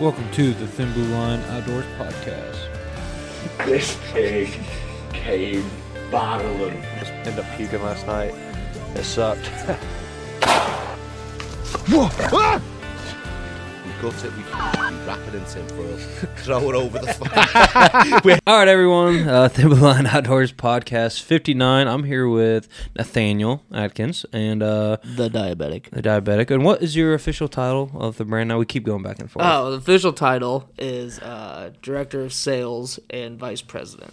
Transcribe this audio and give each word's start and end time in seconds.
Welcome 0.00 0.30
to 0.30 0.54
the 0.54 0.66
Thin 0.66 0.90
Blue 0.94 1.04
Line 1.12 1.40
Outdoors 1.50 1.84
Podcast. 1.98 2.56
This 3.66 3.98
pig 4.12 4.58
came 5.12 5.70
battling. 6.10 6.80
Just 6.98 7.12
ended 7.12 7.38
up 7.38 7.56
puking 7.58 7.82
last 7.82 8.06
night. 8.06 8.34
It 8.94 9.04
sucked. 9.04 9.50
We 11.90 11.96
gut 14.00 14.24
it, 14.24 14.32
we, 14.32 14.42
we 14.42 14.50
wrap 15.06 15.18
it 15.28 15.34
in 15.34 15.44
tinfoil, 15.44 15.96
throw 16.36 16.70
it 16.70 16.74
over 16.74 16.98
the 16.98 17.12
fire. 17.12 18.40
All 18.46 18.58
right, 18.58 18.68
everyone. 18.68 19.28
Uh, 19.28 19.48
Thin 19.48 19.68
Blue 19.68 19.76
Line 19.78 20.06
Outdoors 20.06 20.52
Podcast 20.52 21.20
59. 21.22 21.86
I'm 21.86 22.04
here 22.04 22.26
with 22.28 22.68
Nathaniel 22.96 23.62
Atkins 23.72 24.24
and 24.32 24.62
uh, 24.62 24.96
The 25.04 25.28
diabetic. 25.28 25.90
the 25.90 26.02
diabetic. 26.02 26.50
And 26.50 26.64
what 26.64 26.82
is 26.82 26.96
your 26.96 27.12
official 27.14 27.48
title 27.48 27.90
of 27.94 28.16
the 28.16 28.24
brand? 28.24 28.48
Now 28.48 28.58
we 28.58 28.66
keep 28.66 28.84
going 28.84 29.02
back 29.02 29.18
and 29.20 29.30
forth. 29.30 29.44
Oh, 29.46 29.70
the 29.72 29.76
official 29.76 30.12
title 30.12 30.70
is 30.78 31.18
uh, 31.18 31.72
director 31.82 32.22
of 32.22 32.32
sales 32.32 32.98
and 33.10 33.38
vice 33.38 33.60
president. 33.62 34.12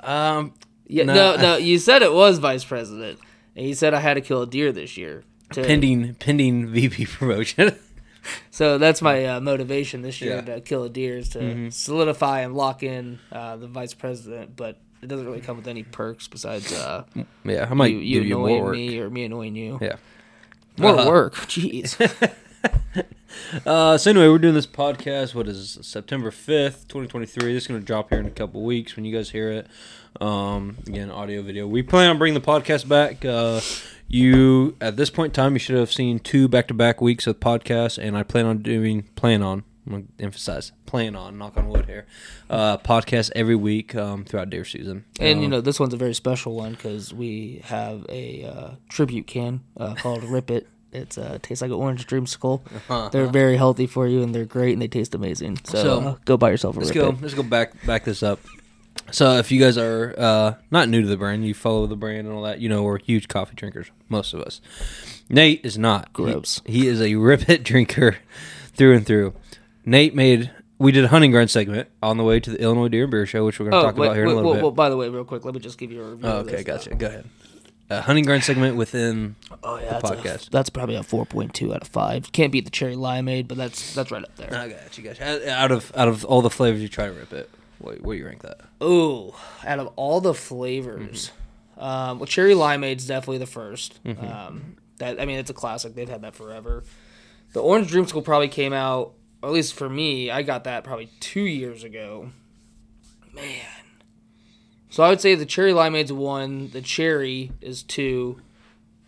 Um, 0.00 0.54
Yeah, 0.86 1.04
No, 1.04 1.14
no, 1.14 1.36
no, 1.42 1.56
you 1.56 1.78
said 1.78 2.02
it 2.02 2.12
was 2.12 2.38
vice 2.38 2.64
president, 2.64 3.18
and 3.56 3.66
you 3.66 3.74
said 3.74 3.94
I 3.94 4.00
had 4.00 4.14
to 4.14 4.20
kill 4.20 4.42
a 4.42 4.46
deer 4.46 4.70
this 4.72 4.96
year. 4.96 5.24
to- 5.52 5.62
pending 5.64 6.14
pending 6.14 6.68
VP 6.68 7.06
promotion. 7.06 7.76
So 8.50 8.76
that's 8.78 9.00
my 9.00 9.24
uh, 9.24 9.40
motivation 9.40 10.02
this 10.02 10.20
year 10.20 10.34
Yeah. 10.36 10.40
Mm-hmm. 10.42 10.54
to 10.54 10.60
kill 10.60 10.84
a 10.84 10.88
deer 10.90 11.16
is 11.16 11.30
to 11.30 11.70
solidify 11.70 12.40
and 12.40 12.54
lock 12.54 12.82
in 12.82 13.18
uh, 13.32 13.56
the 13.56 13.66
vice 13.68 13.94
president. 13.94 14.54
But 14.56 14.78
it 15.02 15.06
doesn't 15.08 15.24
really 15.26 15.40
come 15.40 15.56
with 15.56 15.66
any 15.68 15.82
perks 15.82 16.28
besides 16.28 16.72
uh, 16.72 17.04
yeah, 17.44 17.66
I 17.70 17.74
might 17.74 17.92
you, 17.92 17.98
you 17.98 18.20
you 18.22 18.44
annoying 18.46 18.70
me 18.72 18.98
or 19.00 19.08
me 19.08 19.24
annoying 19.24 19.56
you. 19.56 19.78
Yeah. 19.80 19.96
More 20.76 20.98
Uh, 20.98 21.06
work. 21.08 21.34
Jeez. 21.46 21.96
Uh, 23.64 23.96
so 23.96 24.10
anyway, 24.10 24.28
we're 24.28 24.38
doing 24.38 24.54
this 24.54 24.66
podcast. 24.66 25.34
What 25.34 25.48
is 25.48 25.76
it, 25.76 25.84
September 25.84 26.30
fifth, 26.30 26.88
twenty 26.88 27.06
twenty 27.06 27.26
three? 27.26 27.54
This 27.54 27.64
is 27.64 27.66
going 27.68 27.80
to 27.80 27.86
drop 27.86 28.10
here 28.10 28.18
in 28.18 28.26
a 28.26 28.30
couple 28.30 28.62
weeks 28.62 28.96
when 28.96 29.04
you 29.04 29.16
guys 29.16 29.30
hear 29.30 29.50
it. 29.50 29.66
Um, 30.20 30.76
again, 30.86 31.10
audio, 31.10 31.40
video. 31.42 31.66
We 31.66 31.82
plan 31.82 32.10
on 32.10 32.18
bringing 32.18 32.38
the 32.38 32.46
podcast 32.46 32.88
back. 32.88 33.24
Uh, 33.24 33.60
you 34.10 34.76
at 34.80 34.96
this 34.96 35.08
point 35.10 35.30
in 35.30 35.42
time, 35.42 35.52
you 35.54 35.58
should 35.58 35.76
have 35.76 35.92
seen 35.92 36.18
two 36.18 36.48
back 36.48 36.68
to 36.68 36.74
back 36.74 37.00
weeks 37.00 37.26
of 37.26 37.40
podcasts, 37.40 37.96
and 37.96 38.16
I 38.16 38.22
plan 38.22 38.46
on 38.46 38.58
doing 38.58 39.04
plan 39.14 39.42
on. 39.42 39.64
I'm 39.86 39.92
gonna 39.92 40.04
emphasize 40.18 40.72
plan 40.86 41.16
on. 41.16 41.38
Knock 41.38 41.56
on 41.56 41.68
wood 41.68 41.86
here. 41.86 42.06
Uh, 42.50 42.76
podcast 42.78 43.30
every 43.34 43.56
week 43.56 43.94
um, 43.96 44.24
throughout 44.24 44.50
deer 44.50 44.64
season. 44.64 45.04
And 45.18 45.38
you 45.40 45.46
Um, 45.46 45.50
know, 45.52 45.60
this 45.60 45.80
one's 45.80 45.94
a 45.94 45.96
very 45.96 46.14
special 46.14 46.54
one 46.54 46.72
because 46.72 47.14
we 47.14 47.62
have 47.64 48.04
a 48.08 48.44
uh, 48.44 48.70
tribute 48.88 49.26
can 49.26 49.60
uh, 49.76 49.94
called 49.94 50.22
Rip 50.24 50.50
It. 50.50 50.68
It's 50.92 51.16
uh, 51.16 51.38
tastes 51.40 51.62
like 51.62 51.70
an 51.70 51.76
orange 51.76 52.06
dreamsicle. 52.06 52.60
They're 53.12 53.26
very 53.28 53.56
healthy 53.56 53.86
for 53.86 54.08
you, 54.08 54.22
and 54.24 54.34
they're 54.34 54.44
great, 54.44 54.72
and 54.72 54.82
they 54.82 54.88
taste 54.88 55.14
amazing. 55.14 55.60
So, 55.64 55.82
So, 55.82 56.18
go 56.24 56.36
buy 56.36 56.50
yourself 56.50 56.76
a 56.76 56.80
Let's 56.80 56.90
Rip 56.90 56.94
go. 56.96 57.08
It. 57.10 57.22
Let's 57.22 57.34
go 57.34 57.44
back 57.44 57.72
back 57.86 58.04
this 58.04 58.22
up. 58.24 58.40
So 59.12 59.36
if 59.38 59.50
you 59.50 59.60
guys 59.60 59.76
are 59.78 60.14
uh, 60.16 60.54
not 60.70 60.88
new 60.88 61.02
to 61.02 61.06
the 61.08 61.16
brand, 61.16 61.46
you 61.46 61.54
follow 61.54 61.86
the 61.86 61.96
brand 61.96 62.26
and 62.26 62.36
all 62.36 62.42
that, 62.42 62.60
you 62.60 62.68
know 62.68 62.82
we're 62.82 62.98
huge 62.98 63.28
coffee 63.28 63.54
drinkers. 63.54 63.90
Most 64.08 64.34
of 64.34 64.40
us. 64.40 64.60
Nate 65.28 65.64
is 65.64 65.78
not. 65.78 66.08
He- 66.08 66.12
Gross. 66.12 66.60
He, 66.66 66.86
is 66.88 67.00
a 67.00 67.14
rip 67.16 67.48
it 67.48 67.62
drinker 67.62 68.16
through 68.74 68.96
and 68.96 69.06
through. 69.06 69.34
Nate 69.84 70.14
made. 70.14 70.50
We 70.78 70.92
did 70.92 71.04
a 71.04 71.08
hunting 71.08 71.30
ground 71.30 71.50
segment 71.50 71.88
on 72.02 72.16
the 72.16 72.24
way 72.24 72.40
to 72.40 72.50
the 72.50 72.60
Illinois 72.60 72.88
Deer 72.88 73.02
and 73.02 73.10
Beer 73.10 73.26
Show, 73.26 73.44
which 73.44 73.60
we're 73.60 73.68
going 73.68 73.82
to 73.82 73.86
talk 73.86 73.96
wait, 73.98 74.06
about 74.06 74.16
here 74.16 74.24
in 74.24 74.30
a 74.30 74.34
little 74.34 74.54
bit. 74.54 74.62
well, 74.62 74.70
by 74.70 74.88
the 74.88 74.96
way, 74.96 75.10
real 75.10 75.24
quick, 75.24 75.44
let 75.44 75.52
me 75.52 75.60
just 75.60 75.76
give 75.76 75.92
you 75.92 76.02
a 76.02 76.10
review. 76.10 76.26
Oh, 76.26 76.38
okay, 76.38 76.62
gotcha. 76.62 76.94
Go 76.94 77.06
ahead. 77.06 77.28
A 77.90 78.00
hunting 78.00 78.24
ground 78.24 78.44
segment 78.44 78.76
within. 78.76 79.34
Oh 79.62 79.76
yeah, 79.76 79.98
the 79.98 80.08
that's, 80.08 80.10
a- 80.10 80.16
podcast. 80.16 80.50
that's 80.50 80.70
probably 80.70 80.94
a 80.94 81.02
four 81.02 81.26
point 81.26 81.54
two 81.54 81.74
out 81.74 81.82
of 81.82 81.88
five. 81.88 82.30
Can't 82.32 82.52
beat 82.52 82.64
the 82.64 82.70
cherry 82.70 82.94
limeade, 82.94 83.48
but 83.48 83.58
that's 83.58 83.94
that's 83.94 84.10
right 84.12 84.22
up 84.22 84.34
there. 84.36 84.54
I 84.54 84.68
got 84.68 84.96
you, 84.96 85.04
gotcha. 85.04 85.52
Out 85.52 85.72
of 85.72 85.92
out 85.96 86.06
of 86.08 86.24
all 86.24 86.40
the 86.40 86.50
flavors 86.50 86.80
you 86.80 86.88
try 86.88 87.06
to 87.06 87.12
rip 87.12 87.32
it, 87.32 87.50
what, 87.80 88.00
what 88.02 88.12
do 88.12 88.18
you 88.18 88.26
rank 88.26 88.42
that? 88.42 88.60
Ooh, 88.82 89.34
out 89.66 89.78
of 89.78 89.88
all 89.96 90.20
the 90.20 90.34
flavors, 90.34 91.30
Mm-hmm. 91.76 91.82
um, 91.82 92.18
well, 92.18 92.26
cherry 92.26 92.54
limeade's 92.54 93.06
definitely 93.06 93.38
the 93.38 93.44
1st 93.46 94.22
Um, 94.22 94.76
that 94.98 95.20
I 95.20 95.24
mean, 95.24 95.38
it's 95.38 95.50
a 95.50 95.54
classic. 95.54 95.94
They've 95.94 96.08
had 96.08 96.22
that 96.22 96.34
forever. 96.34 96.84
The 97.52 97.60
orange 97.60 97.90
dreamsicle 97.90 98.22
probably 98.24 98.48
came 98.48 98.72
out, 98.72 99.14
or 99.42 99.48
at 99.48 99.52
least 99.54 99.74
for 99.74 99.88
me, 99.88 100.30
I 100.30 100.42
got 100.42 100.64
that 100.64 100.84
probably 100.84 101.08
two 101.20 101.40
years 101.40 101.82
ago. 101.82 102.30
Man, 103.32 103.64
so 104.90 105.02
I 105.02 105.08
would 105.08 105.20
say 105.20 105.34
the 105.34 105.46
cherry 105.46 105.72
limeade's 105.72 106.12
one. 106.12 106.70
The 106.70 106.82
cherry 106.82 107.52
is 107.60 107.82
two. 107.82 108.40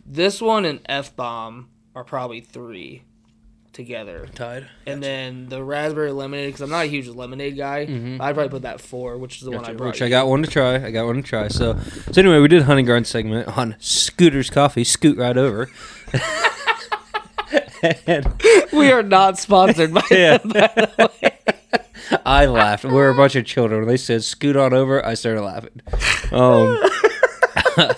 This 0.07 0.41
one 0.41 0.65
and 0.65 0.81
F 0.87 1.15
bomb 1.15 1.69
are 1.95 2.05
probably 2.05 2.41
three 2.41 3.03
together. 3.73 4.29
Tied. 4.35 4.69
And 4.87 5.03
then 5.03 5.49
the 5.49 5.63
raspberry 5.63 6.13
lemonade, 6.13 6.49
because 6.49 6.61
I'm 6.61 6.71
not 6.71 6.85
a 6.85 6.89
huge 6.89 7.09
lemonade 7.09 7.57
guy, 7.57 7.81
I'd 7.81 8.35
probably 8.35 8.49
put 8.49 8.63
that 8.63 8.81
four, 8.81 9.19
which 9.19 9.37
is 9.37 9.43
the 9.43 9.51
one 9.51 9.65
I 9.65 9.73
brought. 9.73 9.77
Mm-hmm. 9.77 9.87
Which 9.87 10.03
I 10.03 10.09
got 10.09 10.29
one 10.29 10.43
to 10.43 10.49
try. 10.49 10.75
I 10.75 10.91
got 10.91 11.07
one 11.07 11.17
to 11.17 11.23
try. 11.23 11.49
So, 11.49 11.79
so 11.79 12.21
anyway, 12.21 12.39
we 12.39 12.49
did 12.49 12.63
a 12.63 12.65
hunting 12.65 12.87
ground 12.87 13.07
segment 13.07 13.57
on 13.57 13.77
Scooter's 13.79 14.51
Coffee. 14.51 14.85
Scoot 14.85 15.19
right 15.19 15.37
over. 15.37 15.71
and 18.07 18.27
We 18.73 18.91
are 18.91 19.03
not 19.03 19.39
sponsored 19.39 19.93
by 19.93 20.03
yeah, 20.11 20.39
them, 20.39 20.51
by 20.51 20.73
the 20.75 21.11
way. 21.23 21.39
I 22.25 22.47
laughed. 22.47 22.85
We're 22.85 23.11
a 23.11 23.15
bunch 23.15 23.37
of 23.37 23.45
children. 23.45 23.81
When 23.81 23.89
they 23.89 23.97
said 23.97 24.25
"scoot 24.25 24.57
on 24.57 24.73
over," 24.73 25.05
I 25.05 25.15
started 25.15 25.43
laughing. 25.43 25.81
Um, 26.31 26.79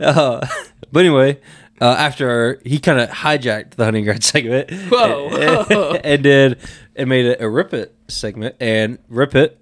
uh, 0.00 0.46
but 0.90 1.00
anyway, 1.00 1.40
uh, 1.82 1.96
after 1.98 2.60
he 2.64 2.78
kind 2.78 3.00
of 3.00 3.08
hijacked 3.10 3.70
the 3.72 3.84
hunting 3.84 4.04
ground 4.04 4.22
segment, 4.32 4.70
Whoa. 4.88 5.94
and 6.04 6.22
did 6.22 6.58
and 6.94 7.08
made 7.08 7.26
it 7.26 7.40
a 7.40 7.48
rip 7.50 7.74
it 7.74 7.92
segment, 8.06 8.54
and 8.60 8.98
rip 9.08 9.34
it 9.34 9.58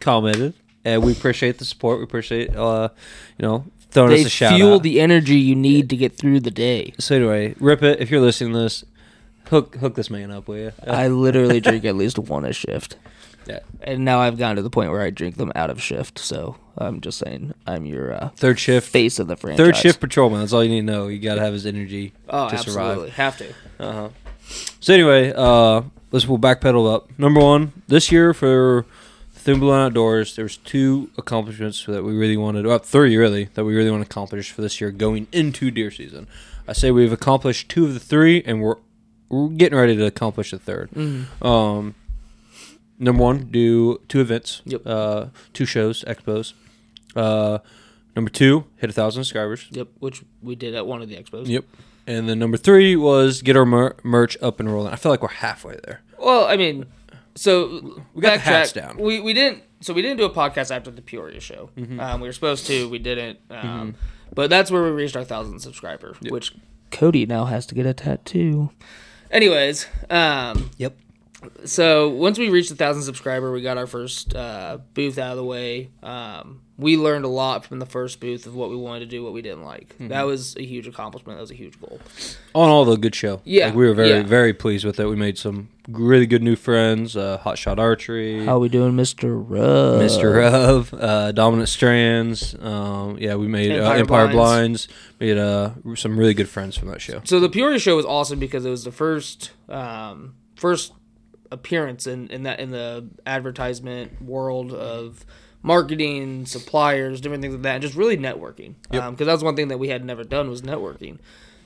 commented, 0.00 0.54
and 0.84 1.02
we 1.02 1.10
appreciate 1.12 1.58
the 1.58 1.64
support. 1.64 1.98
We 1.98 2.04
appreciate, 2.04 2.54
uh, 2.54 2.90
you 3.36 3.42
know, 3.46 3.64
throwing 3.90 4.10
They 4.10 4.20
us 4.20 4.26
a 4.26 4.30
shout 4.30 4.54
fuel 4.54 4.74
out. 4.74 4.82
the 4.84 5.00
energy 5.00 5.36
you 5.36 5.56
need 5.56 5.90
to 5.90 5.96
get 5.96 6.16
through 6.16 6.40
the 6.40 6.50
day. 6.52 6.94
so 7.00 7.16
anyway, 7.16 7.54
rip 7.58 7.82
it. 7.82 8.00
If 8.00 8.10
you're 8.10 8.20
listening 8.20 8.52
to 8.52 8.60
this, 8.60 8.84
hook 9.48 9.74
hook 9.76 9.96
this 9.96 10.08
man 10.08 10.30
up, 10.30 10.46
will 10.46 10.58
you? 10.58 10.72
I 10.86 11.08
literally 11.08 11.60
drink 11.60 11.84
at 11.84 11.96
least 11.96 12.18
one 12.18 12.44
a 12.44 12.52
shift. 12.52 12.96
Yeah. 13.46 13.60
And 13.82 14.04
now 14.04 14.20
I've 14.20 14.38
gotten 14.38 14.56
to 14.56 14.62
the 14.62 14.70
point 14.70 14.90
where 14.90 15.02
I 15.02 15.10
drink 15.10 15.36
them 15.36 15.52
out 15.54 15.70
of 15.70 15.80
shift. 15.82 16.18
So 16.18 16.56
I'm 16.76 17.00
just 17.00 17.18
saying, 17.18 17.54
I'm 17.66 17.84
your 17.86 18.12
uh, 18.12 18.28
Third 18.36 18.58
shift, 18.58 18.88
face 18.90 19.18
of 19.18 19.28
the 19.28 19.36
franchise. 19.36 19.64
third 19.64 19.76
shift 19.76 20.00
patrolman. 20.00 20.40
That's 20.40 20.52
all 20.52 20.62
you 20.64 20.70
need 20.70 20.86
to 20.86 20.92
know. 20.92 21.08
You 21.08 21.18
got 21.18 21.36
to 21.36 21.40
have 21.42 21.52
his 21.52 21.66
energy 21.66 22.12
Oh, 22.28 22.48
to 22.48 22.54
absolutely. 22.56 23.10
survive. 23.10 23.14
Have 23.14 23.38
to. 23.38 23.48
Uh 23.78 23.92
huh. 23.92 24.08
So 24.80 24.94
anyway, 24.94 25.32
uh, 25.34 25.82
let's 26.12 26.26
we'll 26.26 26.38
backpedal 26.38 26.92
up. 26.94 27.10
Number 27.18 27.40
one, 27.40 27.72
this 27.88 28.12
year 28.12 28.32
for 28.34 28.86
Line 29.46 29.86
Outdoors, 29.86 30.34
there 30.36 30.44
was 30.44 30.56
two 30.56 31.10
accomplishments 31.16 31.84
that 31.86 32.02
we 32.04 32.14
really 32.16 32.36
wanted. 32.36 32.66
Well, 32.66 32.78
three 32.80 33.16
really 33.16 33.44
that 33.54 33.64
we 33.64 33.74
really 33.76 33.90
want 33.92 34.02
to 34.04 34.06
accomplish 34.10 34.50
for 34.50 34.60
this 34.62 34.80
year 34.80 34.90
going 34.90 35.28
into 35.32 35.70
deer 35.70 35.90
season. 35.90 36.26
I 36.68 36.72
say 36.72 36.90
we've 36.90 37.12
accomplished 37.12 37.68
two 37.68 37.84
of 37.86 37.94
the 37.94 38.00
three, 38.00 38.42
and 38.44 38.60
we're 38.60 38.76
we're 39.28 39.48
getting 39.48 39.78
ready 39.78 39.96
to 39.96 40.04
accomplish 40.06 40.50
the 40.52 40.58
3rd 40.58 40.88
Mm-hmm. 40.90 41.46
Um, 41.46 41.94
number 42.98 43.22
one, 43.22 43.48
do 43.50 44.00
two 44.08 44.20
events. 44.20 44.62
Yep. 44.64 44.82
Uh, 44.86 45.26
two 45.52 45.64
shows, 45.66 46.04
expos. 46.04 46.52
Uh, 47.14 47.58
number 48.14 48.30
two, 48.30 48.64
hit 48.76 48.90
a 48.90 48.92
thousand 48.92 49.24
subscribers. 49.24 49.66
Yep, 49.70 49.88
which 50.00 50.22
we 50.42 50.54
did 50.54 50.74
at 50.74 50.86
one 50.86 51.02
of 51.02 51.08
the 51.08 51.16
expos. 51.16 51.46
Yep. 51.48 51.64
And 52.06 52.28
then 52.28 52.38
number 52.38 52.56
three 52.56 52.94
was 52.94 53.42
get 53.42 53.56
our 53.56 53.66
mer- 53.66 53.96
merch 54.04 54.36
up 54.40 54.60
and 54.60 54.72
rolling. 54.72 54.92
I 54.92 54.96
feel 54.96 55.10
like 55.10 55.22
we're 55.22 55.28
halfway 55.28 55.76
there. 55.84 56.02
Well, 56.18 56.44
I 56.46 56.56
mean, 56.56 56.86
so 57.34 58.00
We 58.14 58.22
got 58.22 58.34
the 58.34 58.38
hats 58.40 58.72
backtrack. 58.72 58.74
down. 58.74 58.96
We 58.98 59.20
we 59.20 59.32
didn't. 59.34 59.62
So 59.80 59.92
we 59.92 60.02
didn't 60.02 60.16
do 60.18 60.24
a 60.24 60.30
podcast 60.30 60.74
after 60.74 60.90
the 60.90 61.02
Peoria 61.02 61.40
show. 61.40 61.70
Mm-hmm. 61.76 62.00
Um, 62.00 62.20
we 62.20 62.28
were 62.28 62.32
supposed 62.32 62.66
to. 62.68 62.88
We 62.88 62.98
didn't. 62.98 63.38
Um, 63.50 63.94
But 64.34 64.50
that's 64.50 64.70
where 64.70 64.82
we 64.82 64.90
reached 64.90 65.16
our 65.16 65.24
thousand 65.24 65.60
subscriber, 65.60 66.14
which 66.28 66.52
Cody 66.90 67.26
now 67.26 67.44
has 67.46 67.66
to 67.66 67.74
get 67.74 67.86
a 67.86 67.92
tattoo. 67.94 68.70
Anyways, 69.30 69.86
um, 70.10 70.70
Yep. 70.78 70.96
So 71.64 72.08
once 72.08 72.38
we 72.38 72.48
reached 72.50 72.70
a 72.70 72.76
thousand 72.76 73.02
subscriber, 73.02 73.52
we 73.52 73.62
got 73.62 73.78
our 73.78 73.86
first 73.86 74.34
uh, 74.34 74.78
booth 74.94 75.18
out 75.18 75.32
of 75.32 75.36
the 75.36 75.44
way. 75.44 75.90
Um, 76.02 76.62
we 76.78 76.96
learned 76.98 77.24
a 77.24 77.28
lot 77.28 77.64
from 77.64 77.78
the 77.78 77.86
first 77.86 78.20
booth 78.20 78.46
of 78.46 78.54
what 78.54 78.68
we 78.68 78.76
wanted 78.76 79.00
to 79.00 79.06
do, 79.06 79.24
what 79.24 79.32
we 79.32 79.40
didn't 79.40 79.64
like. 79.64 79.94
Mm-hmm. 79.94 80.08
That 80.08 80.26
was 80.26 80.56
a 80.56 80.62
huge 80.62 80.86
accomplishment. 80.86 81.38
That 81.38 81.40
was 81.40 81.50
a 81.50 81.54
huge 81.54 81.80
goal. 81.80 81.98
On 82.54 82.68
all 82.68 82.84
the 82.84 82.96
good 82.96 83.14
show. 83.14 83.40
Yeah, 83.44 83.66
Like, 83.66 83.76
we 83.76 83.86
were 83.86 83.94
very, 83.94 84.08
yeah. 84.10 84.22
very 84.22 84.52
pleased 84.52 84.84
with 84.84 85.00
it. 85.00 85.06
We 85.06 85.16
made 85.16 85.38
some 85.38 85.70
really 85.88 86.26
good 86.26 86.42
new 86.42 86.54
friends. 86.54 87.16
Uh, 87.16 87.38
Hot 87.38 87.56
Shot 87.56 87.78
Archery. 87.78 88.44
How 88.44 88.58
we 88.58 88.68
doing, 88.68 88.94
Mister 88.94 89.38
Rub? 89.38 90.00
Mr. 90.02 90.34
Rub. 90.36 91.00
uh, 91.00 91.32
Dominant 91.32 91.70
Strands. 91.70 92.54
Um, 92.60 93.16
yeah, 93.18 93.36
we 93.36 93.48
made 93.48 93.70
Empire 93.72 93.94
uh, 93.94 93.98
Empire 93.98 94.28
Blinds. 94.28 94.86
Blinds. 94.86 94.88
Made 95.18 95.38
uh, 95.38 95.70
some 95.94 96.18
really 96.18 96.34
good 96.34 96.48
friends 96.48 96.76
from 96.76 96.88
that 96.88 97.00
show. 97.00 97.22
so 97.24 97.40
the 97.40 97.48
Peoria 97.48 97.78
show 97.78 97.96
was 97.96 98.04
awesome 98.04 98.38
because 98.38 98.66
it 98.66 98.70
was 98.70 98.84
the 98.84 98.92
first 98.92 99.52
um, 99.70 100.34
first 100.56 100.92
appearance 101.56 102.06
in, 102.06 102.28
in 102.28 102.42
that 102.44 102.60
in 102.60 102.70
the 102.70 103.06
advertisement 103.26 104.22
world 104.22 104.72
of 104.72 105.24
marketing, 105.62 106.46
suppliers, 106.46 107.20
different 107.20 107.42
things 107.42 107.54
like 107.54 107.62
that, 107.62 107.74
and 107.76 107.82
just 107.82 107.94
really 107.96 108.16
networking. 108.16 108.74
Because 108.90 109.10
Yep. 109.10 109.16
that 109.18 109.32
was 109.32 109.42
one 109.44 109.56
thing 109.56 109.68
that 109.68 109.78
we 109.78 109.88
had 109.88 110.04
never 110.04 110.22
done 110.24 110.48
was 110.48 110.62
networking. 110.62 111.18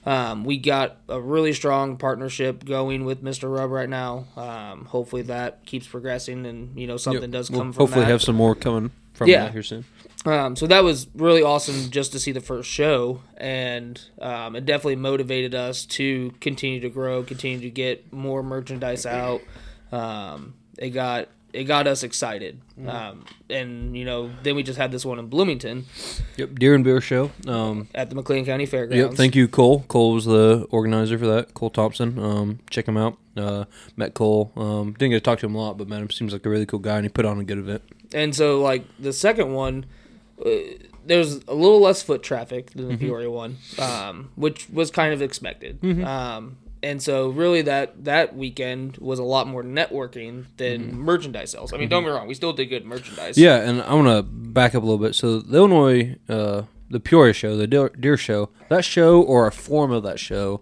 Um, 0.06 0.44
we 0.44 0.56
got 0.56 0.96
a 1.10 1.20
really 1.20 1.52
strong 1.52 1.98
partnership 1.98 2.64
going 2.64 3.04
with 3.04 3.22
Mr. 3.22 3.54
Rub 3.54 3.70
right 3.70 3.88
now. 3.88 4.24
Um, 4.36 4.86
hopefully 4.86 5.20
that 5.22 5.66
keeps 5.66 5.86
progressing, 5.86 6.46
and 6.46 6.78
you 6.78 6.86
know 6.86 6.96
something 6.96 7.22
Yep. 7.24 7.30
does 7.30 7.50
We'll 7.50 7.60
come 7.60 7.72
from 7.74 7.82
hopefully 7.82 8.04
that. 8.06 8.10
have 8.10 8.22
some 8.22 8.36
more 8.36 8.54
coming 8.54 8.90
from 9.12 9.28
Yeah. 9.28 9.44
that 9.44 9.52
here 9.52 9.62
soon. 9.62 9.84
Um, 10.24 10.56
so 10.56 10.66
that 10.66 10.84
was 10.84 11.06
really 11.14 11.42
awesome 11.42 11.90
just 11.90 12.12
to 12.12 12.18
see 12.18 12.32
the 12.32 12.40
first 12.40 12.70
show, 12.70 13.20
and 13.36 14.00
um, 14.22 14.56
it 14.56 14.64
definitely 14.64 14.96
motivated 14.96 15.54
us 15.54 15.84
to 15.86 16.32
continue 16.40 16.80
to 16.80 16.88
grow, 16.88 17.22
continue 17.22 17.60
to 17.60 17.70
get 17.70 18.10
more 18.12 18.42
merchandise 18.42 19.04
out. 19.04 19.42
Um, 19.92 20.54
it 20.78 20.90
got 20.90 21.28
it 21.52 21.64
got 21.64 21.86
us 21.88 22.04
excited, 22.04 22.60
um, 22.86 23.24
and 23.50 23.96
you 23.96 24.04
know 24.04 24.30
then 24.44 24.54
we 24.54 24.62
just 24.62 24.78
had 24.78 24.92
this 24.92 25.04
one 25.04 25.18
in 25.18 25.26
Bloomington 25.26 25.84
Yep, 26.36 26.58
Deer 26.60 26.74
and 26.76 26.84
Beer 26.84 27.00
Show. 27.00 27.32
Um, 27.46 27.88
at 27.94 28.08
the 28.08 28.14
McLean 28.14 28.44
County 28.44 28.66
Fairgrounds. 28.66 28.96
Yep, 29.10 29.14
thank 29.14 29.34
you, 29.34 29.48
Cole. 29.48 29.84
Cole 29.88 30.12
was 30.14 30.26
the 30.26 30.66
organizer 30.70 31.18
for 31.18 31.26
that. 31.26 31.54
Cole 31.54 31.70
Thompson. 31.70 32.18
Um, 32.20 32.60
check 32.70 32.86
him 32.86 32.96
out. 32.96 33.18
Uh, 33.36 33.64
met 33.96 34.14
Cole. 34.14 34.52
Um, 34.56 34.92
didn't 34.92 35.10
get 35.10 35.16
to 35.16 35.20
talk 35.20 35.40
to 35.40 35.46
him 35.46 35.56
a 35.56 35.58
lot, 35.60 35.76
but 35.76 35.88
met 35.88 36.00
him. 36.00 36.10
Seems 36.10 36.32
like 36.32 36.46
a 36.46 36.48
really 36.48 36.66
cool 36.66 36.78
guy, 36.78 36.96
and 36.96 37.04
he 37.04 37.08
put 37.08 37.24
on 37.24 37.40
a 37.40 37.44
good 37.44 37.58
event. 37.58 37.82
And 38.14 38.32
so, 38.34 38.60
like 38.60 38.84
the 39.00 39.12
second 39.12 39.52
one, 39.52 39.86
uh, 40.44 40.50
there's 41.04 41.34
a 41.48 41.54
little 41.54 41.80
less 41.80 42.00
foot 42.02 42.22
traffic 42.22 42.70
than 42.72 42.86
the 42.88 42.94
Mm-hmm. 42.94 43.06
Peoria 43.06 43.30
one, 43.30 43.56
um, 43.80 44.30
which 44.36 44.70
was 44.70 44.92
kind 44.92 45.12
of 45.12 45.20
expected. 45.20 45.82
Um, 46.04 46.58
and 46.82 47.02
so, 47.02 47.28
really, 47.28 47.62
that 47.62 48.04
that 48.04 48.36
weekend 48.36 48.96
was 48.98 49.18
a 49.18 49.24
lot 49.24 49.46
more 49.46 49.62
networking 49.62 50.46
than 50.56 50.96
merchandise 50.96 51.50
sales. 51.50 51.72
I 51.72 51.76
mean, 51.76 51.88
don't 51.88 52.02
get 52.02 52.10
me 52.10 52.14
wrong, 52.14 52.28
we 52.28 52.34
still 52.34 52.52
did 52.52 52.66
good 52.66 52.84
merchandise. 52.84 53.36
Mm-hmm. 53.36 53.44
Yeah, 53.44 53.56
and 53.68 53.82
I 53.82 53.94
want 53.94 54.08
to 54.08 54.22
back 54.22 54.74
up 54.74 54.82
a 54.82 54.86
little 54.86 54.98
bit. 55.04 55.14
So 55.14 55.40
the 55.40 55.56
Illinois, 55.56 56.16
uh, 56.28 56.62
the 56.88 57.00
Peoria 57.00 57.32
show, 57.32 57.56
the 57.56 57.66
Deer, 57.66 57.90
Deer 57.90 58.16
show, 58.16 58.50
that 58.68 58.84
show 58.84 59.22
or 59.22 59.46
a 59.46 59.52
form 59.52 59.92
of 59.92 60.02
that 60.04 60.18
show 60.18 60.60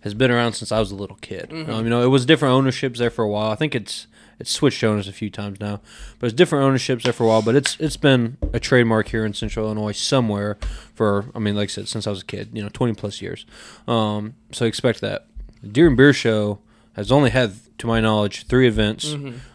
has 0.00 0.14
been 0.14 0.30
around 0.30 0.54
since 0.54 0.72
I 0.72 0.78
was 0.78 0.90
a 0.90 0.96
little 0.96 1.18
kid. 1.20 1.52
Um, 1.52 1.84
you 1.84 1.90
know, 1.90 2.02
it 2.02 2.08
was 2.08 2.24
different 2.24 2.54
ownerships 2.54 2.98
there 2.98 3.10
for 3.10 3.22
a 3.22 3.28
while. 3.28 3.50
I 3.50 3.54
think 3.54 3.74
it's 3.74 4.06
it's 4.38 4.50
switched 4.50 4.82
owners 4.82 5.06
a 5.06 5.12
few 5.12 5.28
times 5.28 5.60
now, 5.60 5.82
but 6.18 6.26
it's 6.26 6.34
different 6.34 6.64
ownerships 6.64 7.04
there 7.04 7.12
for 7.12 7.24
a 7.24 7.26
while. 7.26 7.42
But 7.42 7.54
it's 7.54 7.76
it's 7.78 7.98
been 7.98 8.38
a 8.52 8.58
trademark 8.58 9.08
here 9.08 9.24
in 9.26 9.34
Central 9.34 9.66
Illinois 9.66 9.92
somewhere 9.92 10.56
for 10.94 11.26
I 11.34 11.38
mean, 11.38 11.54
like 11.54 11.68
I 11.68 11.72
said, 11.72 11.88
since 11.88 12.06
I 12.06 12.10
was 12.10 12.22
a 12.22 12.24
kid. 12.24 12.48
You 12.54 12.62
know, 12.62 12.70
twenty 12.72 12.94
plus 12.94 13.20
years. 13.20 13.44
Um, 13.86 14.34
so 14.52 14.64
expect 14.64 15.02
that. 15.02 15.26
The 15.62 15.68
Deer 15.68 15.86
and 15.88 15.96
Beer 15.96 16.12
show 16.12 16.58
has 16.94 17.10
only 17.12 17.30
had, 17.30 17.52
to 17.78 17.86
my 17.86 18.00
knowledge, 18.00 18.46
three 18.46 18.66
events. 18.66 19.12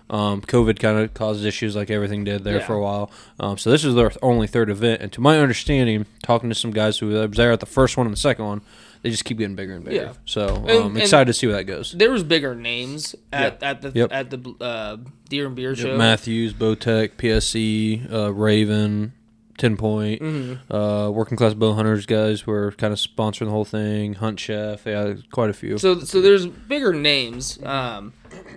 Um, 0.07 0.41
COVID 0.41 0.77
kind 0.79 0.99
of 0.99 1.13
caused 1.15 1.43
issues 1.45 1.75
like 1.75 1.89
everything 1.89 2.23
did 2.23 2.43
there 2.43 2.57
Yeah. 2.59 2.65
for 2.65 2.73
a 2.75 2.81
while. 2.81 3.11
Um, 3.39 3.57
so 3.57 3.71
this 3.71 3.83
is 3.83 3.95
their 3.95 4.11
only 4.21 4.45
third 4.47 4.69
event, 4.69 5.01
and 5.01 5.11
to 5.13 5.21
my 5.21 5.39
understanding, 5.39 6.05
talking 6.21 6.47
to 6.49 6.55
some 6.55 6.71
guys 6.71 6.99
who 6.99 7.07
was 7.07 7.31
there 7.31 7.51
at 7.51 7.59
the 7.59 7.65
first 7.65 7.97
one 7.97 8.05
and 8.05 8.15
the 8.15 8.19
second 8.19 8.45
one, 8.45 8.61
they 9.01 9.09
just 9.09 9.25
keep 9.25 9.37
getting 9.39 9.55
bigger 9.55 9.73
and 9.75 9.83
bigger. 9.83 9.95
Yeah. 9.97 10.13
So 10.25 10.47
um, 10.57 10.67
and- 10.69 10.97
excited 10.97 11.25
to 11.25 11.33
see 11.33 11.47
where 11.47 11.55
that 11.57 11.63
goes. 11.65 11.91
There 11.91 12.11
was 12.11 12.23
bigger 12.23 12.53
names 12.55 13.15
at, 13.33 13.61
at 13.63 13.81
the 13.81 13.91
Yep. 13.95 14.11
at 14.11 14.29
the 14.29 14.55
uh, 14.61 14.97
Deer 15.29 15.47
and 15.47 15.55
Beer 15.55 15.75
show. 15.75 15.97
Mathews, 15.97 16.53
Bowtech, 16.53 17.11
PSE, 17.17 18.11
uh, 18.13 18.31
Raven, 18.33 19.13
Ten 19.57 19.77
Point, 19.77 20.21
Mm-hmm. 20.21 20.73
uh, 20.73 21.09
Working 21.09 21.37
Class 21.37 21.53
Bow 21.53 21.73
Hunters 21.73 22.05
guys 22.05 22.45
were 22.45 22.71
kind 22.73 22.91
of 22.91 22.99
sponsoring 22.99 23.45
the 23.45 23.51
whole 23.51 23.65
thing. 23.65 24.13
Hunt 24.15 24.39
Chef, 24.39 24.85
yeah, 24.85 25.13
quite 25.31 25.49
a 25.49 25.53
few. 25.53 25.77
So 25.77 25.99
so 25.99 26.21
there's 26.21 26.45
bigger 26.45 26.93
names, 26.93 27.57
um, 27.63 28.11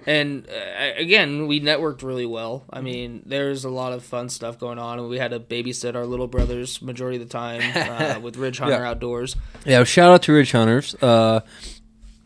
and 0.06 0.46
uh, 0.48 0.90
again 0.96 1.46
we 1.46 1.60
networked 1.60 2.02
really 2.02 2.26
well. 2.26 2.64
I 2.70 2.80
mean, 2.80 3.22
there's 3.26 3.64
a 3.64 3.70
lot 3.70 3.92
of 3.92 4.02
fun 4.04 4.28
stuff 4.28 4.58
going 4.58 4.78
on, 4.78 4.98
and 4.98 5.08
we 5.08 5.18
had 5.18 5.30
to 5.30 5.38
babysit 5.40 5.94
our 5.94 6.04
little 6.06 6.26
brothers 6.26 6.82
majority 6.82 7.20
of 7.22 7.28
the 7.28 7.32
time 7.32 7.62
uh, 7.76 8.18
with 8.22 8.36
Ridge 8.36 8.58
Hunter 8.58 8.74
Yeah. 8.78 8.88
Outdoors. 8.90 9.36
Yeah, 9.64 9.84
shout 9.84 10.10
out 10.12 10.22
to 10.22 10.32
Ridge 10.32 10.50
Hunters. 10.52 10.94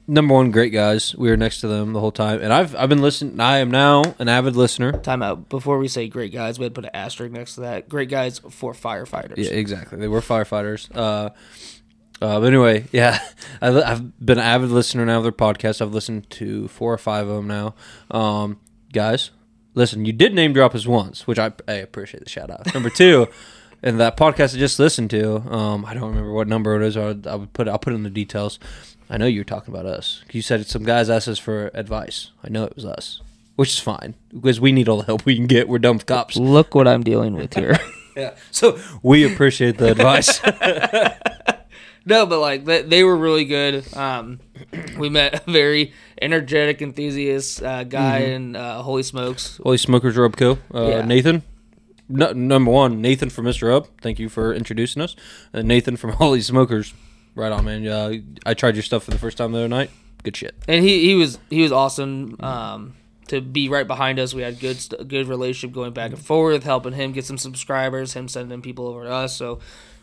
Number 0.09 0.35
one, 0.35 0.51
great 0.51 0.73
guys. 0.73 1.15
We 1.15 1.31
were 1.31 1.37
next 1.37 1.61
to 1.61 1.69
them 1.69 1.93
the 1.93 2.01
whole 2.01 2.11
time, 2.11 2.41
and 2.43 2.53
I've 2.53 2.75
I've 2.75 2.89
been 2.89 3.03
listening. 3.03 3.39
I 3.39 3.59
am 3.59 3.71
now 3.71 4.03
an 4.19 4.29
avid 4.29 4.57
listener. 4.57 4.93
Time 4.93 5.23
out. 5.23 5.49
Before 5.49 5.79
we 5.79 5.87
say 5.87 6.09
great 6.09 6.33
guys, 6.33 6.59
we 6.59 6.65
had 6.65 6.75
to 6.75 6.81
put 6.81 6.85
an 6.85 6.91
asterisk 6.95 7.33
next 7.33 7.55
to 7.55 7.61
that. 7.63 7.89
Great 7.89 8.09
guys 8.09 8.41
for 8.41 8.73
firefighters. 8.73 9.37
Yeah, 9.37 9.51
exactly. 9.51 9.99
They 9.99 10.09
were 10.09 10.21
firefighters. 10.21 10.89
Uh, 10.95 11.31
uh, 12.21 12.39
but 12.41 12.47
anyway, 12.47 12.85
yeah, 12.93 13.21
I, 13.63 13.69
I've 13.69 14.25
been 14.25 14.39
an 14.39 14.45
avid 14.45 14.71
listener 14.71 15.05
now 15.07 15.19
of 15.19 15.23
their 15.23 15.33
podcast. 15.33 15.81
I've 15.81 15.95
listened 15.95 16.29
to 16.31 16.67
four 16.69 16.93
or 16.93 16.99
five 16.99 17.29
of 17.29 17.37
them 17.37 17.47
now. 17.47 17.75
Um, 18.11 18.59
guys, 18.93 19.31
listen, 19.75 20.05
you 20.05 20.13
did 20.13 20.35
name 20.35 20.53
drop 20.53 20.75
us 20.75 20.87
once, 20.87 21.27
which 21.27 21.39
I, 21.39 21.53
I 21.69 21.75
appreciate 21.75 22.25
the 22.25 22.31
shout 22.31 22.51
out. 22.51 22.75
Number 22.75 22.91
two, 22.91 23.29
and 23.83 23.99
that 24.01 24.17
podcast 24.17 24.55
I 24.55 24.59
just 24.59 24.79
listened 24.79 25.11
to, 25.11 25.37
um, 25.53 25.85
I 25.85 25.95
don't 25.95 26.09
remember 26.11 26.33
what 26.33 26.49
number 26.49 26.81
it 26.81 26.87
is. 26.87 26.97
Or 26.97 27.17
I 27.27 27.35
would 27.35 27.53
put 27.53 27.69
I'll 27.69 27.79
put 27.79 27.93
it 27.93 27.97
in 27.97 28.03
the 28.03 28.11
details. 28.11 28.59
I 29.11 29.19
know 29.19 29.27
you 29.27 29.41
were 29.41 29.45
talking 29.45 29.75
about 29.75 29.85
us. 29.87 30.23
You 30.33 30.41
said 30.43 30.67
some 30.67 30.85
guys 30.85 31.11
asked 31.11 31.29
us 31.29 31.39
for 31.39 31.71
advice. 31.75 32.31
I 32.43 32.49
know 32.49 32.65
it 32.65 32.75
was 32.75 32.85
us, 32.87 33.21
which 33.57 33.71
is 33.71 33.79
fine 33.79 34.15
because 34.33 34.61
we 34.61 34.73
need 34.73 34.89
all 34.89 34.99
the 34.99 35.05
help 35.05 35.25
we 35.27 35.37
can 35.37 35.47
get. 35.47 35.69
We're 35.69 35.79
dumb 35.81 35.99
cops. 35.99 36.37
Look 36.37 36.75
what 36.75 36.89
I'm 36.89 37.03
dealing 37.03 37.35
with 37.35 37.55
here. 37.55 37.79
Yeah. 38.15 38.35
So 38.51 38.79
we 39.03 39.25
appreciate 39.25 39.79
the 39.79 39.91
advice. 39.91 40.39
no, 42.05 42.27
but 42.27 42.41
like 42.41 42.67
they, 42.67 42.83
they 42.83 43.05
were 43.05 43.17
really 43.17 43.47
good. 43.47 43.85
Um, 43.97 44.39
we 44.99 45.09
met 45.09 45.47
a 45.47 45.51
very 45.51 45.95
energetic, 46.21 46.83
enthusiast 46.83 47.63
uh, 47.63 47.85
guy 47.85 48.19
in 48.19 48.55
uh, 48.55 48.83
Holy 48.83 49.03
Smokes. 49.03 49.59
Holy 49.63 49.79
Smokers 49.79 50.17
Rub 50.19 50.37
Co. 50.37 50.59
Uh, 50.75 50.89
Yeah. 50.89 51.07
Nathan. 51.07 51.43
No, 52.13 52.33
number 52.33 52.71
one, 52.71 53.01
Nathan 53.01 53.31
from 53.31 53.47
Mr. 53.47 53.69
Rub. 53.69 53.89
Thank 54.01 54.19
you 54.19 54.29
for 54.29 54.53
introducing 54.53 55.01
us. 55.03 55.17
And 55.53 55.67
Nathan 55.67 55.97
from 55.97 56.11
Holy 56.23 56.41
Smokers. 56.43 56.93
Right 57.35 57.51
on, 57.51 57.65
man. 57.65 57.87
Uh, 57.87 58.13
I 58.45 58.53
tried 58.55 58.75
your 58.77 58.83
stuff 58.83 59.05
for 59.05 59.11
the 59.11 59.19
first 59.19 59.39
time 59.39 59.53
the 59.53 59.59
other 59.61 59.69
night. 59.69 59.91
Good 60.23 60.37
shit. 60.37 60.55
and 60.69 60.85
he 60.85 61.05
he 61.07 61.15
was 61.17 61.39
he 61.51 61.63
was 61.63 61.73
awesome 61.73 62.37
um, 62.41 62.95
to 63.29 63.41
be 63.41 63.69
right 63.69 63.87
behind 63.87 64.19
us. 64.21 64.35
We 64.35 64.43
had 64.43 64.61
good 64.61 64.79
good 65.09 65.27
relationship 65.27 65.75
going 65.75 65.93
back 65.95 66.11
and 66.13 66.21
forth, 66.25 66.63
helping 66.63 66.93
him 66.93 67.13
get 67.13 67.25
some 67.25 67.39
subscribers, 67.39 68.13
him 68.13 68.29
sending 68.29 68.63
people 68.63 68.87
over 68.87 69.05
to 69.05 69.11
us. 69.11 69.35
So 69.35 69.59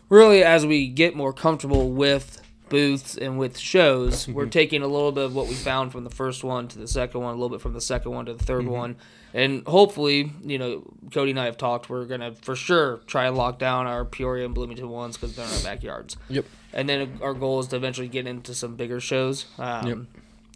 really, 0.10 0.44
as 0.44 0.66
we 0.66 0.88
get 0.88 1.16
more 1.16 1.32
comfortable 1.32 1.92
with 1.92 2.42
booths 2.70 3.18
and 3.18 3.38
with 3.40 3.58
shows, 3.58 4.28
we're 4.30 4.46
taking 4.46 4.82
a 4.82 4.88
little 4.88 5.12
bit 5.12 5.26
of 5.26 5.36
what 5.36 5.48
we 5.48 5.54
found 5.54 5.92
from 5.92 6.04
the 6.04 6.10
first 6.10 6.44
one 6.44 6.68
to 6.70 6.80
the 6.80 6.88
second 6.88 7.22
one, 7.22 7.32
a 7.32 7.38
little 7.38 7.50
bit 7.50 7.62
from 7.62 7.74
the 7.74 7.82
second 7.82 8.12
one 8.12 8.26
to 8.26 8.34
the 8.34 8.44
3rd 8.44 8.68
one. 8.68 8.96
And 9.34 9.66
hopefully, 9.68 10.34
you 10.44 10.58
know, 10.58 10.84
Cody 11.12 11.32
and 11.32 11.40
I 11.40 11.46
have 11.46 11.58
talked. 11.58 11.90
We're 11.90 12.06
gonna 12.06 12.34
for 12.34 12.56
sure 12.56 12.98
try 13.06 13.28
and 13.28 13.38
lock 13.38 13.60
down 13.60 13.86
our 13.86 14.04
Peoria 14.04 14.46
and 14.46 14.56
Bloomington 14.56 14.90
ones 14.90 15.18
because 15.18 15.36
they're 15.36 15.46
in 15.46 15.52
our 15.52 15.64
backyards. 15.64 16.18
Yep. 16.30 16.46
And 16.74 16.90
then 16.90 17.20
our 17.22 17.34
goal 17.34 17.60
is 17.60 17.68
to 17.68 17.76
eventually 17.76 18.08
get 18.08 18.26
into 18.28 18.54
some 18.56 18.76
bigger 18.76 19.00
shows. 19.00 19.46
Um, 19.58 20.08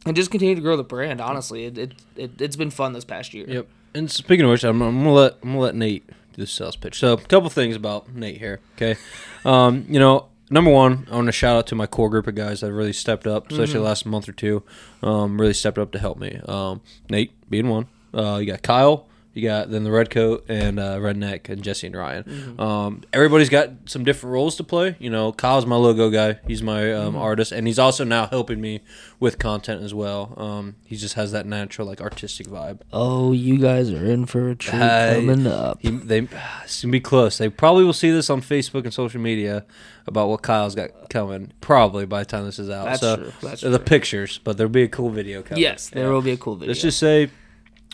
And 0.05 0.15
just 0.15 0.31
continue 0.31 0.55
to 0.55 0.61
grow 0.61 0.75
the 0.75 0.83
brand. 0.83 1.21
Honestly, 1.21 1.65
it, 1.65 1.77
it, 1.77 1.93
it 2.15 2.41
it's 2.41 2.55
been 2.55 2.71
fun 2.71 2.93
this 2.93 3.05
past 3.05 3.33
year. 3.33 3.45
Yep. 3.47 3.67
And 3.95 4.11
speaking 4.11 4.43
of 4.45 4.51
which, 4.51 4.63
I'm, 4.63 4.81
I'm 4.81 4.97
gonna 4.97 5.13
let 5.13 5.33
I'm 5.43 5.49
gonna 5.49 5.59
let 5.59 5.75
Nate 5.75 6.07
do 6.07 6.41
the 6.41 6.47
sales 6.47 6.75
pitch. 6.75 6.99
So 6.99 7.13
a 7.13 7.17
couple 7.17 7.49
things 7.49 7.75
about 7.75 8.13
Nate 8.13 8.37
here. 8.37 8.59
Okay. 8.75 8.99
Um, 9.45 9.85
you 9.87 9.99
know, 9.99 10.27
number 10.53 10.71
one, 10.71 11.07
I 11.11 11.15
want 11.15 11.25
to 11.27 11.31
shout 11.31 11.57
out 11.57 11.67
to 11.67 11.75
my 11.75 11.87
core 11.87 12.09
group 12.09 12.27
of 12.27 12.35
guys 12.35 12.61
that 12.61 12.71
really 12.71 12.93
stepped 12.93 13.27
up, 13.27 13.51
especially 13.51 13.79
the 13.79 13.85
last 13.85 14.05
month 14.05 14.29
or 14.29 14.33
two. 14.33 14.63
Um, 15.01 15.41
really 15.41 15.53
stepped 15.53 15.77
up 15.77 15.91
to 15.91 15.99
help 15.99 16.17
me. 16.19 16.39
Um, 16.47 16.81
Nate 17.09 17.31
being 17.49 17.67
one. 17.67 17.87
Uh, 18.13 18.37
you 18.37 18.45
got 18.45 18.61
Kyle. 18.61 19.07
You 19.33 19.41
got 19.41 19.71
then 19.71 19.83
the 19.83 19.91
red 19.91 20.11
coat 20.11 20.45
and 20.47 20.79
uh, 20.79 20.97
redneck 20.97 21.49
and 21.49 21.63
Jesse 21.63 21.87
and 21.87 21.95
Ryan. 21.95 22.55
Um, 22.59 23.01
everybody's 23.11 23.49
got 23.49 23.71
some 23.85 24.03
different 24.03 24.31
roles 24.33 24.55
to 24.57 24.63
play. 24.63 24.95
You 24.99 25.09
know, 25.09 25.31
Kyle's 25.31 25.65
my 25.65 25.75
logo 25.75 26.11
guy. 26.11 26.39
He's 26.47 26.61
my 26.61 26.93
um, 26.93 27.15
artist, 27.15 27.51
and 27.51 27.65
he's 27.65 27.79
also 27.79 28.03
now 28.03 28.27
helping 28.27 28.61
me 28.61 28.81
with 29.19 29.39
content 29.39 29.81
as 29.81 29.91
well. 29.91 30.35
Um, 30.37 30.75
he 30.85 30.95
just 30.95 31.15
has 31.15 31.31
that 31.31 31.47
natural 31.47 31.87
like 31.87 31.99
artistic 31.99 32.45
vibe. 32.47 32.81
Oh, 32.91 33.31
you 33.31 33.57
guys 33.57 33.91
are 33.91 34.05
in 34.05 34.27
for 34.27 34.49
a 34.49 34.55
treat 34.55 34.77
coming 34.79 35.47
up. 35.47 35.79
He, 35.81 35.89
they 35.89 36.19
it's 36.63 36.83
gonna 36.83 36.91
be 36.91 36.99
close. 36.99 37.39
They 37.39 37.49
probably 37.49 37.85
will 37.85 37.93
see 37.93 38.11
this 38.11 38.29
on 38.29 38.41
Facebook 38.41 38.83
and 38.83 38.93
social 38.93 39.19
media 39.19 39.65
about 40.05 40.27
what 40.29 40.43
Kyle's 40.43 40.75
got 40.75 41.09
coming. 41.09 41.53
Probably 41.59 42.05
by 42.05 42.19
the 42.19 42.25
time 42.25 42.45
this 42.45 42.59
is 42.59 42.69
out. 42.69 42.85
That's 42.85 42.99
so 42.99 43.15
true. 43.15 43.31
That's 43.41 43.61
the 43.61 43.69
true. 43.69 43.79
pictures, 43.79 44.39
but 44.43 44.57
there'll 44.57 44.69
be 44.71 44.83
a 44.83 44.87
cool 44.89 45.09
video 45.09 45.41
coming. 45.41 45.63
Yes, 45.63 45.89
there 45.89 46.03
Yeah. 46.05 46.11
will 46.11 46.21
be 46.21 46.31
a 46.31 46.37
cool 46.37 46.55
video. 46.55 46.67
Let's 46.67 46.81
just 46.81 46.99
say, 46.99 47.31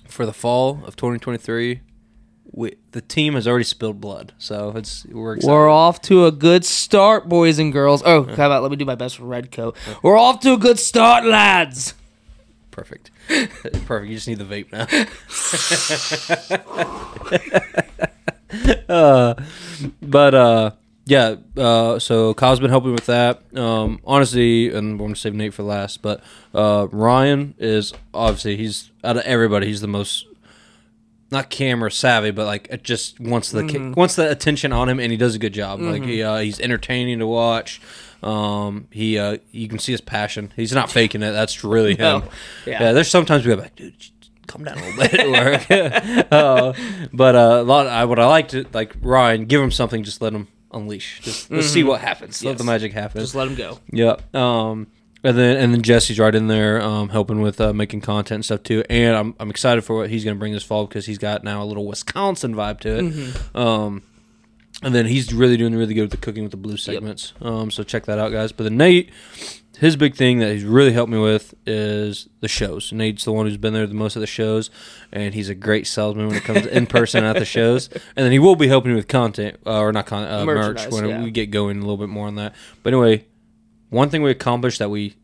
for 0.10 0.26
the 0.26 0.34
fall 0.34 0.82
of 0.86 0.96
2023, 0.96 1.82
we, 2.52 2.76
the 2.92 3.02
team 3.02 3.36
has 3.36 3.48
already 3.48 3.64
spilled 3.64 4.02
blood. 4.02 4.34
So 4.38 4.74
it's 4.76 5.06
we're 5.06 5.36
excited. 5.36 5.54
We're 5.54 5.70
off 5.70 6.02
to 6.04 6.26
a 6.26 6.32
good 6.32 6.66
start, 6.66 7.30
boys 7.30 7.60
and 7.60 7.72
girls. 7.72 8.02
Oh, 8.06 8.24
how 8.24 8.48
about 8.48 8.64
let 8.64 8.72
me 8.72 8.78
do 8.78 8.86
my 8.86 8.96
best 8.96 9.18
for 9.18 9.26
red 9.26 9.52
coat. 9.52 9.78
We're 10.02 10.18
off 10.18 10.40
to 10.42 10.54
a 10.54 10.58
good 10.58 10.80
start, 10.80 11.26
lads. 11.26 11.94
Perfect. 12.72 13.12
Perfect. 13.28 14.10
You 14.10 14.16
just 14.16 14.28
need 14.28 14.40
the 14.40 14.46
vape 14.46 14.72
now. 14.72 14.88
uh, 18.90 19.36
but 20.02 20.34
uh, 20.34 20.72
yeah. 21.10 21.36
Uh, 21.58 22.00
so 22.00 22.34
Kyle's 22.36 22.60
been 22.60 22.70
helping 22.70 22.92
with 22.94 23.08
that. 23.08 23.42
Um, 23.58 24.00
honestly, 24.06 24.68
and 24.70 24.78
I'm 24.92 24.98
going 24.98 25.14
to 25.14 25.20
save 25.20 25.34
Nate 25.34 25.54
for 25.54 25.64
last. 25.64 26.02
But 26.02 26.24
uh, 26.54 26.88
Ryan 26.92 27.56
is 27.58 27.94
obviously 28.14 28.56
he's 28.58 28.92
out 29.04 29.18
of 29.18 29.24
everybody. 29.24 29.68
He's 29.68 29.82
the 29.82 29.88
most 29.88 30.28
not 31.32 31.50
camera 31.50 31.92
savvy, 31.92 32.32
but 32.32 32.46
like 32.46 32.68
it 32.72 32.84
just 32.84 33.20
wants 33.20 33.52
the 33.52 33.62
Mm-hmm. 33.64 33.94
wants 33.94 34.16
the 34.16 34.30
attention 34.30 34.72
on 34.72 34.88
him, 34.90 35.00
and 35.00 35.12
he 35.12 35.18
does 35.18 35.36
a 35.36 35.40
good 35.40 35.54
job. 35.54 35.80
Like 35.80 36.04
he, 36.04 36.24
uh, 36.24 36.38
he's 36.38 36.60
entertaining 36.60 37.20
to 37.20 37.28
watch. 37.28 37.82
Um, 38.24 38.88
he 38.92 39.18
uh, 39.18 39.38
you 39.52 39.68
can 39.68 39.80
see 39.80 39.92
his 39.94 40.02
passion. 40.02 40.52
He's 40.56 40.74
not 40.74 40.90
faking 40.92 41.24
it. 41.24 41.32
That's 41.32 41.64
really 41.64 41.92
him. 41.96 42.22
No. 42.22 42.24
Yeah. 42.66 42.82
Yeah. 42.84 42.92
there's 42.94 43.10
sometimes 43.10 43.46
we 43.46 43.56
go 43.56 43.62
like, 43.62 43.76
dude. 43.76 43.94
come 44.48 44.64
down 44.64 44.78
a 44.78 44.86
little 44.98 45.60
bit. 45.68 46.28
Uh, 46.32 46.74
but 47.14 47.36
uh, 47.36 47.62
a 47.62 47.64
lot. 47.64 47.88
I, 47.88 48.06
what 48.06 48.20
I 48.20 48.26
like 48.26 48.50
to 48.50 48.66
like 48.74 48.96
Ryan, 49.02 49.46
give 49.46 49.62
him 49.62 49.72
something. 49.72 50.04
Just 50.04 50.22
let 50.22 50.34
him 50.34 50.48
unleash. 50.72 51.22
Just 51.22 51.52
let's 51.52 51.68
see 51.68 51.84
what 51.84 52.02
happens. 52.02 52.44
Let 52.44 52.58
the 52.58 52.64
magic 52.64 52.94
happen. 52.94 53.22
Just 53.22 53.36
let 53.36 53.48
him 53.48 53.56
go. 53.56 53.80
Yeah. 53.92 54.18
Um, 54.34 54.88
and 55.24 55.38
then 55.38 55.58
and 55.58 55.74
then 55.74 55.82
Jesse's 55.82 56.20
right 56.20 56.34
in 56.34 56.48
there, 56.48 56.82
um, 56.82 57.10
helping 57.10 57.42
with 57.42 57.60
uh, 57.60 57.74
making 57.74 58.02
content 58.02 58.36
and 58.38 58.46
stuff 58.46 58.64
too. 58.64 58.84
And 58.90 59.16
I'm 59.16 59.36
I'm 59.40 59.50
excited 59.50 59.84
for 59.84 59.96
what 59.96 60.10
he's 60.10 60.24
going 60.24 60.36
to 60.36 60.40
bring 60.40 60.54
this 60.54 60.64
fall 60.64 60.86
because 60.88 61.06
he's 61.06 61.18
got 61.18 61.44
now 61.44 61.62
a 61.62 61.66
little 61.66 61.86
Wisconsin 61.86 62.56
vibe 62.56 62.80
to 62.82 62.98
it. 62.98 63.56
Um, 63.56 64.04
and 64.82 64.96
then 64.96 65.06
he's 65.08 65.34
really 65.34 65.58
doing 65.58 65.76
really 65.76 65.94
good 65.94 66.04
with 66.04 66.12
the 66.12 66.18
cooking 66.18 66.44
with 66.44 66.52
the 66.52 66.58
blue 66.58 66.78
segments. 66.78 67.34
Um, 67.42 67.70
so 67.70 67.84
check 67.84 68.06
that 68.06 68.18
out, 68.18 68.32
guys. 68.32 68.54
But 68.54 68.64
then 68.64 68.78
Nate, 68.78 69.10
his 69.80 69.96
big 69.96 70.14
thing 70.14 70.40
that 70.40 70.52
he's 70.52 70.66
really 70.66 70.92
helped 70.92 71.10
me 71.10 71.18
with 71.18 71.54
is 71.66 72.28
the 72.42 72.50
shows. 72.50 72.92
Nate's 72.92 73.24
the 73.24 73.32
one 73.32 73.46
who's 73.46 73.56
been 73.56 73.74
there 73.74 73.88
the 73.88 73.94
most 73.94 74.18
at 74.18 74.20
the 74.20 74.28
shows, 74.28 74.70
and 75.10 75.34
he's 75.34 75.48
a 75.48 75.56
great 75.56 75.88
salesman 75.88 76.28
when 76.28 76.36
it 76.36 76.44
comes 76.44 76.64
to 76.64 76.76
in 76.76 76.86
person 76.86 77.24
at 77.24 77.38
the 77.38 77.46
shows. 77.46 77.90
And 78.16 78.26
then 78.26 78.32
he 78.32 78.40
will 78.40 78.56
be 78.56 78.68
helping 78.68 78.92
me 78.92 78.96
with 78.96 79.08
content 79.08 79.58
uh, 79.66 79.80
or 79.80 79.94
not 79.94 80.06
content 80.06 80.34
uh, 80.34 80.46
merch 80.46 80.88
when 80.88 81.08
yeah. 81.08 81.24
we 81.24 81.32
get 81.32 81.52
going 81.52 81.78
a 81.78 81.80
little 81.80 81.98
bit 81.98 82.10
more 82.10 82.28
on 82.28 82.36
that. 82.36 82.54
But 82.84 82.94
anyway, 82.94 83.26
one 83.90 84.10
thing 84.10 84.24
we 84.24 84.32
accomplished 84.32 84.80
that 84.80 84.90
we 84.90 85.16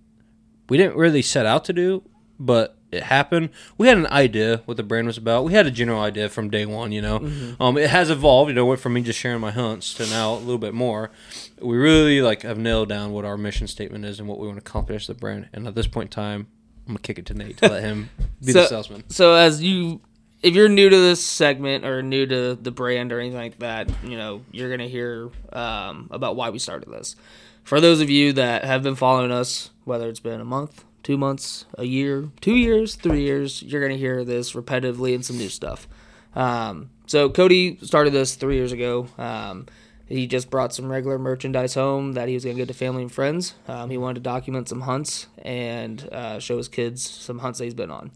we 0.70 0.78
didn't 0.78 0.96
really 0.96 1.22
set 1.22 1.46
out 1.46 1.66
to 1.66 1.74
do, 1.74 2.04
but 2.40 2.78
it 2.96 3.04
happened. 3.04 3.50
We 3.78 3.88
had 3.88 3.98
an 3.98 4.08
idea 4.08 4.62
what 4.66 4.78
the 4.78 4.84
brand 4.84 5.08
was 5.08 5.18
about. 5.18 5.44
We 5.44 5.54
had 5.54 5.66
a 5.66 5.72
general 5.72 6.02
idea 6.02 6.30
from 6.30 6.50
day 6.50 6.66
one, 6.66 6.92
you 6.92 7.02
know. 7.02 7.18
Um, 7.60 7.78
it 7.78 7.90
has 7.90 8.10
evolved. 8.10 8.50
You 8.50 8.56
know, 8.56 8.66
went 8.66 8.80
from 8.80 8.94
me 8.94 9.02
just 9.02 9.20
sharing 9.20 9.42
my 9.42 9.52
hunts 9.52 9.94
to 9.96 10.06
now 10.08 10.34
a 10.34 10.40
little 10.40 10.58
bit 10.58 10.74
more. 10.74 11.12
We 11.60 11.78
really 11.78 12.22
like 12.22 12.42
have 12.44 12.58
nailed 12.58 12.90
down 12.90 13.12
what 13.12 13.25
our 13.25 13.38
mission 13.38 13.68
statement 13.68 14.06
is 14.06 14.20
and 14.20 14.28
what 14.28 14.40
we 14.40 14.48
want 14.48 14.58
to 14.58 14.70
accomplish 14.70 15.04
as 15.04 15.08
the 15.08 15.14
brand. 15.14 15.50
And 15.54 15.68
at 15.68 15.75
this 15.75 15.88
point 15.88 16.08
in 16.08 16.12
time, 16.12 16.48
I'm 16.88 16.94
gonna 16.94 17.00
kick 17.00 17.20
it 17.20 17.25
to 17.28 17.34
Nate 17.34 17.58
to 17.58 17.68
let 17.70 17.82
him 17.82 18.10
be 18.46 18.54
the 18.54 18.68
salesman. 18.68 19.04
So 19.10 19.34
as 19.34 19.62
you, 19.62 20.02
if 20.42 20.54
you're 20.54 20.70
new 20.70 20.90
to 20.90 20.98
this 20.98 21.25
segment 21.25 21.86
or 21.86 22.02
new 22.02 22.25
to 22.25 22.56
the 22.56 22.72
brand 22.72 23.12
or 23.12 23.20
anything 23.20 23.38
like 23.38 23.60
that, 23.60 23.90
you 24.04 24.18
know, 24.18 24.44
you're 24.52 24.70
gonna 24.70 24.88
hear 24.88 25.30
um, 25.52 26.08
about 26.12 26.36
why 26.36 26.50
we 26.50 26.60
started 26.60 26.90
this. 26.90 27.16
For 27.64 27.82
those 27.82 28.00
of 28.00 28.12
you 28.12 28.34
that 28.34 28.64
have 28.64 28.84
been 28.84 28.96
following 28.96 29.32
us, 29.32 29.72
whether 29.86 30.08
it's 30.08 30.20
been 30.20 30.40
a 30.40 30.46
month, 30.46 30.86
two 31.06 31.18
months, 31.20 31.66
a 31.78 31.84
year, 31.84 32.32
two 32.42 32.56
years, 32.56 32.96
three 32.96 33.22
years, 33.22 33.62
you're 33.62 33.80
gonna 33.80 33.96
hear 33.96 34.26
this 34.26 34.54
repetitively 34.54 35.14
and 35.14 35.24
some 35.24 35.38
new 35.38 35.50
stuff. 35.50 35.88
Um, 36.36 36.90
so 37.06 37.30
Cody 37.30 37.78
started 37.84 38.12
this 38.12 38.34
three 38.34 38.56
years 38.56 38.72
ago. 38.72 39.08
Um, 39.20 39.68
he 40.08 40.26
just 40.26 40.50
brought 40.50 40.74
some 40.74 40.92
regular 40.92 41.20
merchandise 41.20 41.76
home 41.76 42.14
that 42.14 42.28
he 42.28 42.34
was 42.34 42.44
gonna 42.44 42.56
give 42.56 42.70
to 42.70 42.74
family 42.74 43.04
and 43.04 43.12
friends. 43.12 43.54
Um, 43.68 43.92
he 43.92 43.98
wanted 44.00 44.16
to 44.16 44.22
document 44.22 44.68
some 44.68 44.82
hunts 44.82 45.28
and 45.38 46.10
uh, 46.12 46.40
show 46.40 46.58
his 46.58 46.68
kids 46.68 47.08
some 47.08 47.38
hunts 47.38 47.60
that 47.60 47.66
he's 47.66 47.76
been 47.76 47.92
on. 47.92 48.12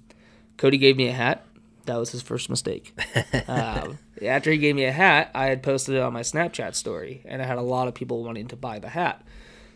Cody 0.58 0.80
gave 0.80 0.98
me 0.98 1.10
a 1.10 1.14
hat. 1.14 1.46
That 1.86 1.98
was 1.98 2.12
his 2.12 2.24
first 2.24 2.50
mistake. 2.50 3.00
um, 3.48 4.00
after 4.20 4.52
he 4.52 4.58
gave 4.58 4.76
me 4.76 4.86
a 4.86 4.92
hat, 4.92 5.30
I 5.36 5.46
had 5.46 5.62
posted 5.62 5.94
it 5.96 6.02
on 6.02 6.12
my 6.12 6.22
Snapchat 6.22 6.74
story, 6.74 7.22
and 7.26 7.40
I 7.40 7.46
had 7.46 7.60
a 7.60 7.64
lot 7.64 7.88
of 7.88 7.94
people 7.94 8.24
wanting 8.24 8.48
to 8.48 8.56
buy 8.56 8.80
the 8.80 8.90
hat. 8.90 9.24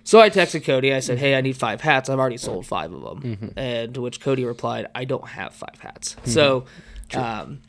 So 0.05 0.19
I 0.19 0.29
texted 0.29 0.65
Cody. 0.65 0.93
I 0.93 0.99
said, 0.99 1.17
"Hey, 1.17 1.35
I 1.35 1.41
need 1.41 1.55
five 1.57 1.79
hats. 1.81 2.09
I've 2.09 2.19
already 2.19 2.37
sold 2.37 2.65
five 2.65 2.91
of 2.91 3.01
them." 3.21 3.53
And 3.55 3.93
to 3.95 4.01
which 4.01 4.19
Cody 4.19 4.43
replied, 4.45 4.87
"I 4.93 5.05
don't 5.05 5.27
have 5.29 5.53
five 5.53 5.79
hats." 5.79 6.15
So 6.25 6.65
um, 7.13 7.61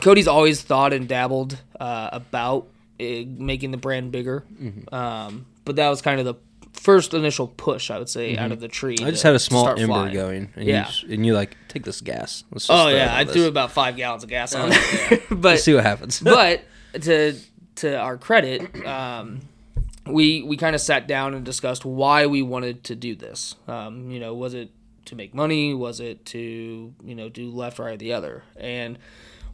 Cody's 0.00 0.26
always 0.28 0.62
thought 0.62 0.92
and 0.92 1.06
dabbled 1.08 1.58
uh, 1.78 2.10
about 2.12 2.66
uh, 3.00 3.04
making 3.26 3.70
the 3.70 3.76
brand 3.76 4.10
bigger, 4.12 4.44
um, 4.92 5.46
but 5.64 5.76
that 5.76 5.88
was 5.88 6.02
kind 6.02 6.18
of 6.20 6.26
the 6.26 6.34
first 6.72 7.14
initial 7.14 7.46
push, 7.48 7.90
I 7.90 7.98
would 7.98 8.08
say, 8.08 8.36
out 8.36 8.52
of 8.52 8.60
the 8.60 8.68
tree. 8.68 8.96
I 9.02 9.10
just 9.10 9.22
had 9.22 9.34
a 9.34 9.38
small 9.38 9.68
ember 9.68 9.86
flying. 9.86 10.12
going, 10.14 10.52
and 10.56 10.66
Yeah. 10.66 10.90
you 11.02 11.14
and 11.14 11.24
you 11.26 11.34
like 11.34 11.56
take 11.68 11.84
this 11.84 12.00
gas. 12.00 12.44
Let's 12.50 12.66
just 12.66 12.78
Oh 12.78 12.88
yeah, 12.88 13.14
I 13.14 13.24
this. 13.24 13.32
threw 13.34 13.46
about 13.46 13.70
five 13.72 13.96
gallons 13.96 14.22
of 14.24 14.28
gas 14.28 14.54
on 14.54 14.70
it. 14.72 15.22
but 15.30 15.40
Let's 15.50 15.62
see 15.64 15.74
what 15.74 15.84
happens. 15.84 16.20
but 16.20 16.62
to 17.02 17.34
to 17.76 17.96
our 17.98 18.16
credit, 18.18 18.84
um, 18.86 19.40
we 20.06 20.42
we 20.42 20.56
kind 20.56 20.74
of 20.74 20.80
sat 20.80 21.06
down 21.06 21.34
and 21.34 21.44
discussed 21.44 21.84
why 21.84 22.26
we 22.26 22.42
wanted 22.42 22.84
to 22.84 22.94
do 22.94 23.14
this. 23.14 23.54
Um, 23.68 24.10
you 24.10 24.20
know, 24.20 24.34
was 24.34 24.54
it 24.54 24.70
to 25.06 25.14
make 25.16 25.34
money? 25.34 25.74
Was 25.74 26.00
it 26.00 26.24
to 26.26 26.94
you 27.04 27.14
know 27.14 27.28
do 27.28 27.50
left, 27.50 27.78
right, 27.78 27.94
or 27.94 27.96
the 27.96 28.12
other? 28.12 28.42
And 28.56 28.98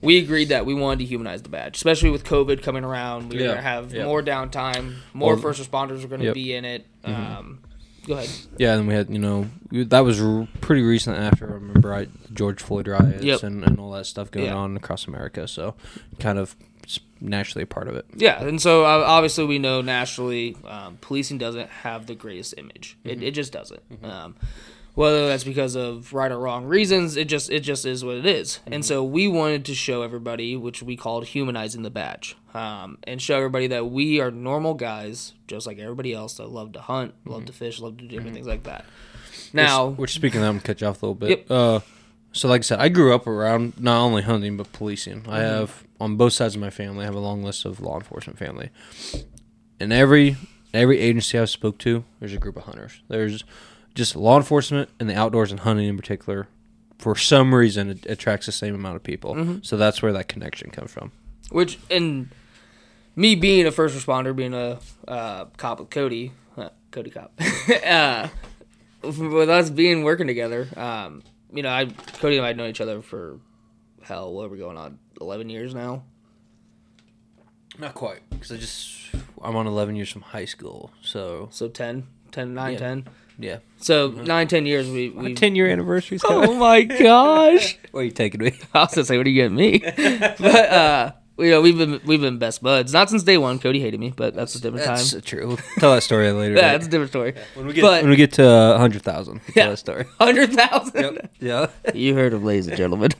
we 0.01 0.19
agreed 0.19 0.49
that 0.49 0.67
we 0.67 0.75
wanted 0.75 0.99
to 1.01 1.05
humanize 1.05 1.43
the 1.43 1.49
badge, 1.49 1.77
especially 1.77 2.11
with 2.11 2.25
COVID 2.25 2.63
coming 2.63 2.85
around. 2.85 3.31
We 3.31 3.39
are 3.39 3.41
Yeah, 3.41 3.49
gonna 3.49 3.63
have 3.63 3.95
yeah. 3.95 4.05
more 4.05 4.23
downtime. 4.23 4.97
More 5.15 5.35
Well, 5.35 5.43
first 5.43 5.63
responders 5.63 6.05
are 6.05 6.09
gonna 6.09 6.25
yep. 6.25 6.35
be 6.35 6.55
in 6.55 6.65
it. 6.65 6.87
Um, 7.05 7.61
go 8.07 8.15
ahead. 8.15 8.31
Yeah, 8.59 8.75
and 8.77 8.87
we 8.89 8.95
had 8.95 9.11
you 9.11 9.19
know 9.19 9.47
we- 9.71 9.85
that 9.85 10.01
was 10.01 10.21
r- 10.21 10.49
pretty 10.61 10.83
recent 10.83 11.17
after 11.19 11.49
I 11.49 11.55
remember 11.55 11.89
right 11.89 12.09
George 12.35 12.63
Floyd 12.63 12.89
riots 12.89 13.23
Yep. 13.25 13.43
and, 13.43 13.65
and 13.65 13.79
all 13.79 13.91
that 13.93 14.07
stuff 14.07 14.31
going 14.31 14.47
Yeah. 14.47 14.55
on 14.57 14.77
across 14.77 15.07
America. 15.07 15.47
So 15.49 15.75
kind 16.19 16.39
of 16.39 16.57
s- 16.85 17.01
naturally 17.21 17.63
a 17.63 17.67
part 17.67 17.89
of 17.89 17.95
it. 17.97 18.05
Yeah, 18.17 18.43
and 18.43 18.61
so 18.61 18.85
uh, 18.85 19.05
obviously 19.07 19.45
we 19.45 19.59
know 19.59 19.81
nationally, 19.83 20.57
um, 20.67 20.99
policing 21.01 21.39
doesn't 21.39 21.69
have 21.71 22.07
the 22.07 22.15
greatest 22.15 22.55
image. 22.59 22.97
It, 23.05 23.23
it 23.23 23.31
just 23.33 23.53
doesn't. 23.53 23.83
Um, 24.03 24.35
whether 24.95 25.27
that's 25.29 25.45
because 25.45 25.75
of 25.75 26.13
right 26.13 26.31
or 26.31 26.39
wrong 26.39 26.65
reasons, 26.67 27.17
it 27.17 27.27
just 27.29 27.51
it 27.51 27.61
just 27.61 27.87
is 27.87 28.05
what 28.05 28.17
it 28.17 28.27
is. 28.27 28.61
And 28.67 28.85
so 28.85 29.03
we 29.03 29.27
wanted 29.29 29.65
to 29.67 29.75
show 29.75 30.03
everybody, 30.03 30.57
which 30.57 30.83
we 30.83 30.97
called 30.97 31.27
humanizing 31.27 31.83
the 31.83 31.91
badge, 31.91 32.37
um, 32.55 32.99
and 33.05 33.21
show 33.21 33.37
everybody 33.37 33.67
that 33.69 33.87
we 33.91 34.21
are 34.21 34.31
normal 34.31 34.75
guys, 34.75 35.33
just 35.47 35.67
like 35.67 35.79
everybody 35.79 36.13
else 36.13 36.35
that 36.35 36.49
love 36.51 36.73
to 36.73 36.81
hunt, 36.81 37.15
love 37.25 37.47
to 37.47 37.53
fish, 37.53 37.81
love 37.81 37.97
to 37.99 38.03
do 38.05 38.09
different 38.09 38.35
things 38.35 38.47
like 38.47 38.65
that. 38.65 38.85
Now, 39.55 39.89
which, 39.89 39.99
which 39.99 40.15
speaking 40.15 40.39
of 40.39 40.43
that, 40.43 40.49
I'm 40.49 40.55
gonna 40.57 40.65
cut 40.65 40.81
you 40.81 40.87
off 40.87 41.03
a 41.03 41.07
little 41.07 41.15
bit. 41.15 41.31
Yep. 41.31 41.51
Uh, 41.51 41.81
so 42.33 42.49
like 42.49 42.61
I 42.61 42.63
said, 42.63 42.79
I 42.81 42.89
grew 42.89 43.15
up 43.15 43.27
around 43.27 43.79
not 43.79 44.01
only 44.03 44.23
hunting 44.23 44.57
but 44.57 44.73
policing. 44.73 45.25
I 45.29 45.41
Mm-hmm. 45.41 45.59
have 45.59 45.85
on 46.01 46.17
both 46.17 46.33
sides 46.33 46.55
of 46.55 46.61
my 46.61 46.71
family. 46.71 47.03
I 47.03 47.05
have 47.07 47.15
a 47.15 47.19
long 47.21 47.43
list 47.43 47.65
of 47.65 47.81
law 47.81 47.97
enforcement 47.97 48.39
family. 48.39 48.71
In 49.81 49.93
every 49.93 50.37
every 50.75 50.99
agency 50.99 51.39
I've 51.39 51.51
spoke 51.51 51.79
to, 51.79 52.05
there's 52.21 52.33
a 52.33 52.39
group 52.39 52.57
of 52.57 52.65
hunters. 52.65 53.03
There's 53.09 53.45
just 53.95 54.17
law 54.17 54.37
enforcement 54.37 54.89
and 54.99 55.09
the 55.09 55.15
outdoors 55.17 55.51
and 55.51 55.61
hunting 55.61 55.89
in 55.89 55.97
particular. 55.97 56.49
For 56.99 57.17
some 57.17 57.55
reason, 57.55 57.91
it 57.91 58.07
attracts 58.07 58.47
the 58.47 58.53
same 58.53 58.75
amount 58.75 58.97
of 58.97 59.03
people. 59.03 59.35
Mm-hmm. 59.35 59.59
So 59.63 59.77
that's 59.77 60.03
where 60.03 60.13
that 60.13 60.29
connection 60.29 60.71
comes 60.71 60.91
from. 60.93 61.11
which 61.51 61.79
and 61.91 62.29
me 63.17 63.35
being 63.35 63.67
a 63.67 63.73
first 63.73 63.97
responder, 63.97 64.35
being 64.35 64.55
a 64.55 64.79
uh, 65.09 65.47
cop 65.57 65.81
with 65.81 65.91
Cody, 65.91 66.33
uh, 66.57 66.69
Cody 66.93 67.11
cop, 67.11 67.33
uh, 67.87 68.29
with 69.03 69.51
us 69.51 69.69
being 69.69 70.05
working 70.05 70.27
together, 70.29 70.69
um, 70.77 71.23
you 71.53 71.63
know, 71.63 71.71
I 71.71 71.87
Cody 72.21 72.39
and 72.39 72.47
I 72.47 72.53
known 72.53 72.71
each 72.71 72.81
other 72.81 73.03
for 73.03 73.41
hell, 74.03 74.33
what 74.33 74.45
are 74.45 74.49
we 74.49 74.59
going 74.59 74.77
on, 74.79 74.99
eleven 75.21 75.49
years 75.49 75.75
now? 75.75 76.05
Not 77.79 77.95
quite, 77.95 78.21
because 78.31 78.53
I 78.53 78.57
just 78.59 79.15
I'm 79.43 79.57
on 79.57 79.67
11 79.67 79.97
years 79.97 80.11
from 80.11 80.23
high 80.23 80.45
school. 80.45 80.93
So 81.03 81.49
So 81.51 81.69
10, 81.69 82.07
10, 82.31 82.55
9, 82.55 82.73
Yeah. 82.75 82.79
10. 82.79 83.09
Yeah, 83.43 83.59
So 83.79 84.09
nine, 84.11 84.49
ten 84.49 84.65
years 84.67 84.89
we 84.89 85.11
we. 85.11 85.35
10 85.35 85.55
year 85.57 85.69
anniversaries. 85.69 86.23
Oh 86.25 86.55
my 86.55 86.83
gosh! 86.83 87.79
Where 87.91 88.03
are 88.03 88.05
you 88.05 88.11
taking 88.13 88.41
me? 88.43 88.53
I 88.75 88.81
was 88.81 88.95
gonna 88.95 89.05
say, 89.05 89.17
what 89.19 89.27
are 89.27 89.31
you 89.31 89.43
getting 89.43 89.57
me? 89.57 89.79
but 90.39 90.45
uh, 90.73 91.13
you 91.39 91.51
know, 91.51 91.61
we've 91.63 91.77
been 91.79 92.01
we've 92.05 92.21
been 92.21 92.39
best 92.39 92.63
buds. 92.63 92.93
Not 92.93 93.11
since 93.11 93.23
day 93.25 93.39
one. 93.39 93.59
Cody 93.59 93.81
hated 93.81 93.99
me, 93.99 94.13
but 94.15 94.35
that's 94.35 94.55
a 94.55 94.61
different 94.61 94.85
time. 94.85 94.97
That's 94.97 95.21
true. 95.27 95.49
We'll 95.49 95.57
tell 95.79 95.95
that 95.95 96.03
story 96.03 96.31
later. 96.31 96.55
Yeah, 96.55 96.73
that's 96.73 96.87
a 96.87 96.91
different 96.91 97.11
story. 97.11 97.35
When 97.55 97.67
we 97.67 97.73
get 97.73 97.83
But- 97.83 98.03
when 98.03 98.11
we 98.11 98.17
get 98.17 98.33
to 98.35 98.47
uh, 98.47 98.79
hundred 98.79 99.03
thousand, 99.03 99.41
Yeah. 99.49 99.63
tell 99.65 99.71
that 99.73 99.77
story. 99.79 100.05
Hundred 100.21 100.53
thousand. 100.53 101.29
Yeah. 101.41 101.69
You 101.95 102.15
heard 102.15 102.35
of 102.35 102.45
ladies 102.45 102.69
and 102.69 102.77
gentlemen. 102.77 103.11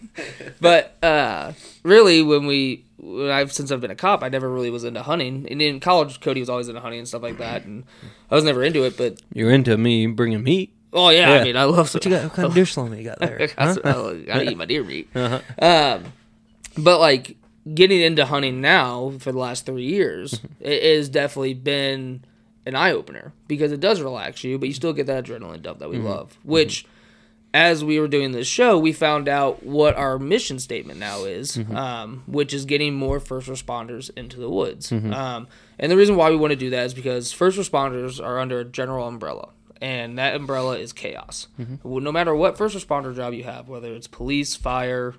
but 0.61 1.03
uh, 1.03 1.53
really, 1.83 2.23
when 2.23 2.47
we, 2.47 2.85
when 2.92 2.92
I've 3.05 3.53
since 3.53 3.71
I've 3.73 3.81
been 3.81 3.91
a 3.91 3.97
cop, 3.97 4.23
I 4.23 4.29
never 4.29 4.49
really 4.49 4.71
was 4.71 4.85
into 4.85 5.03
hunting. 5.03 5.47
And 5.51 5.61
in 5.61 5.81
college, 5.81 6.21
Cody 6.21 6.41
was 6.41 6.49
always 6.49 6.69
into 6.69 6.81
hunting 6.81 7.01
and 7.01 7.09
stuff 7.09 7.23
like 7.23 7.39
that, 7.39 7.65
and 7.65 7.85
I 8.31 8.35
was 8.35 8.45
never 8.45 8.63
into 8.63 8.85
it. 8.85 8.97
But 8.97 9.21
You're 9.33 9.51
into 9.51 9.77
me 9.77 10.07
bringing 10.07 10.43
meat. 10.43 10.73
oh 10.93 11.09
yeah, 11.11 11.35
Yeah. 11.35 11.41
I 11.41 11.45
mean, 11.45 11.57
I 11.57 11.65
love 11.65 11.93
What 11.93 12.05
you 12.05 12.11
got? 12.11 12.25
What 12.25 12.33
kind 12.35 12.47
of 12.49 12.55
deer 12.55 12.67
salami 12.67 12.99
you 12.99 13.05
got 13.05 13.19
there? 13.19 13.49
I 13.59 13.65
Huh? 13.67 13.75
gotta, 13.83 14.17
gotta 14.27 14.51
eat 14.51 14.57
my 14.57 14.67
deer 14.67 14.85
meat. 14.85 15.09
Uh-huh. 15.17 15.41
Um, 15.61 16.13
but 16.79 17.01
like 17.01 17.37
getting 17.75 18.01
into 18.01 18.25
hunting 18.27 18.61
now 18.61 19.13
for 19.19 19.33
the 19.33 19.39
last 19.39 19.67
three 19.67 19.85
years, 19.87 20.41
it 20.61 20.97
has 20.97 21.09
definitely 21.09 21.55
been 21.55 22.25
an 22.67 22.75
eye 22.77 22.93
opener 22.93 23.33
because 23.49 23.73
it 23.73 23.81
does 23.81 24.01
relax 24.01 24.45
you, 24.45 24.59
but 24.59 24.69
you 24.69 24.75
still 24.75 24.93
get 24.93 25.07
that 25.07 25.25
adrenaline 25.25 25.61
dump 25.63 25.81
that 25.81 25.91
we 25.91 25.99
love. 25.99 26.39
Which, 26.45 26.87
as 27.55 27.85
we 27.85 28.01
were 28.01 28.09
doing 28.09 28.33
this 28.33 28.47
show, 28.47 28.79
we 28.79 28.93
found 28.93 29.29
out 29.29 29.63
what 29.63 29.95
our 29.97 30.19
mission 30.19 30.59
statement 30.59 30.99
now 30.99 31.25
is, 31.25 31.59
um, 31.75 32.23
which 32.27 32.55
is 32.55 32.65
getting 32.65 32.95
more 32.95 33.21
first 33.21 33.49
responders 33.49 34.11
into 34.17 34.39
the 34.39 34.49
woods. 34.49 34.91
Um, 34.91 35.49
and 35.79 35.91
the 35.93 35.97
reason 35.97 36.17
why 36.17 36.31
we 36.31 36.37
want 36.37 36.53
to 36.53 36.57
do 36.57 36.71
that 36.71 36.87
is 36.87 36.95
because 36.95 37.31
first 37.33 37.59
responders 37.59 38.25
are 38.25 38.39
under 38.39 38.61
a 38.61 38.65
general 38.65 39.07
umbrella. 39.07 39.51
And 39.83 40.17
that 40.19 40.37
umbrella 40.37 40.79
is 40.79 40.93
chaos. 40.93 41.49
Well, 41.83 42.01
No 42.01 42.13
matter 42.13 42.35
what 42.35 42.57
first 42.57 42.77
responder 42.77 43.15
job 43.15 43.35
you 43.35 43.43
have, 43.45 43.69
whether 43.69 43.93
it's 43.93 44.07
police, 44.07 44.55
fire, 44.55 45.15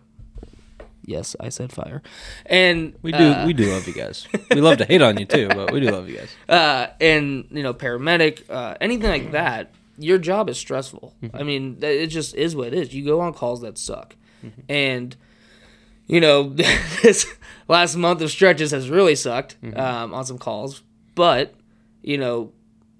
Yes, 1.05 1.35
I 1.37 1.49
said 1.49 1.73
fire. 1.73 2.01
And 2.45 2.95
We 3.01 3.11
do 3.11 3.17
uh, 3.17 3.45
we 3.45 3.51
do 3.51 3.65
love 3.71 3.85
you 3.87 3.93
guys. 3.93 4.25
We 4.51 4.61
love 4.61 4.77
to 4.77 4.85
hate 4.85 5.01
on 5.01 5.17
you 5.19 5.25
too, 5.25 5.49
but 5.49 5.73
we 5.73 5.81
do 5.81 5.91
love 5.91 6.07
you 6.09 6.15
guys. 6.17 6.29
uh, 6.49 6.87
and 7.01 7.45
you 7.51 7.61
know 7.61 7.73
paramedic 7.73 8.49
uh, 8.49 8.75
anything 8.79 9.09
like 9.09 9.31
that 9.33 9.71
your 9.97 10.17
job 10.17 10.50
is 10.50 10.57
stressful. 10.57 11.15
Mm-hmm. 11.21 11.35
I 11.35 11.43
mean 11.43 11.77
it 11.81 12.07
just 12.07 12.35
is 12.35 12.55
what 12.55 12.67
it 12.67 12.73
is. 12.73 12.93
You 12.93 13.05
go 13.05 13.21
on 13.21 13.33
calls 13.33 13.62
that 13.62 13.77
suck. 13.77 14.15
Mm-hmm. 14.43 14.62
And 14.69 15.15
you 16.07 16.21
know 16.21 16.50
this 17.01 17.25
last 17.67 17.95
month 17.95 18.21
of 18.21 18.31
stretches 18.31 18.71
has 18.71 18.89
really 18.89 19.15
sucked 19.15 19.62
mm-hmm. 19.62 19.79
um, 19.79 20.13
on 20.13 20.25
some 20.25 20.38
calls. 20.38 20.81
But 21.15 21.55
you 22.01 22.17
know 22.17 22.51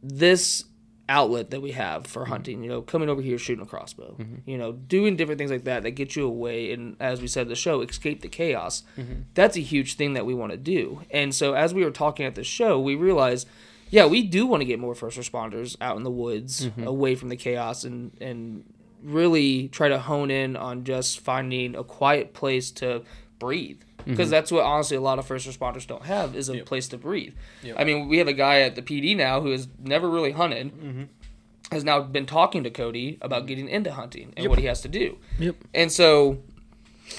this 0.01 0.65
outlet 1.09 1.51
that 1.51 1.62
we 1.62 1.71
have 1.71 2.07
for 2.07 2.25
hunting 2.25 2.63
you 2.63 2.69
know 2.69 2.81
coming 2.81 3.09
over 3.09 3.21
here 3.21 3.38
shooting 3.38 3.62
a 3.62 3.67
crossbow 3.67 4.15
you 4.45 4.57
know 4.57 4.71
doing 4.71 5.17
different 5.17 5.38
things 5.38 5.51
like 5.51 5.65
that 5.65 5.83
that 5.83 5.91
get 5.91 6.15
you 6.15 6.25
away 6.25 6.71
and 6.71 6.95
as 6.97 7.21
we 7.21 7.27
said 7.27 7.50
the 7.50 7.55
show 7.55 7.81
escape 7.81 8.21
the 8.21 8.29
chaos 8.29 8.83
that's 9.33 9.57
a 9.57 9.59
huge 9.59 9.95
thing 9.95 10.13
that 10.13 10.25
we 10.25 10.33
want 10.33 10.51
to 10.51 10.57
do. 10.57 11.01
And 11.12 11.35
so 11.35 11.53
as 11.53 11.73
we 11.73 11.83
were 11.83 11.91
talking 11.91 12.25
at 12.25 12.35
the 12.35 12.43
show 12.43 12.79
we 12.79 12.95
realized 12.95 13.47
yeah 13.93 14.05
we 14.05 14.23
do 14.23 14.45
want 14.45 14.62
to 14.62 14.65
get 14.65 14.79
more 14.79 14.95
first 14.95 15.17
responders 15.17 15.75
out 15.79 15.95
in 15.97 16.03
the 16.03 16.12
woods 16.12 16.65
mm-hmm. 16.65 16.85
away 16.85 17.15
from 17.15 17.29
the 17.29 17.35
chaos 17.35 17.83
and 17.83 18.12
and 18.19 18.63
really 19.03 19.67
try 19.67 19.89
to 19.89 20.00
hone 20.00 20.31
in 20.31 20.55
on 20.55 20.83
just 20.83 21.19
finding 21.19 21.75
a 21.75 21.83
quiet 21.83 22.33
place 22.33 22.71
to 22.71 23.03
breathe. 23.38 23.81
Mm-hmm. 24.00 24.12
Because 24.12 24.29
that's 24.29 24.51
what 24.51 24.63
honestly 24.63 24.97
a 24.97 25.01
lot 25.01 25.19
of 25.19 25.27
first 25.27 25.47
responders 25.47 25.85
don't 25.85 26.05
have 26.05 26.35
is 26.35 26.50
a 26.50 26.62
place 26.62 26.88
to 26.89 26.97
breathe. 26.97 27.33
I 27.77 27.83
mean 27.83 28.07
we 28.07 28.17
have 28.17 28.27
a 28.27 28.33
guy 28.33 28.62
at 28.62 28.75
the 28.75 28.81
pd 28.81 29.15
now 29.15 29.41
who 29.41 29.51
has 29.51 29.67
never 29.79 30.09
really 30.09 30.31
hunted 30.31 30.73
mm-hmm. 30.73 31.03
has 31.71 31.83
now 31.83 32.01
been 32.01 32.25
talking 32.25 32.63
to 32.63 32.69
cody 32.69 33.17
about 33.21 33.45
getting 33.45 33.69
into 33.69 33.91
hunting 33.91 34.33
and 34.35 34.47
what 34.47 34.59
he 34.59 34.65
has 34.65 34.81
to 34.81 34.88
do. 34.88 35.17
Yep. 35.39 35.55
and 35.73 35.91
so 35.91 36.39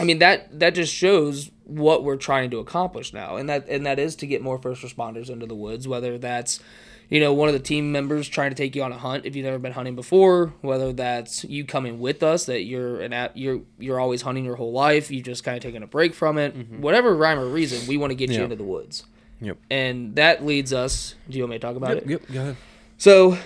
i 0.01 0.05
mean 0.05 0.19
that 0.19 0.59
that 0.59 0.75
just 0.75 0.93
shows 0.93 1.51
what 1.65 2.05
we're 2.05 2.17
trying 2.17 2.51
to 2.51 2.59
accomplish 2.59 3.13
now 3.13 3.37
and 3.37 3.49
that 3.49 3.67
and 3.69 3.87
that 3.87 3.99
is 3.99 4.15
to 4.17 4.27
get 4.27 4.43
more 4.43 4.59
first 4.59 4.83
responders 4.83 5.31
into 5.31 5.47
the 5.47 5.55
woods 5.55 5.89
whether 5.89 6.19
that's 6.19 6.61
you 7.09 7.19
know 7.21 7.33
one 7.33 7.49
of 7.49 7.55
the 7.55 7.59
team 7.61 7.91
members 7.91 8.29
trying 8.29 8.51
to 8.51 8.55
take 8.57 8.77
you 8.77 8.83
on 8.83 8.93
a 8.93 8.99
hunt 8.99 9.25
if 9.25 9.35
you've 9.35 9.45
never 9.47 9.59
been 9.59 9.73
hunting 9.73 9.95
before 9.97 10.53
whether 10.61 10.93
that's 10.93 11.43
you 11.45 11.65
coming 11.65 11.99
with 12.01 12.23
us 12.23 12.45
that 12.47 12.65
you're 12.65 13.01
an 13.01 13.13
app 13.15 13.33
you're 13.35 13.61
you're 13.79 13.99
always 13.99 14.23
hunting 14.23 14.45
your 14.45 14.57
whole 14.57 14.73
life 14.73 15.11
you 15.11 15.23
just 15.23 15.43
kind 15.43 15.57
of 15.57 15.63
taking 15.63 15.83
a 15.83 15.87
break 15.87 16.13
from 16.15 16.37
it 16.37 16.55
whatever 16.79 17.17
rhyme 17.17 17.39
or 17.39 17.47
reason 17.47 17.87
we 17.89 17.97
want 17.97 18.11
to 18.11 18.15
get 18.15 18.31
you 18.31 18.43
into 18.43 18.57
the 18.57 18.65
woods 18.65 19.05
Yep. 19.41 19.59
and 19.71 20.17
that 20.17 20.45
leads 20.45 20.73
us 20.73 21.15
do 21.29 21.37
you 21.39 21.45
want 21.45 21.51
me 21.53 21.57
to 21.59 21.61
talk 21.67 21.77
about 21.77 21.97
it 21.97 22.07
Yep, 22.07 22.23
go 22.33 22.41
ahead. 22.41 22.57
so 22.99 23.39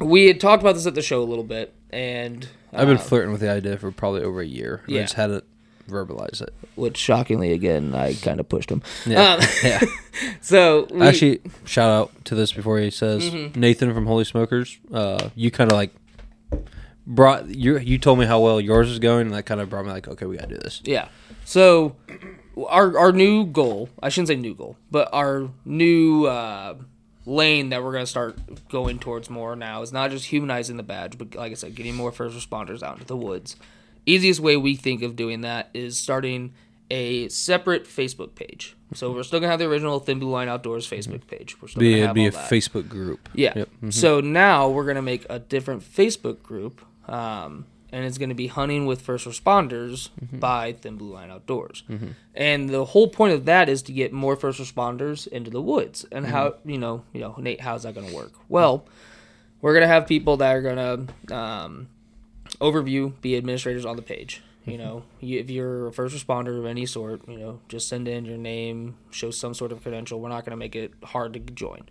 we 0.00 0.26
had 0.26 0.40
talked 0.40 0.62
about 0.62 0.74
this 0.74 0.86
at 0.86 0.94
the 0.94 1.02
show 1.02 1.22
a 1.22 1.24
little 1.24 1.44
bit 1.44 1.74
and 1.90 2.48
I've 2.72 2.86
been 2.86 2.96
uh, 2.96 3.00
flirting 3.00 3.32
with 3.32 3.40
the 3.40 3.50
idea 3.50 3.76
for 3.78 3.90
probably 3.90 4.22
over 4.22 4.40
a 4.40 4.46
year. 4.46 4.82
I 4.88 4.92
Yeah. 4.92 5.02
just 5.02 5.14
hadn't 5.14 5.42
verbalized 5.88 6.42
it. 6.42 6.52
which 6.76 6.96
shockingly 6.96 7.52
again 7.52 7.94
I 7.94 8.14
kind 8.14 8.40
of 8.40 8.48
pushed 8.48 8.70
him. 8.70 8.82
Yeah. 9.06 9.34
Um, 9.34 9.40
yeah. 9.64 9.80
so 10.40 10.86
we, 10.90 11.02
Actually, 11.02 11.40
shout 11.64 11.90
out 11.90 12.24
to 12.26 12.34
this 12.34 12.52
before 12.52 12.78
he 12.78 12.90
says 12.90 13.24
Mm-hmm. 13.30 13.58
Nathan 13.60 13.92
from 13.94 14.06
Holy 14.06 14.24
Smokers. 14.24 14.78
Uh, 14.92 15.30
you 15.34 15.50
kind 15.50 15.70
of 15.72 15.76
like 15.76 15.92
brought 17.06 17.46
you. 17.48 17.78
You 17.78 17.98
told 17.98 18.18
me 18.18 18.26
how 18.26 18.40
well 18.40 18.60
yours 18.60 18.90
is 18.90 18.98
going, 18.98 19.22
and 19.26 19.34
that 19.34 19.44
kind 19.44 19.60
of 19.60 19.70
brought 19.70 19.84
me 19.84 19.90
like, 19.92 20.08
okay, 20.08 20.26
we 20.26 20.36
gotta 20.36 20.48
do 20.54 20.58
this. 20.58 20.80
yeah. 20.84 21.08
So 21.44 21.96
our 22.68 22.96
our 22.98 23.12
new 23.12 23.44
goal, 23.46 23.88
I 24.02 24.08
shouldn't 24.08 24.28
say 24.28 24.36
new 24.36 24.54
goal, 24.54 24.76
but 24.90 25.08
our 25.12 25.48
new 25.64 26.26
uh, 26.26 26.76
lane 27.26 27.70
that 27.70 27.82
we're 27.82 27.92
gonna 27.92 28.06
start 28.06 28.38
going 28.68 28.98
towards 28.98 29.28
more 29.30 29.56
now 29.56 29.82
is 29.82 29.92
not 29.92 30.10
just 30.10 30.26
humanizing 30.26 30.76
the 30.76 30.82
badge, 30.82 31.18
but 31.18 31.34
like 31.34 31.52
I 31.52 31.54
said, 31.54 31.74
getting 31.74 31.94
more 31.96 32.12
first 32.12 32.36
responders 32.36 32.82
out 32.82 32.94
into 32.94 33.06
the 33.06 33.16
woods. 33.16 33.56
Easiest 34.06 34.40
way 34.40 34.56
we 34.56 34.76
think 34.76 35.02
of 35.02 35.16
doing 35.16 35.42
that 35.42 35.70
is 35.74 35.96
starting 35.98 36.52
a 36.90 37.28
separate 37.28 37.84
Facebook 37.84 38.34
page. 38.34 38.76
So 38.94 39.12
we're 39.12 39.22
still 39.22 39.38
gonna 39.38 39.50
have 39.50 39.60
the 39.60 39.66
original 39.66 40.00
Thin 40.00 40.18
Blue 40.18 40.30
Line 40.30 40.48
Outdoors 40.48 40.88
Facebook 40.88 41.26
page. 41.28 41.60
We're 41.62 41.68
still 41.68 41.80
Be 41.80 41.90
gonna 41.90 41.96
it'd 41.98 42.06
have 42.08 42.14
be 42.14 42.26
a 42.26 42.30
that. 42.32 42.50
Facebook 42.50 42.88
group. 42.88 43.28
Yeah. 43.34 43.52
Yep. 43.54 43.68
mhm. 43.84 43.92
So 43.92 44.20
now 44.20 44.68
we're 44.68 44.86
gonna 44.86 45.00
make 45.02 45.24
a 45.30 45.38
different 45.38 45.82
Facebook 45.82 46.42
group, 46.42 46.80
um, 47.08 47.66
and 47.92 48.04
it's 48.04 48.18
gonna 48.18 48.34
be 48.34 48.48
hunting 48.48 48.86
with 48.86 49.00
first 49.02 49.28
responders 49.28 50.08
Mm-hmm. 50.24 50.38
by 50.40 50.72
Thin 50.72 50.96
Blue 50.96 51.12
Line 51.12 51.30
Outdoors. 51.30 51.84
And 52.34 52.68
the 52.70 52.84
whole 52.86 53.06
point 53.08 53.34
of 53.34 53.44
that 53.44 53.68
is 53.68 53.82
to 53.82 53.92
get 53.92 54.12
more 54.12 54.34
first 54.34 54.58
responders 54.60 55.28
into 55.28 55.50
the 55.50 55.62
woods. 55.62 56.04
And 56.10 56.26
how 56.26 56.48
Mm-hmm. 56.50 56.70
you 56.70 56.78
know, 56.78 57.04
you 57.12 57.20
know, 57.20 57.36
Nate, 57.38 57.60
how's 57.60 57.84
that 57.84 57.94
gonna 57.94 58.12
work? 58.12 58.32
Well, 58.48 58.84
we're 59.60 59.74
gonna 59.74 59.86
have 59.86 60.08
people 60.08 60.38
that 60.38 60.56
are 60.56 60.62
gonna 60.62 61.06
um, 61.32 61.88
overview, 62.60 63.12
be 63.20 63.36
administrators 63.36 63.84
on 63.84 63.96
the 63.96 64.02
page. 64.02 64.42
You 64.64 64.74
mm-hmm. 64.74 64.82
know, 64.82 65.02
you, 65.20 65.38
if 65.38 65.50
you're 65.50 65.88
a 65.88 65.92
first 65.92 66.14
responder 66.14 66.58
of 66.58 66.66
any 66.66 66.86
sort, 66.86 67.26
you 67.28 67.38
know, 67.38 67.60
just 67.68 67.88
send 67.88 68.06
in 68.08 68.24
your 68.24 68.38
name, 68.38 68.96
show 69.10 69.30
some 69.30 69.54
sort 69.54 69.72
of 69.72 69.82
credential. 69.82 70.20
We're 70.20 70.28
not 70.28 70.44
going 70.44 70.52
to 70.52 70.56
make 70.56 70.76
it 70.76 70.92
hard 71.02 71.32
to 71.32 71.40
join, 71.40 71.88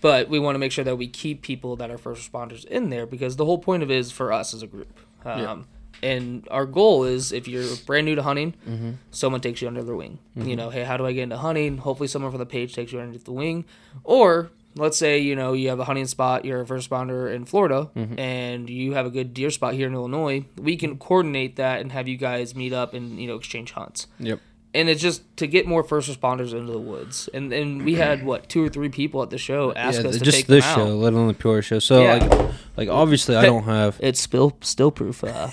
but 0.00 0.28
we 0.28 0.38
want 0.38 0.54
to 0.54 0.58
make 0.58 0.72
sure 0.72 0.84
that 0.84 0.96
we 0.96 1.08
keep 1.08 1.42
people 1.42 1.76
that 1.76 1.90
are 1.90 1.98
first 1.98 2.32
responders 2.32 2.64
in 2.64 2.90
there 2.90 3.06
because 3.06 3.36
the 3.36 3.44
whole 3.44 3.58
point 3.58 3.82
of 3.82 3.90
it 3.90 3.96
is 3.98 4.10
for 4.10 4.32
us 4.32 4.54
as 4.54 4.62
a 4.62 4.66
group. 4.66 4.98
Um, 5.24 5.66
And 6.02 6.46
our 6.50 6.66
goal 6.66 7.04
is 7.04 7.32
if 7.32 7.48
you're 7.48 7.64
brand 7.86 8.04
new 8.04 8.14
to 8.16 8.22
hunting, 8.22 8.54
mm-hmm. 8.68 8.90
someone 9.10 9.40
takes 9.40 9.62
you 9.62 9.68
under 9.68 9.82
their 9.82 9.96
wing. 9.96 10.18
You 10.34 10.42
mm-hmm. 10.42 10.54
know, 10.54 10.70
hey, 10.70 10.84
how 10.84 10.98
do 10.98 11.06
I 11.06 11.12
get 11.12 11.22
into 11.22 11.38
hunting? 11.38 11.78
Hopefully, 11.78 12.06
someone 12.06 12.30
from 12.30 12.38
the 12.38 12.46
page 12.46 12.74
takes 12.74 12.92
you 12.92 13.00
under 13.00 13.16
the 13.16 13.32
wing, 13.32 13.64
or 14.04 14.50
let's 14.76 14.96
say 14.98 15.18
you 15.18 15.34
know 15.34 15.52
you 15.54 15.68
have 15.68 15.80
a 15.80 15.84
hunting 15.84 16.06
spot 16.06 16.44
you're 16.44 16.60
a 16.60 16.66
first 16.66 16.90
responder 16.90 17.32
in 17.34 17.44
florida 17.44 17.90
and 18.18 18.68
you 18.68 18.92
have 18.94 19.06
a 19.06 19.10
good 19.10 19.32
deer 19.34 19.50
spot 19.50 19.74
here 19.74 19.86
in 19.88 19.94
illinois 19.94 20.44
we 20.58 20.76
can 20.76 20.98
coordinate 20.98 21.56
that 21.56 21.80
and 21.80 21.92
have 21.92 22.06
you 22.08 22.16
guys 22.16 22.54
meet 22.54 22.72
up 22.72 22.92
and 22.94 23.18
you 23.20 23.26
know 23.26 23.36
exchange 23.36 23.72
hunts 23.72 24.06
Yep. 24.18 24.38
and 24.74 24.88
it's 24.88 25.00
just 25.00 25.22
to 25.38 25.46
get 25.46 25.66
more 25.66 25.82
first 25.82 26.10
responders 26.10 26.52
into 26.52 26.72
the 26.72 26.78
woods 26.78 27.28
and 27.32 27.52
and 27.52 27.84
we 27.84 27.94
had 27.94 28.24
what 28.24 28.48
two 28.48 28.62
or 28.62 28.68
three 28.68 28.88
people 28.90 29.22
at 29.22 29.30
the 29.30 29.38
show 29.38 29.72
ask 29.74 30.02
Yeah, 30.02 30.08
us 30.08 30.18
to 30.18 30.24
just 30.24 30.36
take 30.38 30.46
this 30.46 30.64
them 30.64 30.74
show, 30.76 30.86
out. 30.88 30.98
let 30.98 31.12
alone 31.14 31.28
the 31.28 31.34
Peoria 31.34 31.62
show. 31.62 31.78
So 31.78 32.02
Yeah. 32.02 32.14
like, 32.16 32.50
like 32.76 32.88
obviously 32.88 33.34
I 33.36 33.42
don't 33.46 33.64
have. 33.64 33.98
it's 34.00 34.20
still 34.20 34.56
still 34.60 34.90
proof 34.90 35.24
uh 35.24 35.48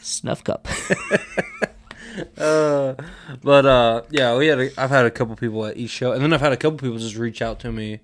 snuff 0.00 0.44
cup 0.44 0.66
Uh, 2.36 2.94
but 3.44 3.64
uh, 3.64 4.02
yeah, 4.10 4.36
we 4.36 4.48
had. 4.48 4.58
A, 4.58 4.80
I've 4.80 4.90
had 4.90 5.06
a 5.06 5.10
couple 5.10 5.36
people 5.36 5.64
at 5.66 5.76
each 5.76 5.90
show, 5.90 6.10
and 6.12 6.20
then 6.20 6.32
I've 6.32 6.40
had 6.40 6.52
a 6.52 6.56
couple 6.56 6.76
people 6.78 6.98
just 6.98 7.14
reach 7.16 7.40
out 7.40 7.60
to 7.60 7.70
me 7.70 8.00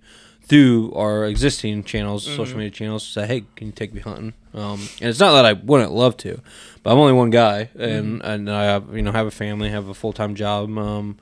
through 0.47 0.93
our 0.95 1.25
existing 1.27 1.85
channels, 1.85 2.27
Mm-hmm. 2.27 2.37
social 2.37 2.57
media 2.59 2.71
channels, 2.71 3.07
say, 3.07 3.27
"Hey, 3.27 3.45
can 3.57 3.69
you 3.69 3.73
take 3.73 3.93
me 3.95 4.01
hunting?" 4.01 4.35
Um, 4.53 4.89
and 5.01 5.09
it's 5.11 5.19
not 5.21 5.33
that 5.33 5.45
I 5.45 5.53
wouldn't 5.55 5.93
love 5.93 6.17
to, 6.19 6.41
but 6.83 6.93
I'm 6.93 6.99
only 6.99 7.13
one 7.15 7.31
guy, 7.31 7.71
and 7.79 8.21
Mm-hmm. 8.21 8.27
and 8.31 8.51
I 8.51 8.65
have 8.65 8.95
you 8.97 9.03
know 9.03 9.13
have 9.13 9.27
a 9.27 9.31
family, 9.31 9.71
have 9.71 9.89
a 9.89 9.95
full 9.95 10.13
time 10.13 10.35
job, 10.35 10.77
um, 10.79 11.17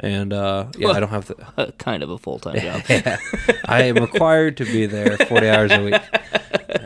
and 0.00 0.32
uh, 0.32 0.66
yeah, 0.78 0.88
I 0.90 1.00
don't 1.00 1.10
have 1.10 1.26
the. 1.26 1.74
kind 1.78 2.02
of 2.04 2.10
a 2.10 2.18
full-time 2.18 2.60
job 2.60 2.82
I 3.66 3.82
am 3.84 3.96
required 3.96 4.56
to 4.58 4.64
be 4.64 4.86
there 4.86 5.16
40 5.16 5.48
hours 5.48 5.72
a 5.72 5.82
week. 5.82 6.00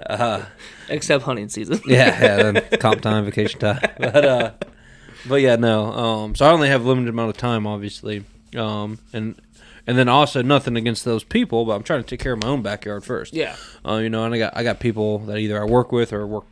except 0.88 1.24
hunting 1.24 1.48
season 1.48 1.80
Yeah, 1.86 2.20
yeah, 2.20 2.36
then 2.50 2.78
comp 2.78 3.00
time, 3.02 3.24
vacation 3.24 3.60
time. 3.60 3.80
But 3.98 4.24
uh 4.24 4.50
but 5.28 5.36
yeah, 5.36 5.56
no. 5.56 5.92
Um 5.92 6.34
so 6.34 6.46
I 6.46 6.50
only 6.52 6.68
have 6.68 6.84
limited 6.84 7.08
amount 7.10 7.30
of 7.30 7.36
time 7.36 7.66
obviously. 7.66 8.24
Um 8.56 8.98
and 9.12 9.34
and 9.86 9.98
then 9.98 10.08
also 10.08 10.42
nothing 10.42 10.76
against 10.76 11.04
those 11.04 11.24
people, 11.24 11.64
but 11.64 11.72
I'm 11.74 11.82
trying 11.82 12.02
to 12.02 12.08
take 12.08 12.20
care 12.20 12.32
of 12.34 12.42
my 12.42 12.48
own 12.48 12.62
backyard 12.62 13.04
first. 13.04 13.34
yeah 13.34 13.56
Uh, 13.86 13.96
you 13.96 14.08
know, 14.10 14.24
and 14.24 14.34
I 14.34 14.38
got 14.38 14.56
I 14.56 14.62
got 14.62 14.80
people 14.80 15.18
that 15.20 15.38
either 15.38 15.60
I 15.60 15.64
work 15.64 15.92
with 15.92 16.12
or 16.12 16.26
work 16.26 16.44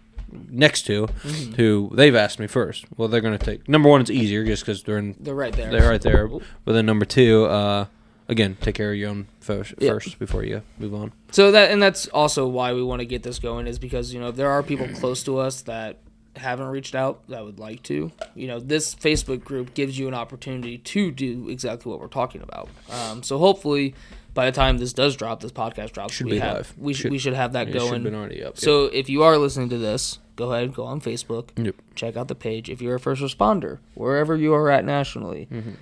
next 0.48 0.82
to 0.86 1.06
Mm-hmm. 1.24 1.52
who 1.54 1.90
they've 1.94 2.14
asked 2.14 2.38
me 2.38 2.46
first. 2.46 2.84
Well, 2.96 3.08
they're 3.08 3.20
going 3.20 3.36
to 3.38 3.44
take 3.44 3.68
number 3.68 3.88
one. 3.88 4.00
It's 4.00 4.10
easier 4.10 4.44
just 4.44 4.62
because 4.64 4.82
they're 4.84 4.98
in 4.98 5.16
they're 5.18 5.34
right 5.34 5.52
there 5.52 5.70
they're 5.70 5.88
right 5.90 6.00
there. 6.02 6.28
But 6.64 6.72
then 6.72 6.86
number 6.86 7.04
two, 7.04 7.46
uh, 7.46 7.86
again, 8.28 8.56
take 8.60 8.76
care 8.76 8.92
of 8.92 8.96
your 8.98 9.10
own 9.10 9.26
first, 9.40 9.74
Yeah. 9.78 9.90
first 9.92 10.18
before 10.20 10.44
you 10.44 10.62
move 10.78 10.94
on. 10.94 11.12
So 11.32 11.50
that 11.50 11.70
and 11.72 11.82
that's 11.82 12.06
also 12.08 12.46
why 12.46 12.72
we 12.74 12.82
want 12.82 13.00
to 13.00 13.06
get 13.06 13.22
this 13.24 13.38
going 13.40 13.66
is 13.66 13.78
because 13.80 14.14
you 14.14 14.20
know 14.20 14.30
there 14.30 14.50
are 14.50 14.62
people 14.62 14.86
close 15.00 15.22
to 15.24 15.38
us 15.38 15.62
that 15.62 15.98
haven't 16.36 16.66
reached 16.68 16.94
out 16.94 17.26
that 17.28 17.44
would 17.44 17.58
like 17.58 17.82
to, 17.84 18.12
you 18.34 18.46
know, 18.46 18.60
this 18.60 18.94
Facebook 18.94 19.42
group 19.44 19.74
gives 19.74 19.98
you 19.98 20.08
an 20.08 20.14
opportunity 20.14 20.78
to 20.78 21.10
do 21.10 21.48
exactly 21.48 21.90
what 21.90 22.00
we're 22.00 22.06
talking 22.08 22.40
about. 22.42 22.68
Um, 22.90 23.22
so 23.22 23.38
hopefully, 23.38 23.94
by 24.32 24.46
the 24.46 24.52
time 24.52 24.78
this 24.78 24.92
does 24.92 25.16
drop, 25.16 25.40
this 25.40 25.50
podcast 25.52 25.92
drops, 25.92 26.14
Should 26.14 26.26
we 26.26 26.38
have 26.38 26.56
live. 26.56 26.74
we 26.78 26.94
should, 26.94 27.10
we 27.10 27.18
should 27.18 27.34
have 27.34 27.52
that 27.54 27.72
going. 27.72 28.02
been 28.04 28.14
already 28.14 28.44
up. 28.44 28.58
So 28.58 28.84
if 28.84 29.08
you 29.10 29.22
are 29.24 29.36
listening 29.38 29.68
to 29.70 29.78
this, 29.78 30.20
go 30.36 30.52
ahead, 30.52 30.72
go 30.72 30.84
on 30.84 31.00
Facebook, 31.00 31.48
Yep. 31.56 31.74
check 31.96 32.16
out 32.16 32.28
the 32.28 32.34
page. 32.36 32.70
If 32.70 32.80
you're 32.80 32.94
a 32.94 33.00
first 33.00 33.20
responder, 33.22 33.78
wherever 33.94 34.36
you 34.36 34.54
are 34.54 34.70
at 34.70 34.84
nationally, 34.84 35.48
Mm-hmm. 35.50 35.72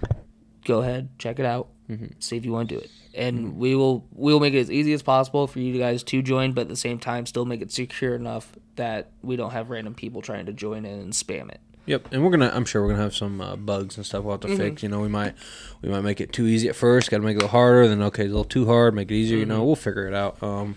go 0.65 0.81
ahead, 0.81 1.11
check 1.19 1.39
it 1.39 1.45
out, 1.47 1.69
Mm-hmm. 1.91 2.07
see 2.19 2.37
if 2.37 2.45
you 2.45 2.53
want 2.53 2.69
to 2.69 2.75
do 2.75 2.81
it, 2.81 2.91
and 3.15 3.39
mm-hmm. 3.39 3.59
we 3.59 3.75
will 3.75 4.07
we 4.13 4.33
will 4.33 4.41
make 4.41 4.53
it 4.53 4.61
as 4.61 4.71
easy 4.71 4.93
as 4.93 5.03
possible 5.03 5.47
for 5.47 5.59
you 5.59 5.79
guys 5.79 6.03
to 6.03 6.21
join, 6.21 6.53
but 6.53 6.63
at 6.63 6.69
the 6.69 6.77
same 6.77 6.99
time, 6.99 7.25
still 7.25 7.47
make 7.47 7.63
it 7.63 7.73
secure 7.73 8.15
enough 8.15 8.53
that 8.77 9.11
we 9.23 9.37
don't 9.37 9.53
have 9.53 9.71
random 9.71 9.95
people 9.95 10.21
trying 10.21 10.47
to 10.47 10.53
join 10.53 10.85
in 10.85 11.01
and 11.01 11.13
spam 11.15 11.51
it. 11.51 11.61
Yep, 11.89 12.09
and 12.13 12.23
we're 12.23 12.31
gonna. 12.31 12.51
I'm 12.55 12.65
sure 12.65 12.83
we're 12.83 12.91
gonna 12.91 13.03
have 13.03 13.17
some 13.17 13.41
uh, 13.41 13.57
bugs 13.57 13.97
and 13.97 14.05
stuff 14.07 14.23
we'll 14.25 14.35
have 14.35 14.41
to 14.43 14.49
Mm-hmm. 14.49 14.57
fix. 14.57 14.83
You 14.83 14.89
know, 14.91 15.01
we 15.01 15.09
might 15.09 15.35
we 15.83 15.89
might 15.89 16.03
make 16.03 16.21
it 16.21 16.33
too 16.33 16.47
easy 16.47 16.69
at 16.69 16.77
first. 16.77 17.11
Got 17.11 17.19
to 17.19 17.23
make 17.25 17.33
it 17.37 17.43
a 17.43 17.47
little 17.47 17.49
harder. 17.51 17.89
Then 17.89 18.03
okay, 18.03 18.25
a 18.25 18.27
little 18.27 18.45
too 18.45 18.67
hard. 18.67 18.95
Make 18.95 19.11
it 19.11 19.15
easier. 19.15 19.39
You 19.39 19.45
Mm-hmm. 19.45 19.53
know, 19.55 19.65
we'll 19.65 19.75
figure 19.77 20.07
it 20.07 20.15
out. 20.15 20.43
Um, 20.43 20.77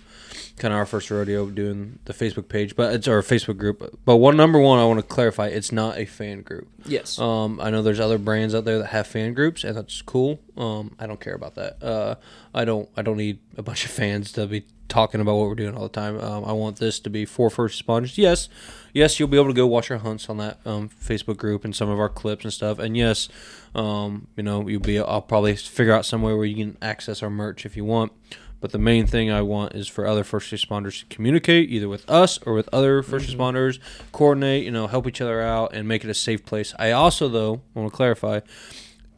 kind 0.58 0.74
of 0.74 0.78
our 0.78 0.86
first 0.86 1.10
rodeo 1.10 1.47
doing 1.50 2.00
the 2.06 2.13
Facebook 2.13 2.47
page, 2.47 2.76
but 2.76 2.93
it's 2.93 3.08
our 3.08 3.21
Facebook 3.21 3.58
group. 3.58 4.00
But 4.06 4.17
one 4.17 4.38
number 4.38 4.60
one, 4.60 4.80
I 4.80 4.86
want 4.86 5.00
to 5.00 5.06
clarify, 5.06 5.47
it's 5.47 5.71
not 5.71 5.97
a 5.97 6.06
fan 6.06 6.41
group. 6.43 6.67
Yes. 6.86 7.17
Um, 7.19 7.60
I 7.60 7.71
know 7.71 7.82
there's 7.82 8.00
other 8.00 8.17
brands 8.19 8.54
out 8.54 8.63
there 8.65 8.78
that 8.78 8.88
have 8.88 9.08
fan 9.08 9.34
groups, 9.34 9.63
and 9.63 9.76
that's 9.76 10.02
cool. 10.04 10.39
Um, 10.58 10.95
I 11.00 11.08
don't 11.08 11.19
care 11.19 11.34
about 11.34 11.56
that. 11.56 11.82
Uh, 11.84 12.15
I 12.54 12.63
don't. 12.65 12.88
I 12.95 13.02
don't 13.02 13.17
need 13.17 13.39
a 13.58 13.63
bunch 13.63 13.86
of 13.86 13.91
fans 13.91 14.32
to 14.34 14.45
be 14.47 14.63
talking 14.91 15.21
about 15.21 15.36
what 15.36 15.47
we're 15.47 15.56
doing 15.56 15.75
all 15.75 15.84
the 15.84 15.89
time. 15.89 16.19
Um, 16.19 16.43
I 16.45 16.51
want 16.51 16.77
this 16.77 16.99
to 16.99 17.10
be 17.10 17.25
for 17.25 17.49
first 17.49 17.84
responders. 17.84 18.17
Yes, 18.17 18.49
yes, 18.93 19.19
you'll 19.19 19.30
be 19.30 19.38
able 19.38 19.47
to 19.47 19.54
go 19.54 19.65
watch 19.65 19.89
our 19.89 19.97
hunts 19.97 20.30
on 20.30 20.38
that 20.38 20.60
um, 20.65 20.89
Facebook 20.89 21.38
group 21.38 21.63
and 21.63 21.75
some 21.75 21.89
of 21.89 21.99
our 21.99 22.10
clips 22.10 22.43
and 22.43 22.54
stuff. 22.54 22.77
And 22.77 22.95
yes, 22.97 23.30
um, 23.73 24.27
you 24.36 24.43
know, 24.43 24.67
you'll 24.67 24.82
be. 24.82 24.99
I'll 24.99 25.21
probably 25.21 25.56
figure 25.56 25.93
out 25.93 26.06
somewhere 26.06 26.36
where 26.36 26.45
you 26.45 26.56
can 26.56 26.77
access 26.82 27.23
our 27.23 27.30
merch 27.30 27.65
if 27.65 27.77
you 27.77 27.86
want. 27.86 28.12
But 28.60 28.71
the 28.71 28.77
main 28.77 29.08
thing 29.08 29.32
I 29.32 29.41
want 29.41 29.73
is 29.73 29.88
for 29.88 30.06
other 30.06 30.23
first 30.23 30.51
responders 30.51 30.99
to 30.99 31.06
communicate 31.08 31.71
either 31.71 31.89
with 31.89 32.08
us 32.08 32.38
or 32.45 32.54
with 32.54 32.69
other 32.71 33.01
1st 33.01 33.36
responders, 33.36 33.80
coordinate, 34.12 34.63
you 34.63 34.69
know, 34.69 34.86
help 34.86 35.08
each 35.08 35.19
other 35.19 35.41
out 35.41 35.73
and 35.73 35.88
make 35.88 36.04
it 36.04 36.12
a 36.12 36.13
safe 36.13 36.45
place. 36.45 36.75
I 36.77 36.91
also 36.91 37.27
though 37.27 37.62
want 37.73 37.91
to 37.91 37.95
clarify, 37.95 38.41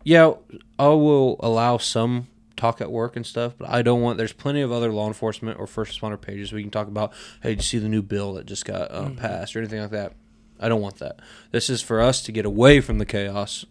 yeah, 0.06 0.32
I 0.80 0.88
will 0.88 1.36
allow 1.42 1.78
some 1.78 2.30
talk 2.64 2.80
at 2.80 2.90
work 2.90 3.18
and 3.18 3.26
stuff, 3.26 3.56
but 3.58 3.70
I 3.70 3.82
don't 3.82 4.02
want. 4.02 4.18
There's 4.18 4.32
plenty 4.32 4.62
of 4.62 4.72
other 4.72 4.92
law 4.94 5.08
enforcement 5.08 5.60
or 5.60 5.68
first 5.68 6.00
responder 6.00 6.20
pages 6.20 6.54
we 6.54 6.62
can 6.62 6.72
talk 6.72 6.88
about. 6.88 7.12
Hey, 7.42 7.50
did 7.50 7.58
you 7.58 7.64
see 7.64 7.78
the 7.78 7.90
new 7.90 8.02
bill 8.02 8.36
that 8.36 8.46
just 8.46 8.64
got 8.64 8.90
uh, 8.90 9.10
passed 9.10 9.54
or 9.56 9.60
anything 9.60 9.82
like 9.82 9.92
that? 9.92 10.14
I 10.62 10.70
don't 10.70 10.80
want 10.80 11.00
that. 11.00 11.20
This 11.52 11.70
is 11.70 11.82
for 11.82 12.00
us 12.00 12.22
to 12.24 12.32
get 12.32 12.46
away 12.46 12.80
from 12.80 13.00
the 13.00 13.06
chaos 13.06 13.66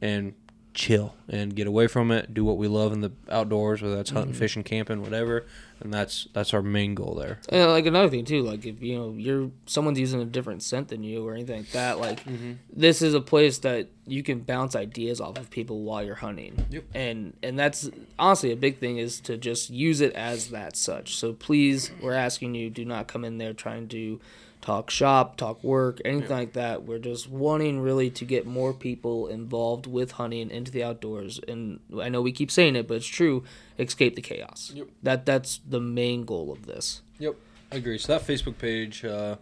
and 0.00 0.34
chill 0.72 1.14
and 1.28 1.54
get 1.54 1.66
away 1.66 1.86
from 1.86 2.10
it. 2.10 2.32
Do 2.32 2.44
what 2.44 2.56
we 2.56 2.68
love 2.68 2.92
in 2.92 3.00
the 3.00 3.10
outdoors, 3.28 3.82
whether 3.82 3.96
that's 3.96 4.10
hunting, 4.10 4.34
fishing, 4.34 4.62
camping, 4.62 5.02
whatever. 5.02 5.46
And 5.80 5.92
that's 5.92 6.28
that's 6.32 6.52
our 6.52 6.62
main 6.62 6.94
goal 6.94 7.14
there. 7.14 7.38
And 7.48 7.70
like 7.70 7.86
another 7.86 8.08
thing 8.10 8.24
too, 8.24 8.42
like 8.42 8.66
if 8.66 8.82
you 8.82 8.96
know 8.98 9.14
you're 9.16 9.50
someone's 9.66 9.98
using 9.98 10.20
a 10.20 10.24
different 10.26 10.62
scent 10.62 10.88
than 10.88 11.02
you 11.02 11.26
or 11.26 11.34
anything 11.34 11.56
like 11.58 11.70
that, 11.72 11.98
like 11.98 12.24
Mm-hmm. 12.24 12.52
this 12.72 13.00
is 13.02 13.14
a 13.14 13.20
place 13.20 13.58
that 13.58 13.88
you 14.06 14.22
can 14.22 14.40
bounce 14.40 14.76
ideas 14.76 15.20
off 15.20 15.38
of 15.38 15.48
people 15.50 15.80
while 15.82 16.02
you're 16.02 16.14
hunting. 16.16 16.66
Yep. 16.70 16.84
And 16.94 17.36
and 17.42 17.58
that's 17.58 17.88
honestly 18.18 18.52
a 18.52 18.56
big 18.56 18.78
thing 18.78 18.98
is 18.98 19.20
to 19.22 19.36
just 19.38 19.70
use 19.70 20.00
it 20.00 20.12
as 20.12 20.50
that 20.50 20.76
such. 20.76 21.16
So 21.16 21.32
please, 21.32 21.90
we're 22.02 22.12
asking 22.12 22.54
you, 22.54 22.68
do 22.70 22.84
not 22.84 23.06
come 23.08 23.24
in 23.24 23.38
there 23.38 23.54
trying 23.54 23.88
to 23.88 24.20
talk 24.60 24.90
shop, 24.90 25.36
talk 25.36 25.62
work, 25.64 26.00
anything 26.04 26.30
like 26.30 26.52
that. 26.52 26.84
We're 26.84 26.98
just 26.98 27.28
wanting 27.28 27.80
really 27.80 28.10
to 28.10 28.24
get 28.24 28.46
more 28.46 28.72
people 28.72 29.26
involved 29.26 29.86
with 29.86 30.12
hunting 30.12 30.50
into 30.50 30.70
the 30.70 30.84
outdoors. 30.84 31.40
And 31.48 31.80
I 32.00 32.08
know 32.08 32.20
we 32.22 32.32
keep 32.32 32.50
saying 32.50 32.76
it, 32.76 32.86
but 32.86 32.98
it's 32.98 33.06
true. 33.06 33.44
Escape 33.78 34.16
the 34.16 34.22
chaos. 34.22 34.72
Yep. 34.74 34.88
That 35.02 35.26
that's 35.26 35.60
the 35.66 35.80
main 35.80 36.24
goal 36.24 36.52
of 36.52 36.66
this. 36.66 37.02
Yep, 37.18 37.36
I 37.72 37.76
agree. 37.76 37.98
So 37.98 38.12
that 38.18 38.26
Facebook 38.26 38.58
page, 38.58 39.04
uh, 39.04 39.36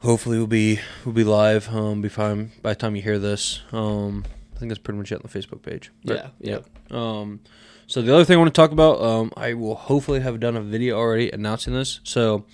hopefully, 0.00 0.38
will 0.38 0.46
be 0.46 0.80
will 1.04 1.12
be 1.12 1.24
live. 1.24 1.68
Um, 1.74 2.02
before 2.02 2.48
by 2.62 2.70
the 2.72 2.76
time 2.76 2.96
you 2.96 3.02
hear 3.02 3.18
this, 3.18 3.60
um, 3.72 4.24
I 4.54 4.58
think 4.58 4.70
that's 4.70 4.80
pretty 4.80 4.98
much 4.98 5.12
it 5.12 5.16
on 5.16 5.22
the 5.22 5.38
Facebook 5.38 5.62
page. 5.62 5.90
Yeah, 6.02 6.28
yeah. 6.38 6.60
Um, 6.90 7.40
so 7.86 8.00
the 8.02 8.14
other 8.14 8.24
thing 8.24 8.36
I 8.36 8.38
want 8.38 8.54
to 8.54 8.58
talk 8.58 8.70
about, 8.70 9.02
um, 9.02 9.32
I 9.36 9.54
will 9.54 9.74
hopefully 9.74 10.20
have 10.20 10.40
done 10.40 10.56
a 10.56 10.62
video 10.62 10.98
already 10.98 11.30
announcing 11.30 11.72
this. 11.72 12.00
So. 12.04 12.44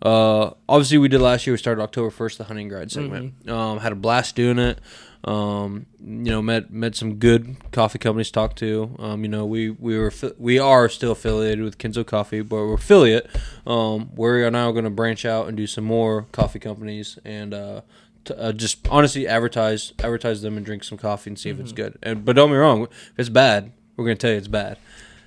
Uh, 0.00 0.52
obviously, 0.68 0.98
we 0.98 1.08
did 1.08 1.20
last 1.20 1.46
year. 1.46 1.54
We 1.54 1.58
started 1.58 1.82
October 1.82 2.10
first, 2.10 2.38
the 2.38 2.44
hunting 2.44 2.68
ground 2.68 2.92
segment. 2.92 3.48
Um, 3.48 3.78
had 3.78 3.92
a 3.92 3.96
blast 3.96 4.36
doing 4.36 4.58
it. 4.58 4.80
Um, 5.24 5.86
you 6.00 6.30
know, 6.30 6.40
met 6.40 6.72
met 6.72 6.94
some 6.94 7.16
good 7.16 7.56
coffee 7.72 7.98
companies 7.98 8.28
to 8.28 8.32
talk 8.32 8.54
to. 8.56 8.94
Um, 9.00 9.24
you 9.24 9.28
know, 9.28 9.44
we 9.44 9.70
we 9.70 9.98
were 9.98 10.12
we 10.38 10.58
are 10.60 10.88
still 10.88 11.10
affiliated 11.12 11.64
with 11.64 11.78
Kenzo 11.78 12.06
Coffee, 12.06 12.40
but 12.40 12.56
we're 12.56 12.74
affiliate. 12.74 13.28
Um, 13.66 14.14
we 14.14 14.28
are 14.28 14.50
now 14.50 14.70
going 14.70 14.84
to 14.84 14.90
branch 14.90 15.24
out 15.24 15.48
and 15.48 15.56
do 15.56 15.66
some 15.66 15.84
more 15.84 16.26
coffee 16.30 16.60
companies 16.60 17.18
and 17.24 17.52
uh, 17.52 17.80
to, 18.26 18.38
uh, 18.38 18.52
just 18.52 18.86
honestly 18.88 19.26
advertise 19.26 19.92
advertise 19.98 20.42
them 20.42 20.56
and 20.56 20.64
drink 20.64 20.84
some 20.84 20.96
coffee 20.98 21.30
and 21.30 21.38
see 21.38 21.50
if 21.50 21.58
it's 21.58 21.72
good. 21.72 21.98
And 22.04 22.24
but 22.24 22.36
don't 22.36 22.50
be 22.50 22.56
wrong, 22.56 22.82
if 22.84 23.18
it's 23.18 23.28
bad, 23.28 23.72
we're 23.96 24.04
going 24.04 24.16
to 24.16 24.20
tell 24.20 24.30
you 24.30 24.38
it's 24.38 24.46
bad. 24.46 24.78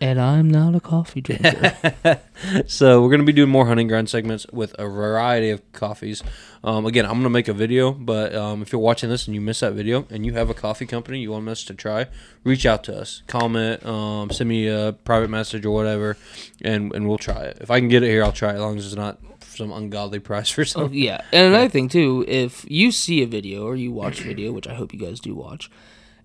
And 0.02 0.20
I'm 0.20 0.50
not 0.50 0.74
a 0.74 0.80
coffee 0.80 1.22
drinker. 1.22 2.20
so 2.68 3.04
we're 3.04 3.10
going 3.10 3.20
to 3.20 3.26
be 3.26 3.32
doing 3.32 3.52
more 3.52 3.68
hunting 3.68 3.88
ground 3.88 4.10
segments 4.10 4.48
with 4.52 4.74
a 4.80 4.88
variety 4.88 5.52
of 5.52 5.62
coffees. 5.74 6.24
Um, 6.64 6.88
again, 6.88 7.06
I'm 7.06 7.12
going 7.12 7.24
to 7.24 7.30
make 7.30 7.48
a 7.48 7.54
video, 7.54 7.92
but 7.92 8.34
um, 8.34 8.64
if 8.64 8.72
you're 8.72 8.82
watching 8.82 9.12
this 9.12 9.28
and 9.28 9.36
you 9.36 9.42
miss 9.42 9.60
that 9.60 9.74
video 9.74 10.08
and 10.10 10.26
you 10.26 10.34
have 10.34 10.50
a 10.50 10.56
coffee 10.56 10.88
company 10.88 11.20
you 11.20 11.32
want 11.32 11.48
us 11.48 11.64
to 11.66 11.76
try, 11.76 12.08
reach 12.44 12.66
out 12.66 12.84
to 12.86 12.98
us, 12.98 13.22
comment, 13.28 13.86
um, 13.86 14.32
send 14.32 14.50
me 14.50 14.68
a 14.68 14.94
private 15.04 15.30
message 15.30 15.68
or 15.68 15.72
whatever, 15.72 16.18
and 16.64 16.92
and 16.96 17.08
we'll 17.08 17.20
try 17.20 17.44
it. 17.44 17.60
If 17.62 17.70
I 17.70 17.80
can 17.80 17.88
get 17.88 18.02
it 18.02 18.10
here, 18.10 18.24
I'll 18.24 18.32
try 18.32 18.50
it, 18.50 18.56
as 18.56 18.62
long 18.62 18.80
as 18.80 18.88
it's 18.88 18.96
not 18.96 19.20
some 19.42 19.72
ungodly 19.72 20.20
price 20.30 20.50
for 20.50 20.66
Oh, 20.76 20.90
yeah. 20.92 21.22
And 21.32 21.54
another 21.54 21.70
thing 21.70 21.90
too, 21.90 22.26
if 22.28 22.66
you 22.68 22.92
see 22.92 23.22
a 23.22 23.28
video 23.28 23.66
or 23.66 23.76
you 23.76 23.92
watch 23.92 24.22
a 24.22 24.24
video, 24.24 24.52
which 24.52 24.68
I 24.68 24.74
hope 24.74 24.94
you 24.94 25.00
guys 25.00 25.20
do 25.20 25.36
watch, 25.36 25.70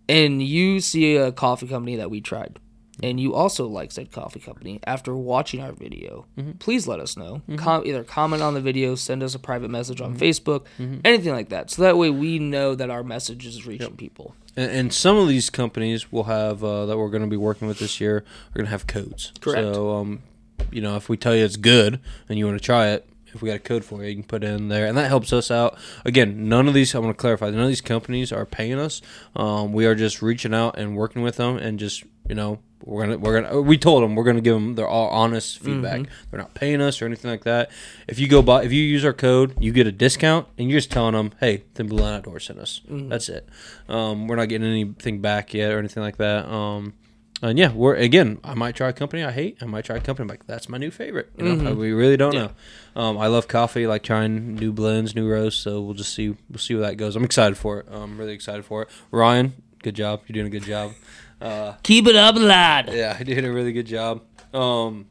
and 0.08 0.42
you 0.42 0.80
see 0.80 1.16
a 1.16 1.30
coffee 1.30 1.66
company 1.66 1.96
that 1.96 2.10
we 2.10 2.22
tried, 2.22 2.58
and 3.02 3.20
you 3.20 3.34
also 3.34 3.66
like 3.66 3.92
said 3.92 4.10
coffee 4.10 4.40
company 4.40 4.80
after 4.86 5.14
watching 5.14 5.60
our 5.60 5.72
video, 5.72 6.26
please 6.58 6.86
let 6.88 7.00
us 7.00 7.16
know. 7.16 7.42
Com- 7.56 7.86
either 7.86 8.04
comment 8.04 8.42
on 8.42 8.54
the 8.54 8.60
video, 8.60 8.94
send 8.94 9.22
us 9.22 9.34
a 9.34 9.38
private 9.38 9.70
message 9.70 10.00
on 10.00 10.16
Facebook, 10.16 10.64
anything 11.04 11.32
like 11.32 11.48
that. 11.50 11.70
So 11.70 11.82
that 11.82 11.96
way 11.96 12.10
we 12.10 12.38
know 12.38 12.74
that 12.74 12.90
our 12.90 13.02
message 13.02 13.46
is 13.46 13.66
reaching 13.66 13.96
people. 13.96 14.34
And, 14.56 14.70
and 14.70 14.92
some 14.94 15.16
of 15.16 15.28
these 15.28 15.50
companies 15.50 16.10
will 16.10 16.24
have 16.24 16.64
uh, 16.64 16.86
that 16.86 16.96
we're 16.96 17.10
going 17.10 17.22
to 17.22 17.28
be 17.28 17.36
working 17.36 17.68
with 17.68 17.78
this 17.78 18.00
year 18.00 18.18
are 18.18 18.54
going 18.54 18.66
to 18.66 18.70
have 18.70 18.86
codes. 18.86 19.32
Correct. 19.40 19.74
So, 19.74 19.94
um, 19.96 20.22
you 20.70 20.80
know, 20.80 20.96
if 20.96 21.08
we 21.08 21.16
tell 21.16 21.34
you 21.36 21.44
it's 21.44 21.56
good 21.56 22.00
and 22.28 22.38
you 22.38 22.46
want 22.46 22.58
to 22.58 22.64
try 22.64 22.88
it, 22.88 23.06
if 23.34 23.42
we 23.42 23.50
got 23.50 23.56
a 23.56 23.58
code 23.58 23.84
for 23.84 24.02
you, 24.02 24.08
you 24.08 24.14
can 24.14 24.24
put 24.24 24.42
it 24.42 24.46
in 24.48 24.68
there, 24.68 24.86
and 24.86 24.96
that 24.96 25.08
helps 25.08 25.30
us 25.30 25.50
out. 25.50 25.76
Again, 26.06 26.48
none 26.48 26.68
of 26.68 26.74
these. 26.74 26.94
I 26.94 26.98
want 27.00 27.14
to 27.16 27.20
clarify. 27.20 27.50
None 27.50 27.60
of 27.60 27.68
these 27.68 27.82
companies 27.82 28.32
are 28.32 28.46
paying 28.46 28.78
us. 28.78 29.02
Um, 29.34 29.74
we 29.74 29.84
are 29.84 29.94
just 29.94 30.22
reaching 30.22 30.54
out 30.54 30.78
and 30.78 30.96
working 30.96 31.20
with 31.20 31.36
them, 31.36 31.58
and 31.58 31.78
just 31.78 32.02
you 32.28 32.34
know, 32.34 32.60
we're 32.86 33.02
gonna 33.04 33.18
we're 33.18 33.40
gonna 33.42 33.60
we 33.60 33.76
told 33.76 34.02
them 34.02 34.14
we're 34.14 34.24
gonna 34.24 34.40
give 34.40 34.54
them 34.54 34.74
their 34.76 34.86
all 34.86 35.08
honest 35.08 35.58
feedback. 35.58 36.06
They're 36.30 36.38
not 36.40 36.54
paying 36.54 36.80
us 36.80 37.02
or 37.02 37.06
anything 37.06 37.30
like 37.30 37.44
that. 37.44 37.70
If 38.06 38.18
you 38.18 38.28
go 38.28 38.40
buy, 38.42 38.62
if 38.62 38.72
you 38.72 38.82
use 38.82 39.04
our 39.04 39.12
code, 39.12 39.54
you 39.60 39.72
get 39.72 39.86
a 39.86 39.92
discount, 39.92 40.46
and 40.56 40.70
you're 40.70 40.78
just 40.78 40.92
telling 40.92 41.14
them, 41.14 41.32
hey, 41.40 41.64
the 41.74 41.84
Blue 41.84 41.98
Line 41.98 42.14
Outdoors 42.14 42.44
sent 42.46 42.60
us. 42.60 42.80
That's 42.88 43.28
it. 43.28 43.48
Um, 43.88 44.28
we're 44.28 44.36
not 44.36 44.48
getting 44.48 44.68
anything 44.68 45.20
back 45.20 45.52
yet 45.52 45.72
or 45.72 45.78
anything 45.78 46.02
like 46.02 46.16
that. 46.18 46.46
Um, 46.48 46.94
and 47.42 47.58
yeah, 47.58 47.70
we're 47.72 47.96
again. 47.96 48.38
I 48.44 48.54
might 48.54 48.76
try 48.76 48.88
a 48.88 48.92
company 48.94 49.22
I 49.24 49.30
hate. 49.32 49.58
I 49.60 49.66
might 49.66 49.84
try 49.84 49.96
a 49.96 50.00
company 50.00 50.22
I'm 50.24 50.28
like 50.28 50.46
that's 50.46 50.68
my 50.68 50.78
new 50.78 50.90
favorite. 50.90 51.30
You 51.36 51.44
know, 51.56 51.74
we 51.74 51.92
really 51.92 52.16
don't 52.16 52.34
know. 52.34 52.50
Um, 52.94 53.18
I 53.18 53.26
love 53.26 53.46
coffee. 53.46 53.86
Like 53.86 54.02
trying 54.04 54.54
new 54.54 54.72
blends, 54.72 55.14
new 55.14 55.28
roasts. 55.28 55.60
So 55.60 55.82
we'll 55.82 55.94
just 55.94 56.14
see. 56.14 56.28
We'll 56.48 56.58
see 56.58 56.74
where 56.74 56.86
that 56.86 56.94
goes. 56.96 57.14
I'm 57.16 57.24
excited 57.24 57.58
for 57.58 57.80
it. 57.80 57.86
I'm 57.90 58.16
really 58.16 58.32
excited 58.32 58.64
for 58.64 58.82
it. 58.82 58.88
Ryan, 59.10 59.52
good 59.82 59.94
job. 59.96 60.22
You're 60.26 60.34
doing 60.34 60.46
a 60.46 60.50
good 60.50 60.62
job. 60.64 60.92
Uh, 61.40 61.74
Keep 61.82 62.06
it 62.06 62.16
up, 62.16 62.36
lad. 62.36 62.90
yeah, 62.92 63.16
I 63.18 63.22
did 63.22 63.44
a 63.44 63.52
really 63.52 63.72
good 63.72 63.86
job. 63.86 64.22
Um, 64.54 65.06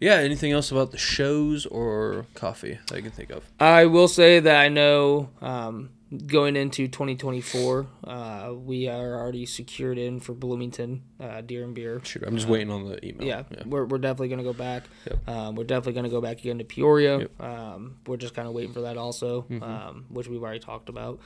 yeah. 0.00 0.14
Anything 0.16 0.52
else 0.52 0.70
about 0.72 0.90
the 0.90 0.98
shows 0.98 1.66
or 1.66 2.26
coffee 2.34 2.78
that 2.88 2.96
you 2.96 3.02
can 3.02 3.12
think 3.12 3.30
of? 3.30 3.44
I 3.60 3.86
will 3.86 4.08
say 4.08 4.40
that 4.40 4.56
I 4.56 4.68
know 4.68 5.28
um, 5.40 5.90
going 6.26 6.56
into 6.56 6.88
2024, 6.88 7.86
uh, 8.04 8.52
we 8.54 8.88
are 8.88 9.14
already 9.20 9.46
secured 9.46 9.98
in 9.98 10.18
for 10.18 10.32
Bloomington 10.32 11.02
uh, 11.20 11.40
Deer 11.42 11.62
and 11.64 11.74
Beer. 11.74 12.00
Shoot, 12.04 12.24
I'm 12.26 12.34
just 12.36 12.48
waiting 12.48 12.70
on 12.70 12.88
the 12.88 13.04
email. 13.06 13.26
Yeah, 13.26 13.42
we're, 13.64 13.84
we're 13.84 13.98
definitely 13.98 14.28
going 14.28 14.38
to 14.38 14.44
go 14.44 14.52
back. 14.52 14.84
Yep. 15.06 15.28
Um, 15.28 15.54
we're 15.54 15.64
definitely 15.64 15.92
going 15.92 16.04
to 16.04 16.10
go 16.10 16.20
back 16.20 16.40
again 16.40 16.58
to 16.58 16.64
Peoria. 16.64 17.18
Yep. 17.20 17.38
Mm-hmm. 17.38 17.74
Um, 17.74 17.96
we're 18.06 18.16
just 18.16 18.34
kind 18.34 18.48
of 18.48 18.54
waiting 18.54 18.72
for 18.72 18.80
that 18.82 18.96
also, 18.96 19.46
um, 19.60 20.06
which 20.08 20.26
we've 20.26 20.42
already 20.42 20.58
talked 20.60 20.88
about. 20.88 21.20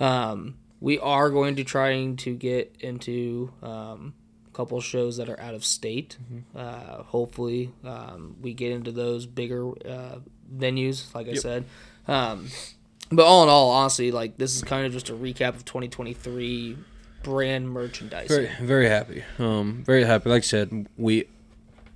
Um, 0.00 0.56
we 0.84 0.98
are 0.98 1.30
going 1.30 1.56
to 1.56 1.64
trying 1.64 2.14
to 2.14 2.34
get 2.34 2.76
into 2.78 3.50
um, 3.62 4.12
a 4.46 4.50
couple 4.54 4.78
shows 4.82 5.16
that 5.16 5.30
are 5.30 5.40
out 5.40 5.54
of 5.54 5.64
state. 5.64 6.18
Mm-hmm. 6.22 6.58
Uh, 6.58 7.02
hopefully, 7.04 7.72
um, 7.84 8.36
we 8.42 8.52
get 8.52 8.70
into 8.70 8.92
those 8.92 9.24
bigger 9.24 9.70
uh, 9.70 10.18
venues, 10.54 11.14
like 11.14 11.26
I 11.26 11.34
said. 11.36 11.64
Um, 12.06 12.48
but 13.10 13.24
all 13.24 13.42
in 13.44 13.48
all, 13.48 13.70
honestly, 13.70 14.10
like 14.10 14.36
this 14.36 14.54
is 14.54 14.62
kind 14.62 14.84
of 14.84 14.92
just 14.92 15.08
a 15.08 15.14
recap 15.14 15.54
of 15.54 15.64
2023 15.64 16.76
brand 17.22 17.70
merchandise. 17.70 18.28
Very, 18.28 18.50
very 18.60 18.90
happy. 18.90 19.24
Um, 19.38 19.84
very 19.86 20.04
happy. 20.04 20.28
Like 20.28 20.42
I 20.42 20.46
said, 20.46 20.86
we, 20.98 21.24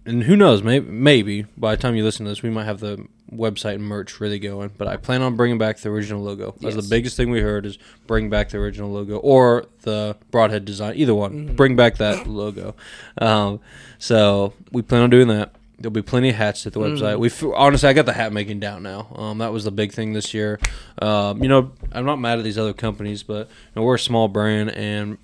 and 0.08 0.22
who 0.24 0.36
knows, 0.36 0.62
maybe, 0.62 0.90
maybe 0.90 1.42
by 1.56 1.76
the 1.76 1.82
time 1.82 1.94
you 1.94 2.02
listen 2.04 2.24
to 2.24 2.30
this, 2.30 2.42
we 2.42 2.50
might 2.50 2.64
have 2.64 2.80
the 2.80 3.06
website 3.32 3.74
and 3.74 3.84
merch 3.84 4.20
really 4.20 4.38
going. 4.38 4.70
But 4.78 4.88
I 4.88 4.96
plan 4.96 5.20
on 5.22 5.36
bringing 5.36 5.58
back 5.58 5.76
the 5.78 5.90
original 5.90 6.22
logo. 6.22 6.52
That's 6.60 6.74
Yes. 6.74 6.84
the 6.84 6.88
biggest 6.90 7.16
thing 7.16 7.30
we 7.30 7.40
heard 7.40 7.66
is 7.66 7.78
bring 8.06 8.30
back 8.30 8.48
the 8.48 8.58
original 8.58 8.90
logo 8.90 9.16
or 9.18 9.66
the 9.82 10.16
broadhead 10.30 10.64
design. 10.64 10.94
Either 10.96 11.14
one, 11.14 11.54
bring 11.54 11.76
back 11.76 11.98
that 11.98 12.26
logo. 12.26 12.74
Um, 13.20 13.60
so 13.98 14.54
we 14.72 14.82
plan 14.82 15.02
on 15.02 15.10
doing 15.10 15.28
that. 15.28 15.52
There'll 15.80 15.92
be 15.92 16.02
plenty 16.02 16.30
of 16.30 16.34
hats 16.34 16.66
at 16.66 16.72
the 16.72 16.80
website. 16.80 17.18
We 17.20 17.30
honestly, 17.54 17.88
I 17.88 17.92
got 17.92 18.04
the 18.06 18.12
hat 18.12 18.32
making 18.32 18.58
down 18.58 18.82
now. 18.82 19.06
Um, 19.14 19.38
that 19.38 19.52
was 19.52 19.62
the 19.62 19.70
big 19.70 19.92
thing 19.92 20.12
this 20.12 20.34
year. 20.34 20.58
Um, 21.00 21.40
you 21.40 21.48
know, 21.48 21.70
I'm 21.92 22.04
not 22.04 22.16
mad 22.18 22.38
at 22.38 22.44
these 22.44 22.58
other 22.58 22.72
companies, 22.72 23.22
but 23.22 23.46
you 23.48 23.72
know, 23.76 23.82
we're 23.82 23.94
a 23.94 23.98
small 23.98 24.26
brand 24.26 24.70
and 24.70 25.18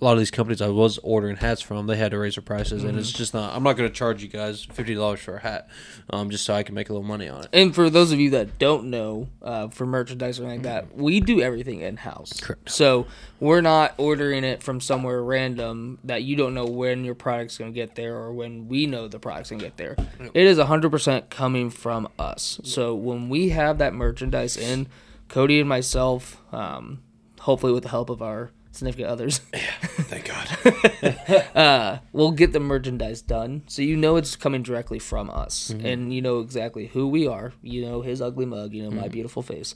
a 0.00 0.04
lot 0.04 0.12
of 0.12 0.18
these 0.18 0.30
companies 0.30 0.60
I 0.62 0.68
was 0.68 0.98
ordering 0.98 1.36
hats 1.36 1.60
from, 1.60 1.88
they 1.88 1.96
had 1.96 2.12
to 2.12 2.18
raise 2.18 2.36
their 2.36 2.42
prices, 2.42 2.82
and 2.84 2.92
Mm-hmm. 2.92 3.00
it's 3.00 3.10
just 3.12 3.34
not. 3.34 3.54
I'm 3.54 3.62
not 3.64 3.76
going 3.76 3.88
to 3.90 3.94
charge 3.94 4.22
you 4.22 4.28
guys 4.28 4.64
fifty 4.64 4.94
dollars 4.94 5.18
for 5.20 5.36
a 5.36 5.40
hat, 5.40 5.68
um, 6.10 6.30
just 6.30 6.44
so 6.44 6.54
I 6.54 6.62
can 6.62 6.74
make 6.76 6.88
a 6.88 6.92
little 6.92 7.06
money 7.06 7.28
on 7.28 7.42
it. 7.42 7.48
And 7.52 7.74
for 7.74 7.90
those 7.90 8.12
of 8.12 8.20
you 8.20 8.30
that 8.30 8.58
don't 8.58 8.90
know, 8.90 9.28
uh, 9.42 9.68
for 9.68 9.86
merchandise 9.86 10.38
or 10.38 10.44
anything 10.44 10.62
like 10.62 10.86
that, 10.88 10.96
we 10.96 11.18
do 11.20 11.40
everything 11.40 11.80
in 11.80 11.96
house. 11.96 12.38
Correct. 12.40 12.70
So 12.70 13.06
we're 13.40 13.60
not 13.60 13.94
ordering 13.98 14.44
it 14.44 14.62
from 14.62 14.80
somewhere 14.80 15.22
random 15.22 15.98
that 16.04 16.22
you 16.22 16.36
don't 16.36 16.54
know 16.54 16.66
when 16.66 17.04
your 17.04 17.14
product's 17.16 17.58
going 17.58 17.72
to 17.72 17.74
get 17.74 17.94
there 17.96 18.14
or 18.16 18.32
when 18.32 18.68
we 18.68 18.86
know 18.86 19.08
the 19.08 19.18
product's 19.18 19.50
going 19.50 19.60
to 19.60 19.66
get 19.66 19.76
there. 19.76 19.96
It 20.32 20.46
is 20.46 20.58
100% 20.58 21.28
coming 21.30 21.70
from 21.70 22.08
us. 22.18 22.60
So 22.62 22.94
when 22.94 23.28
we 23.28 23.48
have 23.50 23.78
that 23.78 23.94
merchandise 23.94 24.56
in, 24.56 24.86
Cody 25.28 25.58
and 25.60 25.68
myself, 25.68 26.40
um, 26.52 27.00
hopefully 27.40 27.72
with 27.72 27.82
the 27.82 27.88
help 27.90 28.10
of 28.10 28.22
our 28.22 28.50
significant 28.78 29.08
others, 29.10 29.40
Yeah, 29.52 29.60
Thank 30.08 30.26
God. 30.26 32.00
we'll 32.12 32.30
get 32.32 32.52
the 32.52 32.60
merchandise 32.60 33.20
done. 33.22 33.62
So 33.66 33.82
you 33.82 33.96
know 33.96 34.16
it's 34.16 34.36
coming 34.36 34.62
directly 34.62 34.98
from 34.98 35.30
us. 35.30 35.70
Mm-hmm. 35.72 35.86
and 35.86 36.14
you 36.14 36.22
know 36.22 36.40
exactly 36.40 36.86
who 36.86 37.08
we 37.08 37.26
are. 37.26 37.52
You 37.62 37.82
know 37.84 38.00
his 38.02 38.20
ugly 38.22 38.46
mug. 38.46 38.72
You 38.72 38.82
know 38.84 38.88
Mm-hmm. 38.90 39.00
my 39.00 39.08
beautiful 39.08 39.42
face. 39.42 39.74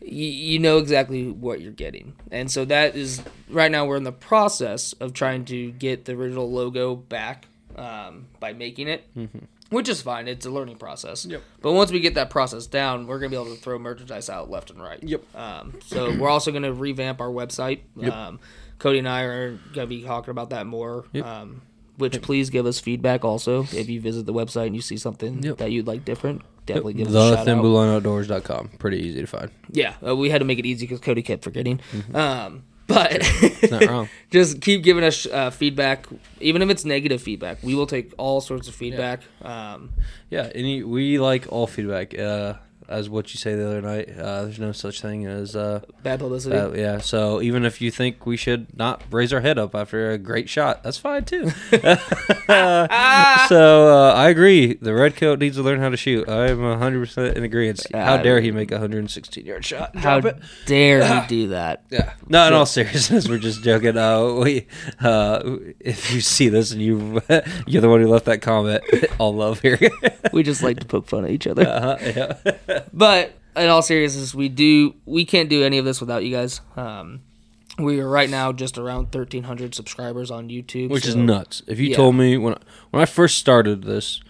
Y- 0.00 0.08
you 0.08 0.58
know 0.58 0.78
exactly 0.78 1.28
what 1.30 1.60
you're 1.60 1.72
getting. 1.72 2.14
And 2.30 2.50
so 2.50 2.64
that 2.66 2.94
is 2.94 3.22
right 3.48 3.70
now 3.72 3.86
we're 3.86 3.96
in 3.96 4.04
the 4.04 4.12
process 4.12 4.92
of 4.94 5.12
trying 5.14 5.44
to 5.46 5.72
get 5.72 6.04
the 6.04 6.12
original 6.12 6.50
logo 6.50 6.94
back 6.94 7.46
um, 7.76 8.26
by 8.38 8.52
making 8.52 8.86
it 8.88 9.04
which 9.72 9.88
is 9.88 10.00
fine 10.02 10.28
it's 10.28 10.46
a 10.46 10.50
learning 10.50 10.76
process 10.76 11.22
Mm-hmm. 11.22 11.32
Yep. 11.32 11.42
but 11.62 11.72
once 11.72 11.90
we 11.90 11.98
get 12.00 12.14
that 12.14 12.30
process 12.30 12.66
down 12.66 13.06
we're 13.06 13.18
gonna 13.18 13.30
be 13.30 13.36
able 13.36 13.54
to 13.54 13.60
throw 13.60 13.78
merchandise 13.78 14.30
out 14.30 14.50
left 14.50 14.70
and 14.70 14.80
right 14.80 15.02
Yep. 15.02 15.22
um, 15.36 15.74
so 15.84 16.16
we're 16.16 16.28
also 16.28 16.52
gonna 16.52 16.72
revamp 16.72 17.20
our 17.20 17.28
website 17.30 17.80
Yep. 17.96 18.12
um, 18.12 18.40
cody 18.78 18.98
and 19.00 19.08
i 19.08 19.22
are 19.22 19.58
gonna 19.74 19.86
be 19.88 20.02
talking 20.02 20.30
about 20.30 20.50
that 20.50 20.66
more 20.66 21.04
Yep. 21.12 21.24
um, 21.26 21.62
which 21.96 22.20
please 22.22 22.48
give 22.50 22.66
us 22.66 22.78
feedback 22.80 23.24
also 23.24 23.62
if 23.72 23.88
you 23.88 24.00
visit 24.00 24.26
the 24.26 24.32
website 24.32 24.66
and 24.66 24.76
you 24.76 24.82
see 24.82 24.96
something 24.96 25.42
Yep. 25.42 25.58
that 25.58 25.70
you'd 25.72 25.86
like 25.86 26.04
different 26.04 26.42
definitely 26.64 26.94
give 26.94 27.08
us 27.08 27.14
a 27.14 27.18
shout 27.36 27.38
out. 27.58 27.62
Pretty 28.78 28.98
easy 28.98 29.20
to 29.20 29.26
find. 29.26 29.50
yeah 29.72 29.94
uh, 30.06 30.14
we 30.14 30.30
had 30.30 30.38
to 30.38 30.44
make 30.44 30.58
it 30.60 30.66
easy 30.66 30.86
because 30.86 31.00
cody 31.00 31.20
kept 31.22 31.42
forgetting 31.44 31.80
um, 32.14 32.62
but 32.86 33.22
Not 33.70 33.86
wrong. 33.86 34.08
just 34.30 34.60
keep 34.60 34.82
giving 34.82 35.04
us 35.04 35.26
uh, 35.26 35.50
feedback 35.50 36.06
even 36.40 36.62
if 36.62 36.68
it's 36.70 36.84
negative 36.84 37.22
feedback 37.22 37.62
we 37.62 37.74
will 37.74 37.86
take 37.86 38.12
all 38.18 38.40
sorts 38.40 38.68
of 38.68 38.74
feedback 38.74 39.20
um, 39.42 39.90
Yeah, 40.30 40.50
any 40.54 40.82
we 40.82 41.18
like 41.18 41.46
all 41.52 41.66
feedback. 41.66 42.18
Uh, 42.18 42.54
as 42.92 43.08
what 43.08 43.32
you 43.32 43.38
say 43.38 43.54
the 43.54 43.66
other 43.66 43.80
night, 43.82 44.08
uh, 44.18 44.42
there's 44.42 44.58
no 44.58 44.72
such 44.72 45.00
thing 45.00 45.26
as 45.26 45.54
uh, 45.56 45.80
bad 46.02 46.20
publicity 46.20 46.56
Uh, 46.56 46.70
yeah, 46.72 46.98
so 46.98 47.40
even 47.42 47.64
if 47.64 47.80
you 47.80 47.90
think 47.90 48.26
we 48.26 48.36
should 48.36 48.76
not 48.76 49.02
raise 49.10 49.32
our 49.32 49.40
head 49.40 49.58
up 49.58 49.74
after 49.74 50.10
a 50.10 50.18
great 50.18 50.48
shot, 50.48 50.82
that's 50.82 50.98
fine 50.98 51.24
too. 51.24 51.50
so 51.70 53.88
uh, 53.88 54.14
I 54.16 54.28
agree. 54.28 54.74
The 54.74 54.94
red 54.94 55.16
coat 55.16 55.38
needs 55.38 55.56
to 55.56 55.62
learn 55.62 55.80
how 55.80 55.88
to 55.88 55.96
shoot. 55.96 56.28
I'm 56.28 56.58
100% 56.58 57.34
in 57.34 57.44
agreement. 57.44 57.86
How 57.92 58.16
dare 58.18 58.40
he 58.40 58.50
make 58.50 58.70
a 58.70 58.74
116 58.74 59.44
yard 59.44 59.64
shot? 59.64 59.96
how 59.96 60.18
it. 60.18 60.36
dare 60.66 61.04
he 61.04 61.26
do 61.28 61.48
that 61.48 61.84
Yeah. 61.90 62.12
No, 62.28 62.46
in 62.46 62.52
all 62.52 62.66
seriousness, 62.66 63.28
we're 63.28 63.38
just 63.38 63.62
joking. 63.62 63.96
Uh, 63.96 64.34
we, 64.34 64.66
uh, 65.00 65.40
if 65.80 66.12
you 66.12 66.20
see 66.20 66.48
this 66.48 66.72
and 66.72 66.82
you, 66.82 67.22
you're 67.66 67.82
the 67.82 67.88
one 67.88 68.00
who 68.00 68.08
left 68.08 68.26
that 68.26 68.42
comment, 68.42 68.82
all 69.18 69.34
love 69.34 69.60
here. 69.60 69.78
we 70.32 70.42
just 70.42 70.62
like 70.62 70.80
to 70.80 70.86
poke 70.86 71.06
fun 71.08 71.24
at 71.24 71.30
each 71.30 71.46
other 71.46 71.66
uh, 71.66 71.98
yeah. 72.00 72.81
But 72.92 73.34
in 73.56 73.68
all 73.68 73.82
seriousness, 73.82 74.34
we 74.34 74.48
do 74.48 74.94
we 75.04 75.24
can't 75.24 75.48
do 75.48 75.62
any 75.64 75.78
of 75.78 75.84
this 75.84 76.00
without 76.00 76.24
you 76.24 76.34
guys. 76.34 76.60
Um, 76.76 77.20
we 77.78 78.00
are 78.00 78.08
right 78.08 78.28
now 78.30 78.52
just 78.52 78.78
around 78.78 79.12
thirteen 79.12 79.44
hundred 79.44 79.74
subscribers 79.74 80.30
on 80.30 80.48
YouTube, 80.48 80.90
which 80.90 81.06
is 81.06 81.16
nuts. 81.16 81.62
If 81.66 81.78
you 81.78 81.88
yeah. 81.88 81.96
told 81.96 82.14
me 82.16 82.36
when 82.38 82.56
when 82.90 83.02
I 83.02 83.06
first 83.06 83.38
started 83.38 83.82
this, 83.84 84.20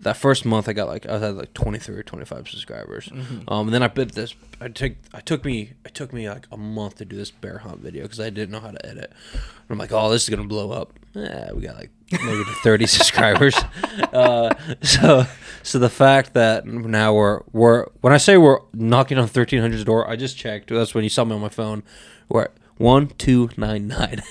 that 0.00 0.16
first 0.16 0.44
month 0.44 0.68
I 0.68 0.72
got 0.74 0.86
like 0.88 1.06
I 1.06 1.18
had 1.18 1.34
like 1.36 1.54
twenty 1.54 1.78
three 1.78 1.96
or 1.96 2.02
twenty 2.02 2.24
five 2.24 2.48
subscribers, 2.48 3.06
Mm-hmm. 3.08 3.48
um, 3.52 3.66
and 3.68 3.74
then 3.74 3.82
I 3.82 3.88
bit 3.88 4.12
this. 4.12 4.34
I 4.60 4.68
took 4.68 4.92
I 5.14 5.20
took 5.20 5.44
me 5.44 5.72
it 5.84 5.94
took 5.94 6.12
me 6.12 6.28
like 6.28 6.46
a 6.52 6.56
month 6.58 6.96
to 6.96 7.04
do 7.06 7.16
this 7.16 7.30
bear 7.30 7.58
hunt 7.58 7.80
video 7.80 8.02
because 8.02 8.20
I 8.20 8.28
didn't 8.30 8.50
know 8.50 8.60
how 8.60 8.70
to 8.70 8.86
edit. 8.86 9.12
And 9.32 9.42
I'm 9.70 9.78
like, 9.78 9.92
oh, 9.92 10.10
this 10.10 10.24
is 10.24 10.28
gonna 10.28 10.48
blow 10.48 10.70
up. 10.70 10.92
Yeah, 11.14 11.52
we 11.52 11.62
got 11.62 11.76
like 11.76 11.90
maybe 12.12 12.42
thirty 12.62 12.86
subscribers. 12.96 13.56
Uh, 14.12 14.54
so 14.82 15.24
so 15.62 15.78
the 15.78 15.90
fact 15.90 16.34
that 16.34 16.66
now 16.66 17.14
we're 17.14 17.42
we're 17.52 17.86
when 18.00 18.12
I 18.12 18.16
say 18.18 18.36
we're 18.36 18.60
knocking 18.72 19.18
on 19.18 19.28
1300's 19.28 19.84
door, 19.84 20.08
I 20.08 20.16
just 20.16 20.36
checked. 20.36 20.70
That's 20.70 20.94
when 20.94 21.04
you 21.04 21.10
saw 21.10 21.24
me 21.24 21.34
on 21.34 21.40
my 21.40 21.48
phone. 21.48 21.82
We're 22.28 22.42
at 22.44 22.52
one 22.76 23.08
two 23.08 23.50
nine 23.56 23.86
nine. 23.86 24.22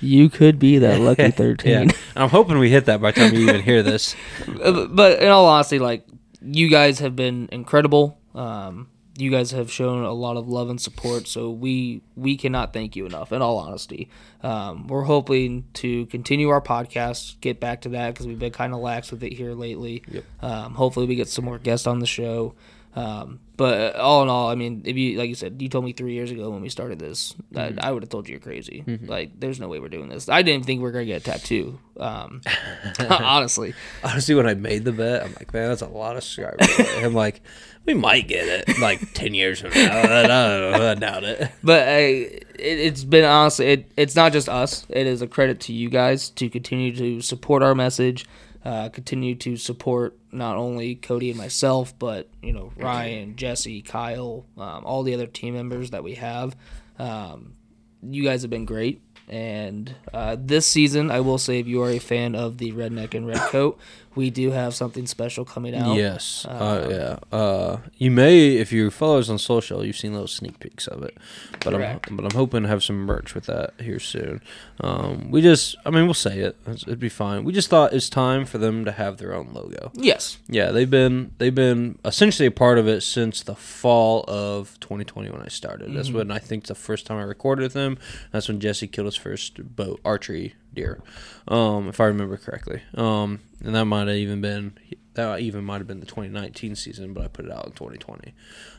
You 0.00 0.28
could 0.28 0.58
be 0.58 0.78
that 0.78 1.00
lucky 1.00 1.30
thirteen. 1.42 1.72
Yeah, 1.72 1.80
and 1.80 1.94
I'm 2.16 2.28
hoping 2.28 2.58
we 2.58 2.70
hit 2.70 2.84
that 2.86 3.00
by 3.00 3.12
the 3.12 3.20
time 3.20 3.34
you 3.34 3.48
even 3.48 3.62
hear 3.62 3.82
this. 3.82 4.14
Uh, 4.62 4.86
but 4.86 5.20
in 5.20 5.28
all 5.28 5.46
honesty, 5.46 5.78
like 5.78 6.06
you 6.42 6.68
guys 6.68 6.98
have 7.00 7.16
been 7.16 7.48
incredible. 7.52 8.18
Um, 8.34 8.88
you 9.16 9.30
guys 9.30 9.52
have 9.52 9.70
shown 9.70 10.02
a 10.04 10.12
lot 10.12 10.36
of 10.36 10.48
love 10.48 10.70
and 10.70 10.80
support, 10.80 11.28
so 11.28 11.50
we 11.50 12.02
we 12.16 12.36
cannot 12.36 12.72
thank 12.72 12.96
you 12.96 13.06
enough. 13.06 13.32
In 13.32 13.42
all 13.42 13.58
honesty, 13.58 14.08
um, 14.42 14.88
we're 14.88 15.04
hoping 15.04 15.64
to 15.74 16.06
continue 16.06 16.48
our 16.48 16.60
podcast, 16.60 17.40
get 17.40 17.60
back 17.60 17.82
to 17.82 17.90
that 17.90 18.12
because 18.14 18.26
we've 18.26 18.38
been 18.38 18.52
kind 18.52 18.74
of 18.74 18.80
lax 18.80 19.10
with 19.10 19.22
it 19.22 19.32
here 19.32 19.52
lately. 19.52 20.02
Yep. 20.10 20.24
Um, 20.42 20.74
hopefully, 20.74 21.06
we 21.06 21.14
get 21.14 21.28
some 21.28 21.44
more 21.44 21.58
guests 21.58 21.86
on 21.86 22.00
the 22.00 22.06
show. 22.06 22.54
Um, 22.96 23.40
but 23.56 23.96
all 23.96 24.22
in 24.22 24.28
all, 24.28 24.48
I 24.48 24.54
mean, 24.56 24.82
if 24.84 24.96
you 24.96 25.18
like 25.18 25.28
you 25.28 25.34
said, 25.34 25.60
you 25.60 25.68
told 25.68 25.84
me 25.84 25.92
three 25.92 26.14
years 26.14 26.30
ago 26.30 26.50
when 26.50 26.60
we 26.62 26.68
started 26.68 26.98
this, 26.98 27.34
that 27.52 27.82
I 27.84 27.90
would 27.92 28.02
have 28.02 28.10
told 28.10 28.28
you 28.28 28.32
you're 28.32 28.40
crazy. 28.40 28.84
Like, 29.02 29.38
there's 29.38 29.60
no 29.60 29.68
way 29.68 29.78
we're 29.78 29.88
doing 29.88 30.08
this. 30.08 30.28
I 30.28 30.42
didn't 30.42 30.66
think 30.66 30.80
we 30.82 30.88
are 30.88 30.92
gonna 30.92 31.04
get 31.04 31.22
a 31.22 31.24
tattoo. 31.24 31.78
Um, 31.98 32.40
honestly, 33.08 33.74
Honestly, 34.02 34.34
when 34.34 34.46
I 34.48 34.54
made 34.54 34.84
the 34.84 34.92
bet, 34.92 35.22
I'm 35.24 35.32
like, 35.34 35.52
man, 35.52 35.68
that's 35.68 35.82
a 35.82 35.88
lot 35.88 36.16
of 36.16 36.24
subscribers. 36.24 36.68
I'm 37.04 37.14
like, 37.14 37.42
we 37.84 37.94
might 37.94 38.26
get 38.28 38.46
it 38.48 38.78
like 38.78 39.12
ten 39.12 39.34
years 39.34 39.60
from 39.60 39.70
now. 39.70 40.00
I 40.00 40.26
know. 40.26 40.90
I 40.90 40.94
doubt 40.94 41.24
it. 41.24 41.50
but 41.62 41.86
uh, 41.86 41.90
it, 41.92 42.46
it's 42.58 43.04
been 43.04 43.24
honestly 43.24 43.66
it, 43.66 43.92
it's 43.96 44.16
not 44.16 44.32
just 44.32 44.48
us 44.48 44.86
it 44.88 45.06
is 45.06 45.20
a 45.20 45.26
credit 45.26 45.60
to 45.60 45.72
you 45.72 45.88
guys 45.90 46.30
to 46.30 46.48
continue 46.48 46.94
to 46.96 47.20
support 47.20 47.62
our 47.62 47.74
message 47.74 48.24
uh, 48.64 48.88
continue 48.88 49.34
to 49.34 49.56
support 49.56 50.16
not 50.32 50.56
only 50.56 50.94
cody 50.94 51.30
and 51.30 51.38
myself 51.38 51.96
but 51.98 52.28
you 52.42 52.52
know 52.52 52.72
ryan 52.76 53.36
jesse 53.36 53.82
kyle 53.82 54.46
um, 54.56 54.84
all 54.84 55.02
the 55.02 55.14
other 55.14 55.26
team 55.26 55.54
members 55.54 55.90
that 55.90 56.02
we 56.02 56.14
have. 56.14 56.56
Um, 56.98 57.54
you 58.02 58.22
guys 58.22 58.42
have 58.42 58.50
been 58.50 58.66
great 58.66 59.00
and 59.28 59.94
uh, 60.12 60.36
this 60.38 60.66
season 60.66 61.10
i 61.10 61.20
will 61.20 61.38
say 61.38 61.58
if 61.58 61.66
you 61.66 61.82
are 61.82 61.90
a 61.90 61.98
fan 61.98 62.34
of 62.34 62.58
the 62.58 62.72
redneck 62.72 63.14
and 63.14 63.26
red 63.26 63.38
coat 63.50 63.78
we 64.14 64.30
do 64.30 64.52
have 64.52 64.74
something 64.74 65.06
special 65.06 65.44
coming 65.44 65.74
out 65.74 65.96
Yes. 65.96 66.46
Uh, 66.46 66.86
yeah. 66.88 67.36
Uh, 67.36 67.78
you 67.98 68.10
may, 68.10 68.56
if 68.56 68.72
you 68.72 68.90
follow 68.90 69.18
us 69.18 69.28
on 69.28 69.38
social, 69.38 69.84
you've 69.84 69.96
seen 69.96 70.12
little 70.12 70.28
sneak 70.28 70.60
peeks 70.60 70.86
of 70.86 71.02
it. 71.02 71.16
But 71.64 71.74
Correct. 71.74 72.08
I'm, 72.08 72.16
but 72.16 72.24
I'm 72.24 72.36
hoping 72.36 72.62
to 72.62 72.68
have 72.68 72.82
some 72.84 72.96
merch 72.96 73.34
with 73.34 73.46
that 73.46 73.74
here 73.80 73.98
soon. 73.98 74.40
Um, 74.80 75.30
we 75.30 75.42
just, 75.42 75.76
I 75.84 75.90
mean, 75.90 76.04
we'll 76.04 76.14
say 76.14 76.38
it. 76.38 76.56
It'd 76.66 76.98
be 77.00 77.08
fine. 77.08 77.44
We 77.44 77.52
just 77.52 77.68
thought 77.68 77.92
it's 77.92 78.08
time 78.08 78.44
for 78.44 78.58
them 78.58 78.84
to 78.84 78.92
have 78.92 79.16
their 79.18 79.34
own 79.34 79.52
logo. 79.52 79.90
yes 79.94 80.38
Yeah, 80.48 80.70
they've 80.70 80.90
been 80.90 81.32
they've 81.38 81.54
been 81.54 81.98
essentially 82.04 82.46
a 82.46 82.52
part 82.52 82.78
of 82.78 82.86
it 82.86 83.02
since 83.02 83.42
the 83.42 83.54
fall 83.54 84.24
of 84.28 84.78
2020 84.80 85.30
when 85.30 85.42
I 85.42 85.48
started. 85.48 85.94
That's 85.94 86.10
when 86.10 86.30
I 86.30 86.38
think 86.38 86.66
the 86.66 86.74
first 86.74 87.06
time 87.06 87.18
I 87.18 87.22
recorded 87.22 87.62
with 87.62 87.72
them. 87.72 87.98
That's 88.30 88.48
when 88.48 88.60
Jesse 88.60 88.86
killed 88.86 89.08
first 89.16 89.76
bow 89.76 89.98
archery 90.04 90.54
deer, 90.72 91.02
um, 91.48 91.88
if 91.88 92.00
I 92.00 92.04
remember 92.06 92.36
correctly. 92.36 92.82
Um, 92.94 93.40
and 93.64 93.74
that 93.74 93.84
might 93.86 94.08
have 94.08 94.16
even 94.16 94.40
been 94.40 94.78
that 95.14 95.38
even 95.40 95.64
might 95.64 95.78
have 95.78 95.86
been 95.86 96.00
the 96.00 96.06
2019 96.06 96.74
season, 96.74 97.12
but 97.14 97.24
I 97.24 97.28
put 97.28 97.44
it 97.44 97.52
out 97.52 97.66
in 97.66 97.72
2020. 97.72 98.34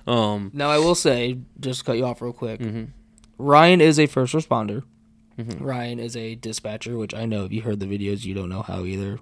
Um, 0.05 0.51
Now 0.53 0.69
I 0.69 0.77
will 0.79 0.95
say, 0.95 1.37
just 1.59 1.79
to 1.79 1.85
cut 1.85 1.97
you 1.97 2.05
off 2.05 2.21
real 2.21 2.33
quick. 2.33 2.61
Ryan 3.37 3.81
is 3.81 3.99
a 3.99 4.05
first 4.05 4.33
responder. 4.33 4.83
Ryan 5.37 5.99
is 5.99 6.15
a 6.15 6.35
dispatcher, 6.35 6.97
which 6.97 7.13
I 7.13 7.25
know 7.25 7.43
if 7.45 7.51
you 7.51 7.61
heard 7.61 7.79
the 7.79 7.85
videos, 7.85 8.23
you 8.25 8.33
don't 8.33 8.49
know 8.49 8.61
how 8.61 8.85
either. 8.85 9.19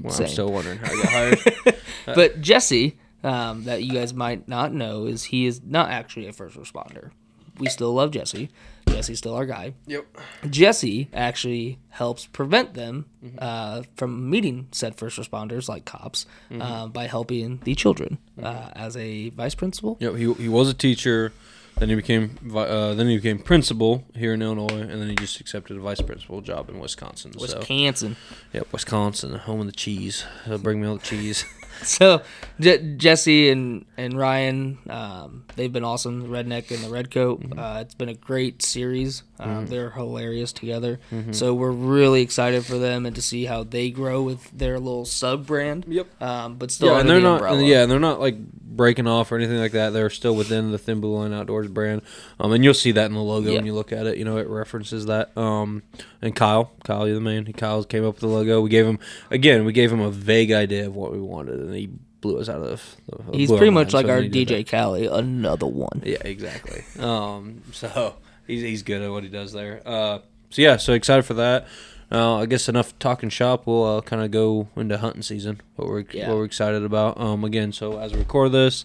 well, 0.00 0.12
Same. 0.12 0.26
I'm 0.26 0.32
still 0.32 0.52
wondering 0.52 0.78
how 0.78 0.92
I 0.92 0.96
got 1.02 1.08
hired. 1.64 1.76
But 2.06 2.40
Jesse, 2.42 2.98
um, 3.24 3.64
that 3.64 3.82
you 3.82 3.92
guys 3.92 4.12
might 4.12 4.46
not 4.48 4.72
know, 4.74 5.06
is 5.06 5.24
he 5.24 5.46
is 5.46 5.62
not 5.62 5.90
actually 5.90 6.26
a 6.26 6.32
first 6.32 6.56
responder. 6.56 7.10
We 7.58 7.68
still 7.68 7.92
love 7.94 8.10
Jesse. 8.10 8.50
Jesse's 8.96 9.18
still 9.18 9.34
our 9.34 9.46
guy. 9.46 9.74
yep. 9.86 10.06
Jesse 10.48 11.08
actually 11.12 11.78
helps 11.90 12.26
prevent 12.26 12.74
them 12.74 13.06
uh, 13.38 13.82
from 13.96 14.30
meeting 14.30 14.68
said 14.72 14.94
first 14.96 15.18
responders, 15.18 15.68
like 15.68 15.84
cops, 15.84 16.26
uh, 16.60 16.86
by 16.86 17.06
helping 17.06 17.58
the 17.64 17.74
children 17.74 18.18
uh, 18.42 18.70
as 18.74 18.96
a 18.96 19.30
vice 19.30 19.54
principal. 19.54 19.96
Yep. 20.00 20.14
He 20.14 20.32
he 20.34 20.48
was 20.48 20.68
a 20.68 20.74
teacher. 20.74 21.32
Then 21.78 21.90
he 21.90 21.94
became 21.94 22.38
uh, 22.54 22.94
then 22.94 23.06
he 23.08 23.16
became 23.16 23.38
principal 23.38 24.04
here 24.14 24.32
in 24.32 24.40
Illinois, 24.40 24.80
and 24.80 24.98
then 25.00 25.08
he 25.10 25.14
just 25.14 25.40
accepted 25.40 25.76
a 25.76 25.80
vice 25.80 26.00
principal 26.00 26.40
job 26.40 26.70
in 26.70 26.78
Wisconsin. 26.78 27.32
So 27.34 27.40
Wisconsin. 27.58 28.16
Yep, 28.54 28.72
Wisconsin, 28.72 29.34
home 29.34 29.60
of 29.60 29.66
the 29.66 29.72
cheese. 29.72 30.24
Uh, 30.50 30.56
bring 30.56 30.80
me 30.80 30.88
all 30.88 30.96
the 30.96 31.02
cheese. 31.02 31.44
so 31.82 32.22
Je- 32.58 32.94
Jesse 32.96 33.50
and 33.50 33.84
and 33.98 34.18
Ryan, 34.18 34.78
um, 34.88 35.44
they've 35.56 35.70
been 35.72 35.84
awesome. 35.84 36.20
The 36.22 36.28
Redneck 36.28 36.70
and 36.70 36.82
the 36.82 36.88
Redcoat. 36.88 37.42
Mm-hmm. 37.42 37.58
Uh, 37.58 37.80
it's 37.80 37.94
been 37.94 38.08
a 38.08 38.14
great 38.14 38.62
series. 38.62 39.22
Um, 39.38 39.66
They're 39.66 39.90
hilarious 39.90 40.54
together. 40.54 40.98
So 41.32 41.52
we're 41.52 41.70
really 41.70 42.22
excited 42.22 42.64
for 42.64 42.78
them 42.78 43.04
and 43.04 43.14
to 43.16 43.20
see 43.20 43.44
how 43.44 43.64
they 43.64 43.90
grow 43.90 44.22
with 44.22 44.50
their 44.50 44.78
little 44.78 45.04
sub 45.04 45.46
brand. 45.46 45.84
Yep. 45.86 46.22
Um, 46.22 46.54
but 46.56 46.70
still, 46.70 46.94
Yeah, 46.94 47.00
and 47.00 47.08
they're 47.10 47.16
the 47.16 47.22
not. 47.24 47.34
umbrella. 47.42 47.62
Yeah, 47.62 47.82
and 47.82 47.92
they're 47.92 48.00
not 48.00 48.18
like 48.18 48.36
breaking 48.76 49.06
off 49.06 49.32
or 49.32 49.36
anything 49.36 49.58
like 49.58 49.72
that. 49.72 49.90
They're 49.90 50.10
still 50.10 50.34
within 50.36 50.70
the 50.72 50.78
Thin 50.78 51.00
Blue 51.00 51.16
Line 51.16 51.32
Outdoors 51.32 51.68
brand. 51.68 52.02
Um, 52.38 52.52
and 52.52 52.62
you'll 52.62 52.74
see 52.74 52.92
that 52.92 53.06
in 53.06 53.14
the 53.14 53.20
logo 53.22 53.50
Yeah. 53.50 53.56
when 53.56 53.66
you 53.66 53.74
look 53.74 53.92
at 53.92 54.06
it. 54.06 54.18
You 54.18 54.24
know, 54.24 54.36
it 54.36 54.48
references 54.48 55.06
that. 55.06 55.36
Um, 55.36 55.82
and 56.22 56.34
Kyle, 56.36 56.72
Kyle, 56.84 57.06
you're 57.06 57.14
the 57.16 57.20
man. 57.20 57.46
He 57.46 57.52
Kyle 57.52 57.82
came 57.84 58.04
up 58.04 58.14
with 58.14 58.20
the 58.20 58.26
logo. 58.28 58.60
We 58.60 58.70
gave 58.70 58.86
him 58.86 58.98
again. 59.30 59.64
We 59.64 59.72
gave 59.72 59.92
him 59.92 60.00
a 60.00 60.10
vague 60.10 60.52
idea 60.52 60.86
of 60.86 60.94
what 60.94 61.12
we 61.12 61.18
wanted, 61.20 61.60
and 61.60 61.74
he 61.74 61.88
blew 62.20 62.38
us 62.38 62.48
out 62.48 62.62
of. 62.62 62.96
the 63.30 63.36
He's 63.36 63.50
pretty 63.50 63.70
much 63.70 63.92
like 63.92 64.06
so 64.06 64.12
our 64.12 64.20
he 64.22 64.28
did 64.28 64.48
that. 64.48 64.66
DJ 64.66 64.68
Khaled, 64.70 65.06
another 65.12 65.66
one. 65.66 66.02
Yeah, 66.04 66.16
exactly. 66.24 66.82
Um, 67.02 67.62
so 67.72 68.14
he's 68.46 68.62
he's 68.62 68.82
good 68.82 69.02
at 69.02 69.10
what 69.10 69.22
he 69.22 69.28
does 69.28 69.52
there. 69.52 69.82
Uh, 69.86 70.18
so 70.50 70.62
yeah, 70.62 70.76
so 70.76 70.92
excited 70.92 71.24
for 71.24 71.34
that. 71.34 71.66
Uh, 72.10 72.36
I 72.36 72.46
guess 72.46 72.68
enough 72.68 72.96
talking 72.98 73.28
shop. 73.30 73.66
We'll 73.66 73.84
uh, 73.98 74.00
kind 74.00 74.22
of 74.22 74.30
go 74.30 74.68
into 74.76 74.96
hunting 74.98 75.22
season. 75.22 75.60
What 75.74 75.88
we're 75.88 76.04
Yeah. 76.12 76.28
what 76.28 76.36
we're 76.38 76.44
excited 76.44 76.84
about. 76.84 77.20
Um, 77.20 77.44
again, 77.44 77.72
so 77.72 77.98
as 77.98 78.12
we 78.12 78.20
record 78.20 78.52
this, 78.52 78.84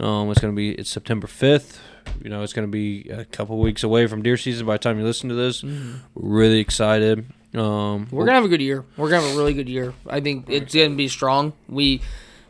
um, 0.00 0.30
it's 0.30 0.40
gonna 0.40 0.52
be 0.52 0.70
it's 0.72 0.90
September 0.90 1.26
fifth. 1.26 1.80
You 2.22 2.30
know, 2.30 2.42
it's 2.42 2.52
gonna 2.52 2.66
be 2.66 3.08
a 3.08 3.24
couple 3.24 3.58
weeks 3.58 3.82
away 3.84 4.06
from 4.08 4.22
deer 4.22 4.36
season 4.36 4.66
by 4.66 4.74
the 4.74 4.78
time 4.80 4.98
you 4.98 5.04
listen 5.04 5.28
to 5.28 5.34
this. 5.34 5.62
We're 5.62 6.00
really 6.14 6.58
excited. 6.58 7.26
Um, 7.54 8.08
We're 8.10 8.24
gonna 8.26 8.34
have 8.36 8.44
a 8.44 8.48
good 8.48 8.60
year. 8.60 8.84
We're 8.96 9.10
gonna 9.10 9.26
have 9.26 9.34
a 9.34 9.38
really 9.38 9.54
good 9.54 9.68
year. 9.68 9.94
I 10.08 10.20
think 10.20 10.46
it's 10.48 10.74
gonna 10.74 10.90
be 10.96 11.08
strong. 11.08 11.52
We 11.68 12.00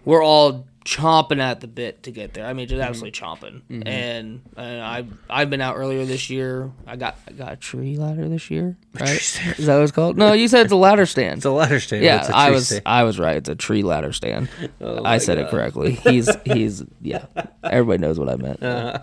we're 0.05 0.23
all 0.25 0.65
chomping 0.87 1.41
at 1.41 1.61
the 1.61 1.67
bit 1.67 2.05
to 2.05 2.13
get 2.13 2.33
there. 2.33 2.47
I 2.47 2.53
mean, 2.53 2.69
just 2.69 2.81
absolutely 2.81 3.11
chomping. 3.11 3.63
And, 3.69 4.41
and 4.57 4.81
I 4.83 5.05
I've 5.29 5.51
been 5.51 5.61
out 5.61 5.77
earlier 5.77 6.05
this 6.05 6.31
year. 6.31 6.71
I 6.87 6.95
got 6.97 7.19
I 7.29 7.33
got 7.33 7.53
a 7.53 7.57
tree 7.57 7.97
ladder 7.97 8.29
this 8.29 8.51
year. 8.51 8.77
Right? 8.99 9.11
Is 9.11 9.67
that 9.67 9.75
what 9.75 9.83
it's 9.83 9.91
called? 9.93 10.17
No, 10.17 10.33
you 10.33 10.47
said 10.49 10.63
it's 10.63 10.73
a 10.73 10.77
ladder 10.77 11.05
stand. 11.05 11.39
it's 11.39 11.45
a 11.45 11.51
ladder 11.51 11.81
stand. 11.81 12.05
yeah, 12.05 12.21
It's 12.21 12.29
a 12.29 12.37
I 12.37 12.51
was 12.51 12.67
stand. 12.69 12.83
I 12.87 13.03
was 13.03 13.19
right. 13.19 13.37
It's 13.37 13.49
a 13.49 13.57
tree 13.57 13.83
ladder 13.83 14.13
stand. 14.13 14.49
Oh 14.81 15.05
I 15.05 15.19
said 15.19 15.39
it 15.39 15.49
correctly. 15.49 15.93
He's 16.05 16.29
he's 16.45 16.85
yeah. 17.03 17.27
Everybody 17.65 17.99
knows 17.99 18.19
what 18.19 18.29
I 18.29 18.37
meant. 18.37 18.63
Uh, 18.63 19.01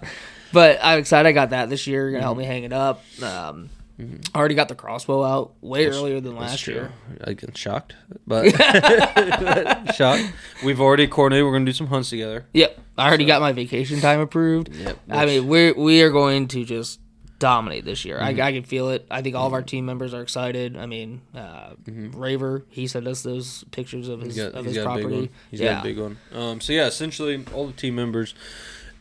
But 0.53 0.79
I'm 0.83 0.99
excited. 0.99 1.27
I 1.27 1.31
got 1.31 1.49
that 1.49 1.69
this 1.69 1.85
year. 1.87 2.11
Gonna 2.11 2.17
Mm-hmm. 2.19 2.23
help 2.23 2.37
me 2.37 2.45
hang 2.45 2.63
it 2.63 2.73
up. 2.73 3.03
Um, 3.21 3.69
I 3.99 4.37
already 4.37 4.55
got 4.55 4.69
the 4.69 4.75
crossbow 4.75 5.23
out 5.23 5.53
way 5.61 5.85
earlier 5.85 6.19
than 6.19 6.35
last 6.35 6.61
true. 6.61 6.73
year. 6.73 6.93
I 7.23 7.33
get 7.33 7.55
shocked, 7.55 7.95
but 8.25 8.49
shocked. 9.95 10.33
We've 10.63 10.81
already 10.81 11.07
coordinated. 11.07 11.45
We're 11.45 11.53
gonna 11.53 11.65
do 11.65 11.73
some 11.73 11.87
hunts 11.87 12.09
together. 12.09 12.45
Yep, 12.53 12.79
I 12.97 13.07
already 13.07 13.25
got 13.25 13.41
my 13.41 13.51
vacation 13.51 13.99
time 13.99 14.19
approved. 14.19 14.73
Yep, 14.73 14.99
I 15.09 15.25
mean, 15.25 15.47
we're 15.47 15.73
we 15.75 16.01
are 16.01 16.09
going 16.09 16.47
to 16.49 16.65
just 16.65 16.99
dominate 17.43 17.83
this 17.83 18.05
year. 18.05 18.17
Mm-hmm. 18.17 18.41
I, 18.41 18.47
I 18.47 18.51
can 18.53 18.63
feel 18.63 18.89
it. 18.89 19.05
I 19.11 19.21
think 19.21 19.35
all 19.35 19.45
of 19.45 19.53
our 19.53 19.61
team 19.61 19.85
members 19.85 20.13
are 20.13 20.21
excited. 20.21 20.77
I 20.77 20.85
mean, 20.85 21.21
uh, 21.35 21.73
Raver, 21.85 22.65
he 22.69 22.87
sent 22.87 23.05
us 23.05 23.21
those 23.21 23.65
pictures 23.71 24.07
of 24.07 24.21
his 24.21 24.37
Mm-hmm. 24.37 24.51
Got, 24.53 24.59
of 24.59 24.65
his 24.65 24.77
got 24.77 24.81
a 24.81 24.95
big 24.95 25.03
property. 25.03 25.31
He's 25.51 25.59
yeah, 25.59 25.73
got 25.73 25.79
a 25.81 25.83
big 25.83 25.99
one. 25.99 26.17
Um, 26.31 26.61
so 26.61 26.71
yeah, 26.71 26.87
essentially 26.87 27.43
all 27.53 27.67
the 27.67 27.73
team 27.73 27.95
members, 27.95 28.33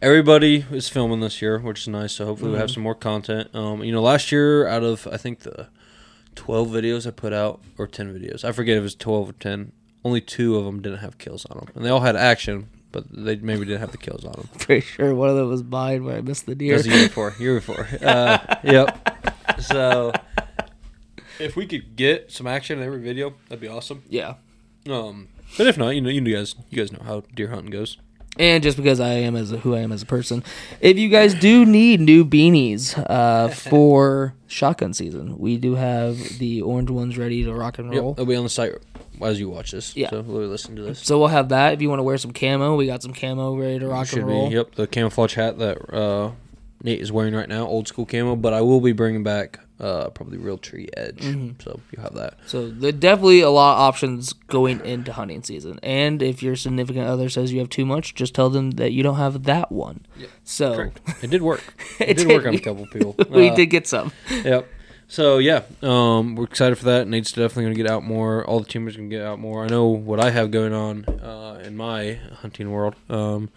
everybody 0.03 0.67
is 0.71 0.89
filming 0.91 1.21
this 1.21 1.41
year, 1.41 1.59
which 1.59 1.81
is 1.83 1.89
nice. 1.89 2.13
So 2.13 2.27
hopefully 2.27 2.51
we 2.51 2.55
Mm-hmm. 2.57 2.61
have 2.61 2.71
some 2.71 2.83
more 2.83 2.95
content. 2.95 3.55
Um, 3.55 3.83
you 3.83 3.93
know, 3.93 4.03
last 4.03 4.31
year 4.33 4.67
out 4.67 4.83
of 4.83 5.07
I 5.11 5.17
think 5.17 5.41
the 5.41 5.69
twelve 6.35 6.69
videos 6.69 7.07
I 7.07 7.11
put 7.13 7.33
out 7.33 7.61
or 7.79 7.87
ten 7.87 8.13
videos, 8.13 8.45
I 8.45 8.53
forget 8.53 8.77
if 8.77 8.81
it 8.81 8.83
was 8.83 8.95
twelve 8.95 9.31
or 9.31 9.35
ten. 9.35 9.73
Only 10.05 10.21
two 10.21 10.57
of 10.57 10.65
them 10.65 10.83
didn't 10.83 10.99
have 10.99 11.17
kills 11.19 11.47
on 11.47 11.59
them, 11.59 11.69
and 11.77 11.85
they 11.85 11.89
all 11.89 12.01
had 12.01 12.17
action, 12.17 12.69
but 12.91 13.05
they 13.09 13.37
maybe 13.37 13.65
didn't 13.65 13.79
have 13.81 13.93
the 13.93 13.99
kills 13.99 14.25
on 14.25 14.33
them. 14.33 14.49
pretty 14.59 14.81
sure 14.85 15.15
one 15.15 15.29
of 15.31 15.37
them 15.37 15.49
was 15.49 15.63
mine 15.63 16.05
where 16.05 16.17
I 16.17 16.21
missed 16.23 16.47
the 16.47 16.53
It 16.53 16.59
deer. 16.59 16.75
was 16.75 16.85
the 16.85 16.91
year 16.91 17.07
before. 17.09 17.35
Year 17.39 17.55
before. 17.55 17.87
Uh, 18.03 18.39
yep. 18.65 19.17
So 19.61 20.13
if 21.39 21.55
we 21.55 21.67
could 21.67 21.95
get 21.95 22.33
some 22.33 22.49
action 22.49 22.79
in 22.81 22.85
every 22.85 23.01
video, 23.01 23.35
that'd 23.49 23.61
be 23.61 23.69
awesome. 23.69 24.03
yeah, 24.09 24.35
Um, 24.91 25.29
but 25.57 25.69
if 25.69 25.79
not, 25.79 25.91
you 25.91 26.01
know, 26.01 26.11
you 26.11 26.21
guys, 26.21 26.57
you 26.69 26.79
guys 26.79 26.91
know 26.91 27.03
how 27.05 27.23
deer 27.35 27.49
hunting 27.49 27.71
goes. 27.71 27.97
And 28.39 28.63
just 28.63 28.77
because 28.77 28.99
I 29.01 29.11
am 29.15 29.37
as 29.37 29.53
a, 29.53 29.59
who 29.59 29.75
I 29.75 29.81
am 29.81 29.93
as 29.93 30.03
a 30.03 30.07
person, 30.07 30.43
if 30.81 30.99
you 30.99 31.09
guys 31.09 31.35
do 31.35 31.65
need 31.67 32.01
new 32.01 32.25
beanies 32.25 32.97
uh, 33.09 33.49
for 33.71 34.35
shotgun 34.47 34.95
season, 34.95 35.39
we 35.39 35.57
do 35.59 35.75
have 35.75 36.17
the 36.39 36.63
orange 36.63 36.91
ones 36.91 37.19
ready 37.19 37.45
to 37.45 37.53
rock 37.55 37.79
and 37.79 37.93
Yep, 37.93 38.03
roll. 38.03 38.15
they'll 38.15 38.27
be 38.27 38.37
on 38.37 38.45
the 38.45 38.51
site 38.51 38.73
as 39.21 39.39
you 39.39 39.49
watch 39.51 39.71
this. 39.73 39.95
Yeah. 39.97 40.11
So 40.11 40.21
we'll 40.23 40.49
listen 40.49 40.75
to 40.77 40.83
this. 40.83 41.01
So 41.01 41.19
we'll 41.19 41.29
have 41.29 41.51
that. 41.51 41.75
If 41.75 41.83
you 41.83 41.89
want 41.89 42.01
to 42.01 42.05
wear 42.05 42.17
some 42.19 42.33
camo, 42.33 42.75
we 42.77 42.87
got 42.87 43.03
some 43.03 43.13
camo 43.13 43.55
ready 43.57 43.79
to 43.79 43.87
rock 43.87 44.07
Should 44.09 44.21
and 44.21 44.27
be. 44.29 44.33
roll. 44.33 44.53
Yep, 44.53 44.75
the 44.77 44.87
camouflage 44.87 45.35
hat 45.35 45.59
that 45.59 45.95
uh, 45.95 46.33
Nate 46.83 47.01
is 47.01 47.13
wearing 47.13 47.35
right 47.35 47.49
now, 47.49 47.67
old 47.67 47.87
school 47.87 48.07
camo. 48.07 48.35
But 48.37 48.53
I 48.55 48.63
will 48.63 48.81
be 48.81 48.93
bringing 48.93 49.23
back 49.23 49.61
uh, 49.83 50.09
probably 50.11 50.39
Realtree 50.39 50.89
Edge. 50.97 51.19
Mm-hmm. 51.19 51.61
So 51.63 51.81
you 51.91 52.01
have 52.01 52.15
that. 52.15 52.39
So 52.47 52.71
there's 52.71 52.95
definitely 52.95 53.41
a 53.41 53.51
lot 53.51 53.75
of 53.75 53.81
options 53.81 54.33
going 54.33 54.81
into 54.87 55.13
hunting 55.13 55.43
season. 55.43 55.79
And 55.83 56.23
if 56.23 56.43
your 56.43 56.57
significant 56.57 57.09
other 57.09 57.29
says 57.29 57.53
you 57.53 57.59
have 57.59 57.69
too 57.69 57.85
much, 57.85 58.15
just 58.15 58.35
tell 58.35 58.49
them 58.49 58.71
that 58.73 58.93
you 58.93 59.03
don't 59.03 59.17
have 59.17 59.43
that 59.45 59.71
one. 59.73 60.07
So 60.45 60.91
It 61.23 61.31
did 61.31 61.43
work. 61.43 61.63
It, 62.01 62.11
It 62.11 62.17
did 62.19 62.29
did. 62.29 62.37
work 62.37 62.47
on 62.47 62.55
a 62.55 62.61
couple 62.61 62.87
people. 62.87 63.15
we 63.31 63.51
Uh, 63.51 63.55
did 63.55 63.67
get 63.67 63.87
some. 63.87 64.13
Yep. 64.31 64.69
So 65.09 65.37
yeah, 65.39 65.65
um, 65.83 66.37
we're 66.37 66.45
excited 66.45 66.79
for 66.79 66.87
that. 66.87 67.07
Nate's 67.07 67.33
definitely 67.33 67.65
gonna 67.65 67.75
get 67.75 67.87
out 67.91 68.03
more. 68.03 68.47
All 68.47 68.61
the 68.61 68.67
teamers 68.67 68.97
gonna 68.97 69.09
get 69.09 69.21
out 69.23 69.39
more. 69.39 69.63
I 69.65 69.69
know 69.69 69.87
what 69.89 70.19
I 70.21 70.31
have 70.31 70.51
going 70.51 70.73
on 70.73 71.05
uh, 71.05 71.61
in 71.67 71.77
my 71.77 72.19
hunting 72.41 72.71
world. 72.71 72.95
Um, 73.11 73.51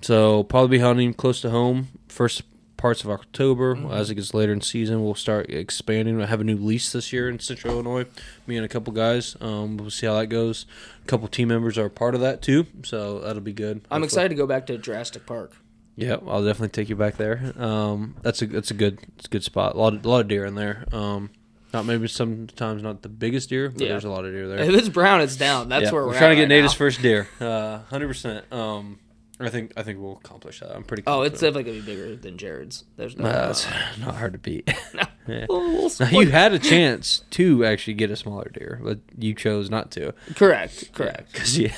so 0.00 0.42
probably 0.42 0.78
be 0.78 0.82
hunting 0.82 1.14
close 1.14 1.40
to 1.42 1.50
home. 1.50 1.88
First 2.08 2.42
parts 2.82 3.04
of 3.04 3.10
October. 3.10 3.78
As 3.92 4.10
it 4.10 4.16
gets 4.16 4.34
later 4.34 4.52
in 4.52 4.60
season, 4.60 5.02
we'll 5.04 5.14
start 5.14 5.48
expanding. 5.48 6.20
I 6.20 6.26
have 6.26 6.40
a 6.40 6.44
new 6.44 6.56
lease 6.56 6.92
this 6.92 7.12
year 7.12 7.28
in 7.28 7.38
Central 7.38 7.74
Illinois. 7.74 8.06
Me 8.46 8.56
and 8.56 8.64
a 8.64 8.68
couple 8.68 8.92
guys. 8.92 9.36
Um, 9.40 9.76
we'll 9.76 9.88
see 9.90 10.06
how 10.06 10.14
that 10.18 10.26
goes. 10.26 10.66
A 11.04 11.06
couple 11.06 11.28
team 11.28 11.48
members 11.48 11.78
are 11.78 11.88
part 11.88 12.14
of 12.16 12.20
that 12.20 12.42
too, 12.42 12.66
so 12.82 13.20
that'll 13.20 13.40
be 13.40 13.52
good. 13.52 13.76
I'm 13.90 14.02
Hopefully- 14.02 14.04
excited 14.06 14.28
to 14.30 14.34
go 14.34 14.46
back 14.46 14.66
to 14.66 14.76
Jurassic 14.78 15.24
Park. 15.26 15.52
yeah, 15.94 16.16
I'll 16.26 16.44
definitely 16.44 16.70
take 16.70 16.88
you 16.88 16.96
back 16.96 17.16
there. 17.18 17.52
Um, 17.56 18.16
that's 18.22 18.42
a 18.42 18.46
that's 18.46 18.70
a 18.70 18.74
good 18.74 18.98
it's 19.16 19.26
a 19.26 19.30
good 19.30 19.44
spot. 19.44 19.74
A 19.76 19.78
lot 19.78 19.94
of, 19.94 20.04
a 20.04 20.08
lot 20.08 20.20
of 20.22 20.28
deer 20.28 20.44
in 20.44 20.56
there. 20.56 20.84
Um, 20.92 21.30
not 21.72 21.86
maybe 21.86 22.08
sometimes 22.08 22.82
not 22.82 23.02
the 23.02 23.08
biggest 23.08 23.48
deer, 23.48 23.70
but 23.70 23.80
Yeah. 23.80 23.88
there's 23.90 24.04
a 24.04 24.10
lot 24.10 24.24
of 24.24 24.32
deer 24.32 24.48
there. 24.48 24.58
If 24.68 24.74
it's 24.74 24.88
brown, 24.88 25.20
it's 25.20 25.36
down. 25.36 25.68
That's 25.68 25.84
Yeah, 25.84 25.92
where 25.92 26.06
we're, 26.06 26.18
trying 26.18 26.30
to 26.30 26.36
get 26.36 26.52
right 26.54 26.62
Nate 26.62 26.72
first 26.72 27.00
deer. 27.00 27.28
Uh, 27.40 27.78
Hundred 27.90 28.08
percent. 28.08 28.44
Um, 28.52 28.98
I 29.40 29.48
think 29.48 29.72
I 29.76 29.82
think 29.82 29.98
we'll 29.98 30.12
accomplish 30.24 30.60
that. 30.60 30.74
I'm 30.74 30.84
pretty. 30.84 31.02
Oh, 31.06 31.22
it's 31.22 31.40
definitely 31.40 31.64
gonna 31.64 31.80
be 31.80 31.86
bigger 31.86 32.14
than 32.16 32.36
Jared's. 32.38 32.84
There's 32.96 33.16
no. 33.16 33.24
Uh, 33.28 33.48
it's 33.50 33.66
not 33.98 34.14
hard 34.16 34.32
to 34.34 34.38
beat. 34.38 34.72
Yeah. 35.28 35.46
We'll- 35.48 35.60
we'll 35.70 35.90
Now, 36.00 36.08
you 36.10 36.30
had 36.30 36.52
a 36.52 36.58
chance 36.58 37.22
to 37.30 37.64
actually 37.64 37.94
get 37.94 38.10
a 38.10 38.16
smaller 38.16 38.50
deer, 38.52 38.80
but 38.82 38.98
you 39.16 39.34
chose 39.34 39.70
not 39.70 39.92
to. 39.92 40.12
correct, 40.34 40.92
correct. 40.92 41.32
Cause 41.32 41.56
yeah. 41.56 41.72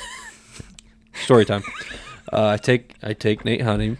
Story 1.24 1.44
time. 1.44 1.62
Uh, 2.32 2.46
I 2.48 2.56
take 2.56 2.94
I 3.02 3.12
take 3.12 3.44
Nate 3.44 3.60
hunting. 3.60 3.98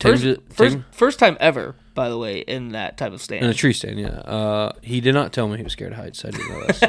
First, 0.00 0.22
to- 0.22 0.40
first, 0.50 0.76
him- 0.76 0.84
first 0.92 1.18
time 1.18 1.36
ever, 1.40 1.74
by 1.94 2.08
the 2.08 2.16
way, 2.16 2.38
in 2.38 2.70
that 2.70 2.96
type 2.96 3.12
of 3.12 3.20
stand. 3.20 3.44
In 3.44 3.50
a 3.50 3.54
tree 3.54 3.72
stand, 3.74 3.98
yeah. 4.00 4.08
Uh, 4.20 4.72
he 4.80 5.00
did 5.02 5.12
not 5.12 5.32
tell 5.32 5.46
me 5.48 5.58
he 5.58 5.62
was 5.62 5.72
scared 5.74 5.92
of 5.92 5.98
heights. 5.98 6.24
I 6.24 6.30
didn't 6.30 6.48
know 6.48 6.66
this. 6.66 6.82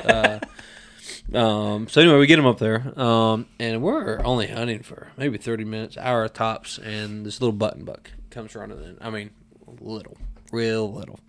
Um, 1.33 1.87
so 1.87 2.01
anyway, 2.01 2.17
we 2.17 2.27
get 2.27 2.39
him 2.39 2.45
up 2.45 2.59
there, 2.59 2.99
um, 2.99 3.45
and 3.59 3.81
we're 3.81 4.19
only 4.23 4.47
hunting 4.47 4.83
for 4.83 5.09
maybe 5.17 5.37
thirty 5.37 5.65
minutes, 5.65 5.97
hour 5.97 6.27
tops, 6.27 6.77
and 6.77 7.25
this 7.25 7.41
little 7.41 7.55
button 7.55 7.85
buck 7.85 8.11
comes 8.29 8.55
running 8.55 8.77
in. 8.83 8.97
I 9.01 9.09
mean, 9.09 9.31
little, 9.79 10.17
real 10.51 10.91
little, 10.91 11.19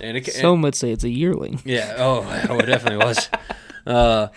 and 0.00 0.16
it, 0.16 0.32
Some 0.32 0.62
would 0.62 0.74
say 0.74 0.90
it's 0.92 1.04
a 1.04 1.10
yearling. 1.10 1.60
yeah. 1.64 1.94
Oh, 1.98 2.46
oh 2.50 2.58
it 2.58 2.66
definitely 2.66 3.04
was. 3.04 3.28
Uh, 3.86 4.28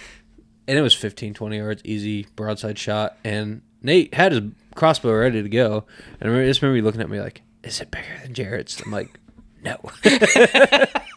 and 0.68 0.78
it 0.78 0.82
was 0.82 0.94
15, 0.96 1.34
20 1.36 1.58
yards, 1.58 1.82
easy 1.86 2.28
broadside 2.36 2.80
shot. 2.80 3.18
And 3.24 3.62
Nate 3.82 4.14
had 4.14 4.32
his 4.32 4.42
crossbow 4.74 5.14
ready 5.14 5.44
to 5.44 5.50
go. 5.50 5.86
And 6.20 6.24
I 6.24 6.26
remember, 6.26 6.48
just 6.48 6.62
remember 6.62 6.78
you 6.78 6.84
looking 6.84 7.02
at 7.02 7.10
me 7.10 7.22
like, 7.22 7.42
"Is 7.64 7.80
it 7.82 7.92
bigger 7.92 8.20
than 8.24 8.34
Jared's?" 8.34 8.82
I'm 8.84 8.92
like, 8.92 9.20
"No." 9.64 9.80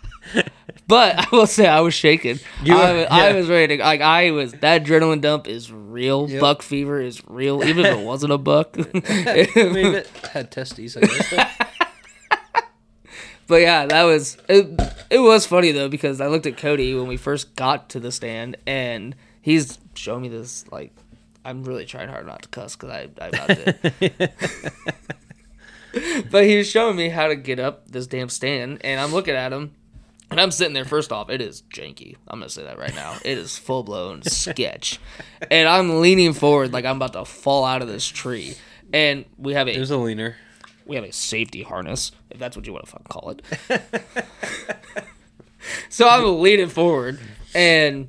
But 0.89 1.19
I 1.19 1.27
will 1.37 1.47
say 1.47 1.67
I 1.69 1.81
was 1.81 1.93
shaking. 1.95 2.41
You 2.65 2.75
I, 2.75 2.93
were- 2.93 2.99
was, 3.01 3.07
I 3.11 3.33
was 3.35 3.49
ready 3.49 3.77
to 3.77 3.83
like 3.85 4.01
I 4.01 4.31
was 4.31 4.53
that 4.55 4.85
adrenaline 4.85 5.21
dump 5.21 5.47
is 5.47 5.71
real. 5.71 6.29
Yep. 6.29 6.41
Buck 6.41 6.63
fever 6.63 6.99
is 7.01 7.23
real, 7.29 7.63
even 7.63 7.85
if 7.85 7.99
it 7.99 8.05
wasn't 8.05 8.33
a 8.33 8.39
buck. 8.39 8.75
I 8.79 8.83
mean, 9.57 9.95
it 9.95 10.09
had 10.33 10.51
testes. 10.51 10.97
I 10.97 11.01
guess. 11.01 11.35
but 13.47 13.57
yeah, 13.61 13.85
that 13.87 14.05
was 14.05 14.39
it. 14.49 14.81
It 15.11 15.19
was 15.19 15.47
funny 15.47 15.73
though 15.73 15.89
because 15.91 16.23
I 16.23 16.27
looked 16.29 16.47
at 16.47 16.57
Cody 16.57 16.95
when 16.95 17.07
we 17.07 17.19
first 17.19 17.55
got 17.55 17.91
to 17.91 18.01
the 18.01 18.11
stand, 18.11 18.57
and 18.67 19.15
he's 19.43 19.79
showing 19.95 20.23
me 20.23 20.29
this 20.29 20.65
like. 20.73 20.93
I'm 21.45 21.65
really 21.65 21.87
trying 21.87 22.09
hard 22.11 22.27
not 22.27 22.43
to 22.43 22.49
cuss 22.49 22.77
because 22.77 22.91
I 22.91 23.09
I'm 23.25 23.31
not 23.31 23.49
to. 23.49 24.31
but 26.31 26.45
he 26.45 26.59
was 26.59 26.69
showing 26.69 26.97
me 26.97 27.09
how 27.09 27.29
to 27.29 27.37
get 27.37 27.59
up 27.59 27.89
this 27.91 28.07
damn 28.07 28.29
stand, 28.29 28.81
and 28.85 29.01
I'm 29.01 29.13
looking 29.13 29.35
at 29.35 29.53
him, 29.53 29.73
And 30.31 30.39
I'm 30.41 30.51
sitting 30.51 30.75
there. 30.75 30.85
First 30.85 31.11
off, 31.11 31.31
it 31.31 31.41
is 31.41 31.63
janky. 31.73 32.17
I'm 32.29 32.39
gonna 32.41 32.51
say 32.51 32.65
that 32.65 32.79
right 32.79 32.95
now. 32.95 33.17
It 33.25 33.39
is 33.39 33.57
full 33.57 33.83
blown 33.83 34.23
sketch, 34.25 34.99
and 35.51 35.69
I'm 35.69 36.01
leaning 36.01 36.33
forward 36.35 36.73
like 36.73 36.85
I'm 36.85 36.97
about 36.97 37.15
to 37.15 37.25
fall 37.25 37.65
out 37.65 37.81
of 37.83 37.89
this 37.89 38.07
tree. 38.07 38.55
And 38.93 39.25
we 39.39 39.55
have 39.55 39.69
a 39.69 39.75
There's 39.75 39.91
a 39.91 39.97
leaner. 39.97 40.37
we 40.87 40.97
have 40.97 41.05
a 41.05 41.13
safety 41.13 41.63
harness, 41.63 42.13
if 42.31 42.39
that's 42.39 42.57
what 42.57 42.67
you 42.67 42.73
want 42.73 42.85
to 42.87 42.91
fucking 42.91 43.07
call 43.09 43.31
it. 43.31 43.43
so 45.89 46.09
I'm 46.09 46.41
leaning 46.41 46.69
forward, 46.69 47.19
and 47.55 48.09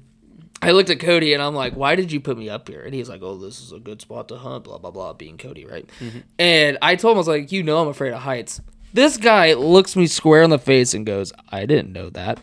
I 0.62 0.72
looked 0.72 0.90
at 0.90 1.00
Cody, 1.00 1.34
and 1.34 1.42
I'm 1.42 1.56
like, 1.56 1.74
"Why 1.74 1.96
did 1.96 2.12
you 2.12 2.20
put 2.20 2.38
me 2.38 2.50
up 2.50 2.68
here?" 2.68 2.82
And 2.82 2.94
he's 2.94 3.10
like, 3.10 3.22
"Oh, 3.22 3.38
this 3.38 3.62
is 3.62 3.72
a 3.72 3.80
good 3.80 4.02
spot 4.02 4.28
to 4.30 4.38
hunt." 4.38 4.66
Blah 4.66 4.78
blah 4.78 4.92
blah. 4.92 5.14
Being 5.14 5.38
Cody, 5.38 5.66
right? 5.66 5.90
Mm-hmm. 6.00 6.20
And 6.38 6.78
I 6.82 6.96
told 6.96 7.14
him 7.14 7.18
I 7.18 7.20
was 7.20 7.28
like, 7.28 7.52
"You 7.52 7.64
know, 7.64 7.82
I'm 7.82 7.88
afraid 7.88 8.14
of 8.14 8.22
heights." 8.22 8.60
This 8.94 9.18
guy 9.18 9.54
looks 9.54 9.96
me 9.96 10.08
square 10.08 10.42
in 10.44 10.50
the 10.50 10.60
face 10.60 10.94
and 10.94 11.06
goes, 11.06 11.32
"I 11.50 11.66
didn't 11.66 11.92
know 11.94 12.10
that." 12.12 12.40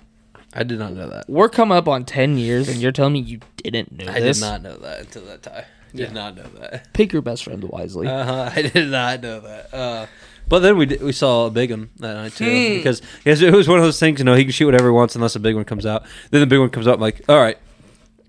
I 0.55 0.63
did 0.63 0.79
not 0.79 0.95
know 0.95 1.09
that. 1.11 1.29
We're 1.29 1.49
coming 1.51 1.77
up 1.77 1.87
on 1.89 2.05
ten 2.05 2.39
years, 2.39 2.69
and 2.69 2.79
you're 2.79 2.93
telling 2.93 3.13
me 3.15 3.21
you 3.21 3.41
didn't 3.57 3.93
know 3.93 4.07
that. 4.07 4.17
I 4.17 4.21
this? 4.21 4.39
did 4.41 4.47
not 4.47 4.63
know 4.63 4.77
that 4.79 5.01
until 5.01 5.23
that 5.27 5.43
time. 5.43 5.65
Did 5.95 6.09
Yeah. 6.09 6.13
not 6.15 6.37
know 6.37 6.45
that. 6.61 6.93
Pick 6.93 7.13
your 7.13 7.23
best 7.23 7.45
friend 7.45 7.63
wisely. 7.65 8.07
Uh-huh, 8.07 8.51
I 8.57 8.63
did 8.63 8.89
not 8.91 9.23
know 9.23 9.41
that. 9.41 9.75
Uh, 9.75 10.07
but 10.49 10.61
then 10.61 10.77
we 10.77 10.87
did, 10.87 11.03
we 11.03 11.13
saw 11.13 11.47
a 11.47 11.51
big 11.51 11.71
one 11.73 11.91
that 11.99 12.15
night 12.15 12.33
too 12.35 12.45
Hmm. 12.45 12.77
because 12.77 13.03
it 13.25 13.53
was 13.53 13.69
one 13.69 13.79
of 13.79 13.85
those 13.85 13.99
things. 13.99 14.19
You 14.19 14.25
know, 14.25 14.35
he 14.35 14.45
can 14.45 14.53
shoot 14.53 14.67
whatever 14.67 14.89
he 14.89 14.93
wants 14.93 15.15
unless 15.17 15.35
a 15.37 15.41
big 15.41 15.55
one 15.57 15.65
comes 15.65 15.85
out. 15.87 16.05
Then 16.31 16.41
the 16.41 16.47
big 16.47 16.59
one 16.61 16.71
comes 16.71 16.87
out. 16.87 16.95
I'm 16.95 17.01
like, 17.01 17.23
all 17.29 17.39
right, 17.41 17.59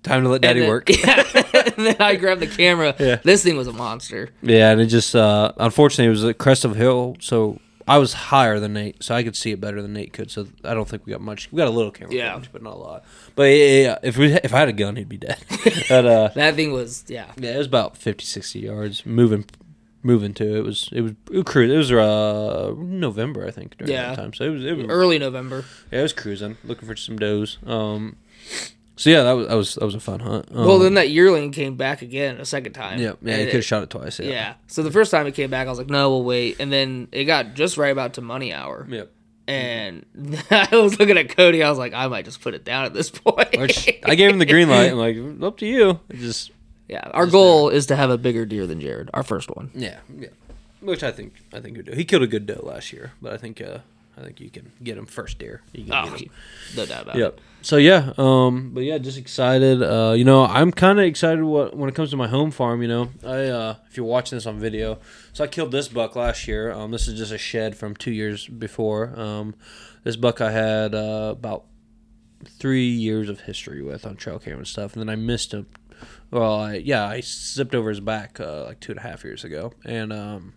time 0.02 0.22
to 0.24 0.28
let 0.28 0.40
Daddy 0.42 0.60
then- 0.60 0.68
work. 0.68 0.88
Yeah. 0.98 1.24
and 1.76 1.86
then 1.86 1.96
I 2.00 2.16
grabbed 2.16 2.40
the 2.40 2.46
camera. 2.46 2.94
Yeah. 2.98 3.16
This 3.22 3.42
thing 3.44 3.56
was 3.56 3.68
a 3.68 3.72
monster. 3.72 4.30
Yeah, 4.42 4.70
and 4.72 4.80
it 4.80 4.86
just 4.86 5.14
uh, 5.14 5.52
unfortunately 5.58 6.06
it 6.06 6.10
was 6.10 6.24
a 6.24 6.34
crest 6.34 6.64
of 6.64 6.72
a 6.72 6.74
hill, 6.76 7.16
so 7.20 7.60
I 7.88 7.98
was 7.98 8.12
higher 8.12 8.60
than 8.60 8.74
Nate, 8.74 9.02
so 9.02 9.14
I 9.14 9.22
could 9.22 9.34
see 9.36 9.50
it 9.52 9.60
better 9.60 9.80
than 9.82 9.92
Nate 9.94 10.12
could. 10.12 10.30
So 10.30 10.46
I 10.64 10.74
don't 10.74 10.88
think 10.88 11.06
we 11.06 11.12
got 11.12 11.20
much. 11.20 11.50
We 11.50 11.56
got 11.56 11.68
a 11.68 11.70
little 11.70 11.90
camera 11.90 12.14
Yeah. 12.14 12.34
footage, 12.34 12.52
but 12.52 12.62
not 12.62 12.74
a 12.74 12.78
lot. 12.78 13.04
But 13.34 13.44
yeah, 13.44 13.98
if 14.02 14.16
we 14.18 14.32
if 14.34 14.52
I 14.54 14.58
had 14.60 14.68
a 14.68 14.72
gun, 14.72 14.96
he'd 14.96 15.08
be 15.08 15.16
dead. 15.16 15.38
but 15.88 16.06
uh, 16.06 16.28
That 16.34 16.54
thing 16.54 16.72
was 16.72 17.04
yeah. 17.08 17.32
yeah, 17.36 17.54
it 17.54 17.58
was 17.58 17.66
about 17.66 17.96
50, 17.96 18.24
60 18.24 18.58
yards 18.60 19.04
moving. 19.06 19.44
Moving 20.04 20.32
to 20.34 20.56
it 20.56 20.62
was 20.64 20.88
it 20.92 21.00
was 21.00 21.12
it 21.32 21.44
cruise. 21.44 21.72
It 21.72 21.76
was 21.76 21.90
uh 21.90 22.72
November 22.78 23.44
I 23.46 23.50
think 23.50 23.76
during 23.78 23.92
Yeah. 23.92 24.10
that 24.10 24.16
time. 24.16 24.32
So 24.32 24.44
it 24.44 24.50
was 24.50 24.64
it 24.64 24.76
was 24.76 24.86
Early 24.88 25.18
November. 25.18 25.64
yeah 25.90 25.98
it 25.98 26.02
was 26.02 26.12
cruising 26.12 26.56
looking 26.64 26.86
for 26.86 26.94
some 26.94 27.18
does. 27.18 27.58
Um, 27.66 28.14
so 28.98 29.08
yeah 29.10 29.22
that 29.22 29.32
was 29.32 29.46
that 29.48 29.54
was 29.54 29.74
that 29.76 29.84
was 29.84 29.94
a 29.94 30.00
fun 30.00 30.20
hunt. 30.20 30.48
Um, 30.52 30.66
well, 30.66 30.78
then 30.78 30.94
that 30.94 31.08
yearling 31.10 31.52
came 31.52 31.76
back 31.76 32.02
again 32.02 32.38
a 32.38 32.44
second 32.44 32.72
time. 32.74 32.98
yeah 33.00 33.12
yeah 33.22 33.38
you 33.38 33.44
could 33.46 33.54
have 33.54 33.64
shot 33.64 33.82
it 33.82 33.90
twice. 33.90 34.18
Yeah. 34.20 34.30
Yeah. 34.30 34.54
So 34.66 34.82
the 34.82 34.90
first 34.90 35.10
time 35.10 35.26
it 35.26 35.32
came 35.34 35.48
back, 35.50 35.66
I 35.66 35.70
was 35.70 35.78
like, 35.78 35.88
no, 35.88 36.10
we'll 36.10 36.24
wait. 36.24 36.56
And 36.60 36.70
then 36.72 37.08
it 37.12 37.24
got 37.24 37.54
just 37.54 37.78
right 37.78 37.88
about 37.92 38.14
to 38.14 38.20
money 38.20 38.52
hour. 38.52 38.86
Yep. 38.88 39.10
And 39.46 40.04
I 40.50 40.68
was 40.72 40.98
looking 40.98 41.16
at 41.16 41.34
Cody. 41.34 41.62
I 41.62 41.70
was 41.70 41.78
like, 41.78 41.94
I 41.94 42.06
might 42.08 42.26
just 42.26 42.42
put 42.42 42.52
it 42.54 42.64
down 42.64 42.84
at 42.84 42.92
this 42.92 43.08
point. 43.24 43.56
Which 43.56 43.88
I 44.04 44.14
gave 44.14 44.30
him 44.30 44.38
the 44.38 44.46
green 44.46 44.68
light. 44.68 44.90
I'm 44.90 44.98
like, 44.98 45.16
up 45.42 45.56
to 45.58 45.66
you. 45.66 46.00
It 46.10 46.16
just 46.18 46.50
yeah. 46.88 47.08
Our 47.14 47.26
goal 47.26 47.68
is 47.70 47.86
to 47.86 47.96
have 47.96 48.10
a 48.10 48.18
bigger 48.18 48.44
deer 48.44 48.66
than 48.66 48.80
Jared. 48.80 49.08
Our 49.14 49.22
first 49.22 49.48
one. 49.54 49.70
Yeah, 49.74 49.98
yeah. 50.18 50.28
Which 50.80 51.02
I 51.02 51.12
think 51.12 51.34
I 51.52 51.60
think 51.60 51.76
we 51.76 51.82
do. 51.82 51.92
He 51.92 52.04
killed 52.04 52.22
a 52.22 52.26
good 52.26 52.46
doe 52.46 52.60
last 52.62 52.92
year, 52.92 53.12
but 53.22 53.32
I 53.32 53.36
think 53.36 53.60
uh 53.60 53.78
I 54.18 54.24
think 54.24 54.40
you 54.40 54.50
can 54.50 54.72
get 54.82 54.98
him 54.98 55.06
first 55.06 55.38
deer. 55.38 55.62
You 55.72 55.84
can 55.84 55.92
Oh, 55.94 56.10
get 56.10 56.20
him. 56.22 56.30
no 56.76 56.86
doubt 56.86 57.02
about 57.04 57.16
Yep. 57.16 57.32
it. 57.34 57.40
So 57.62 57.76
yeah, 57.76 58.12
um, 58.18 58.70
but 58.74 58.82
yeah, 58.84 58.98
just 58.98 59.18
excited. 59.18 59.82
Uh, 59.82 60.14
you 60.16 60.24
know, 60.24 60.44
I'm 60.44 60.72
kind 60.72 60.98
of 60.98 61.04
excited 61.04 61.42
what 61.44 61.76
when 61.76 61.88
it 61.88 61.94
comes 61.94 62.10
to 62.10 62.16
my 62.16 62.26
home 62.28 62.50
farm. 62.50 62.82
You 62.82 62.88
know, 62.88 63.10
I 63.24 63.44
uh, 63.46 63.74
if 63.90 63.96
you're 63.96 64.06
watching 64.06 64.36
this 64.36 64.46
on 64.46 64.58
video, 64.58 64.98
so 65.32 65.44
I 65.44 65.46
killed 65.46 65.72
this 65.72 65.88
buck 65.88 66.16
last 66.16 66.46
year. 66.48 66.72
Um, 66.72 66.90
this 66.90 67.06
is 67.08 67.18
just 67.18 67.32
a 67.32 67.38
shed 67.38 67.76
from 67.76 67.94
two 67.96 68.12
years 68.12 68.46
before. 68.46 69.18
Um, 69.18 69.54
this 70.04 70.16
buck 70.16 70.40
I 70.40 70.50
had 70.52 70.94
uh, 70.94 71.30
about 71.36 71.64
three 72.44 72.88
years 72.88 73.28
of 73.28 73.40
history 73.42 73.82
with 73.82 74.06
on 74.06 74.16
trail 74.16 74.38
camera 74.38 74.58
and 74.58 74.66
stuff, 74.68 74.92
and 74.94 75.00
then 75.00 75.08
I 75.08 75.16
missed 75.16 75.52
him. 75.52 75.66
Well, 76.30 76.54
I, 76.60 76.74
yeah, 76.74 77.06
I 77.06 77.20
zipped 77.22 77.74
over 77.74 77.88
his 77.88 78.00
back 78.00 78.38
uh, 78.38 78.64
like 78.66 78.80
two 78.80 78.92
and 78.92 78.98
a 79.00 79.02
half 79.02 79.24
years 79.24 79.42
ago, 79.44 79.72
and 79.84 80.12
um, 80.12 80.52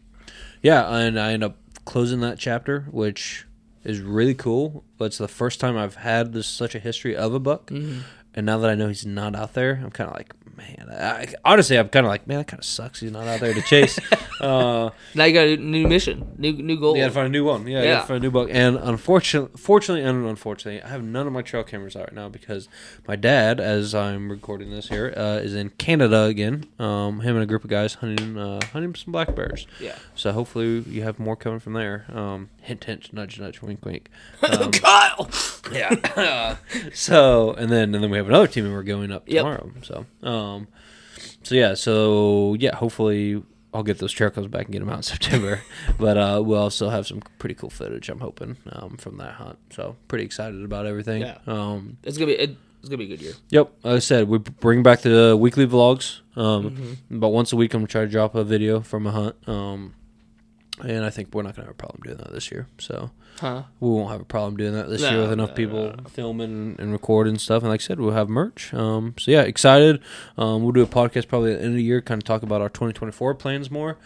yeah, 0.62 0.88
and 0.96 1.20
I 1.20 1.34
end 1.34 1.44
up 1.44 1.58
closing 1.86 2.20
that 2.22 2.38
chapter, 2.38 2.82
which 2.92 3.48
is 3.84 4.00
really 4.00 4.36
cool. 4.36 4.84
But 4.98 5.06
it's 5.06 5.18
the 5.18 5.28
first 5.28 5.60
time 5.60 5.78
I've 5.78 5.96
had 5.96 6.34
this 6.34 6.48
such 6.48 6.76
a 6.76 6.80
history 6.80 7.16
of 7.16 7.34
a 7.34 7.40
buck, 7.40 7.72
and 7.72 8.46
now 8.46 8.58
that 8.60 8.70
I 8.70 8.76
know 8.76 8.88
he's 8.88 9.06
not 9.06 9.36
out 9.36 9.54
there, 9.54 9.80
I'm 9.84 9.90
kind 9.92 10.10
of 10.10 10.16
like, 10.16 10.34
man. 10.56 10.88
I, 10.92 11.34
honestly, 11.44 11.78
I'm 11.78 11.90
kind 11.90 12.06
of 12.06 12.10
like, 12.12 12.28
man, 12.28 12.38
that 12.38 12.48
kind 12.48 12.60
of 12.60 12.66
sucks. 12.66 13.00
He's 13.00 13.12
not 13.12 13.28
out 13.28 13.40
there 13.40 13.54
to 13.54 13.62
chase. 13.64 13.98
uh, 14.42 14.90
Now 15.16 15.24
you 15.26 15.34
got 15.34 15.48
a 15.48 15.58
new 15.58 15.88
mission, 15.88 16.36
new 16.38 16.54
new 16.54 16.80
goal. 16.80 16.96
you 16.96 17.02
gotta 17.02 17.14
find 17.14 17.28
a 17.28 17.30
new 17.32 17.44
one. 17.44 17.66
Yeah, 17.68 17.82
Yeah. 17.84 17.94
gotta 17.96 18.08
find 18.08 18.18
a 18.24 18.28
new 18.28 18.32
buck. 18.32 18.50
And 18.52 18.78
unfortunately, 18.78 19.52
fortunately 19.58 20.04
and 20.08 20.26
unfortunately, 20.28 20.82
I 20.84 20.88
have 20.90 21.04
none 21.04 21.26
of 21.28 21.34
my 21.34 21.42
trail 21.42 21.64
cameras 21.64 21.96
out 21.96 22.04
right 22.04 22.14
now 22.14 22.30
because 22.30 22.70
my 23.08 23.16
dad, 23.16 23.60
as 23.60 23.94
I'm 23.96 24.30
recording 24.30 24.70
this 24.72 24.88
here, 24.90 25.14
uh, 25.18 25.40
is 25.42 25.54
in 25.56 25.72
Canada 25.72 26.24
again. 26.26 26.66
Um, 26.80 27.22
him 27.22 27.36
and 27.36 27.44
a 27.44 27.48
group 27.48 27.64
of 27.64 27.70
guys 27.70 27.96
hunting 27.96 28.38
uh, 28.38 28.60
hunting 28.72 28.94
some 28.96 29.12
black 29.12 29.36
bears. 29.36 29.66
Yeah. 29.80 29.96
So 30.16 30.32
hopefully 30.32 30.80
you 30.88 31.02
have 31.04 31.18
more 31.20 31.36
coming 31.36 31.60
from 31.60 31.74
there. 31.74 32.06
Um, 32.14 32.50
hint, 32.62 32.84
hint, 32.86 33.12
nudge, 33.14 33.40
nudge, 33.40 33.62
wink, 33.62 33.84
wink. 33.86 34.10
Um, 34.44 34.72
Kyle. 34.72 35.30
yeah. 35.72 36.56
so 36.94 37.54
and 37.54 37.70
then 37.72 37.94
and 37.94 38.04
then 38.04 38.10
we 38.12 38.18
have 38.18 38.28
another 38.28 38.48
team 38.48 38.66
and 38.66 38.74
we're 38.74 38.84
going 38.84 39.12
up 39.12 39.24
Yep. 39.28 39.42
tomorrow. 39.44 39.72
So 39.84 40.06
um, 40.28 40.68
so 41.44 41.56
yeah, 41.56 41.74
so 41.74 42.56
yeah, 42.60 42.76
hopefully 42.76 43.44
I'll 43.74 43.84
get 43.84 44.00
those 44.00 44.14
cams 44.14 44.48
back 44.48 44.66
and 44.66 44.74
get 44.74 44.80
them 44.80 44.90
out 44.90 44.98
in 44.98 45.04
September. 45.14 45.62
but 46.00 46.18
uh, 46.18 46.42
we'll 46.44 46.60
also 46.60 46.90
have 46.90 47.08
some 47.08 47.22
pretty 47.40 47.56
cool 47.56 47.70
footage. 47.70 48.10
I'm 48.10 48.20
hoping 48.20 48.58
um, 48.72 48.98
from 48.98 49.18
that 49.18 49.34
hunt. 49.36 49.58
So 49.72 49.96
pretty 50.08 50.26
excited 50.26 50.64
about 50.64 50.86
everything. 50.86 51.22
Yeah. 51.22 51.38
Um, 51.48 51.98
It's 52.04 52.18
gonna 52.18 52.28
be 52.28 52.38
it, 52.38 52.58
it's 52.80 52.90
gonna 52.90 52.98
be 52.98 53.06
a 53.06 53.16
good 53.16 53.22
year. 53.22 53.34
Yep, 53.50 53.72
like 53.84 53.96
I 53.96 54.00
said 54.00 54.28
we 54.28 54.40
bring 54.40 54.84
back 54.84 55.02
the 55.02 55.38
weekly 55.40 55.66
vlogs. 55.68 56.20
Um, 56.36 56.72
Mm-hmm. 56.72 57.16
About 57.18 57.32
once 57.34 57.54
a 57.54 57.56
week, 57.56 57.74
I'm 57.74 57.82
gonna 57.82 57.88
try 57.88 58.02
to 58.02 58.08
drop 58.08 58.36
a 58.36 58.44
video 58.44 58.82
from 58.82 59.06
a 59.08 59.12
hunt. 59.12 59.36
Um, 59.48 59.94
and 60.84 61.06
I 61.06 61.10
think 61.10 61.34
we're 61.34 61.44
not 61.44 61.56
gonna 61.56 61.68
have 61.68 61.76
a 61.76 61.78
problem 61.78 62.02
doing 62.04 62.18
that 62.18 62.32
this 62.32 62.52
year. 62.52 62.68
So 62.80 63.12
Huh? 63.40 63.64
we 63.80 63.90
won't 63.90 64.12
have 64.12 64.22
a 64.22 64.26
problem 64.26 64.58
doing 64.58 64.74
that 64.74 64.90
this 64.90 65.02
No, 65.02 65.10
year 65.12 65.22
with 65.22 65.32
enough 65.32 65.50
no, 65.50 65.56
people 65.56 65.96
filming 66.10 66.76
and 66.78 66.92
recording 66.92 67.38
stuff. 67.38 67.64
And 67.64 67.70
like 67.72 67.82
I 67.82 67.84
said, 67.84 68.00
we'll 68.00 68.12
have 68.12 68.30
merch. 68.30 68.74
Um, 68.74 69.16
so 69.18 69.32
yeah, 69.32 69.42
excited. 69.42 70.02
Um, 70.38 70.64
we'll 70.64 70.74
do 70.74 70.82
a 70.84 70.88
podcast 70.88 71.28
probably 71.28 71.54
at 71.54 71.60
the 71.60 71.64
end 71.66 71.74
of 71.74 71.78
the 71.78 71.84
year, 71.84 72.02
kind 72.02 72.20
of 72.22 72.26
talk 72.26 72.44
about 72.44 72.62
our 72.62 72.70
2024 72.70 73.36
plans 73.36 73.72
more. 73.72 73.98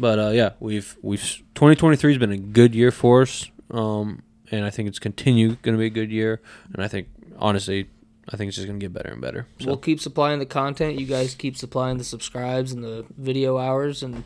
But 0.00 0.18
uh, 0.18 0.28
yeah, 0.30 0.50
we've 0.60 0.96
we've 1.02 1.20
2023 1.54 2.12
has 2.12 2.18
been 2.18 2.32
a 2.32 2.38
good 2.38 2.74
year 2.74 2.90
for 2.90 3.22
us. 3.22 3.50
Um, 3.70 4.22
and 4.50 4.64
I 4.64 4.70
think 4.70 4.88
it's 4.88 4.98
continue 4.98 5.56
going 5.62 5.74
to 5.74 5.78
be 5.78 5.86
a 5.86 5.90
good 5.90 6.10
year. 6.10 6.40
And 6.72 6.82
I 6.82 6.88
think 6.88 7.08
honestly, 7.38 7.88
I 8.30 8.36
think 8.36 8.48
it's 8.48 8.56
just 8.56 8.66
going 8.66 8.78
to 8.80 8.84
get 8.84 8.92
better 8.92 9.10
and 9.10 9.20
better. 9.20 9.46
So 9.60 9.66
We'll 9.66 9.76
keep 9.76 10.00
supplying 10.00 10.38
the 10.38 10.46
content. 10.46 10.98
You 10.98 11.06
guys 11.06 11.34
keep 11.34 11.56
supplying 11.56 11.98
the 11.98 12.04
subscribes 12.04 12.72
and 12.72 12.82
the 12.84 13.04
video 13.16 13.58
hours, 13.58 14.02
and 14.02 14.24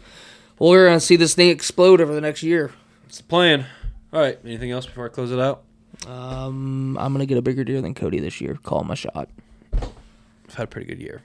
we're 0.71 0.87
gonna 0.87 1.01
see 1.01 1.17
this 1.17 1.35
thing 1.35 1.49
explode 1.51 2.01
over 2.01 2.15
the 2.15 2.21
next 2.21 2.43
year. 2.43 2.73
it's 3.07 3.19
the 3.19 3.25
plan. 3.25 3.67
All 4.13 4.21
right. 4.21 4.39
Anything 4.45 4.71
else 4.71 4.87
before 4.87 5.07
I 5.07 5.09
close 5.09 5.33
it 5.33 5.39
out? 5.41 5.63
Um, 6.07 6.97
I'm 6.99 7.13
gonna 7.13 7.27
get 7.27 7.39
a 7.39 7.43
bigger 7.43 7.65
deer 7.65 7.81
than 7.81 7.95
Cody 7.95 8.19
this 8.19 8.41
year. 8.41 8.59
Call 8.63 8.85
my 8.85 8.95
shot. 8.95 9.29
I've 9.75 10.55
had 10.55 10.65
a 10.65 10.67
pretty 10.67 10.87
good 10.87 11.01
year. 11.01 11.23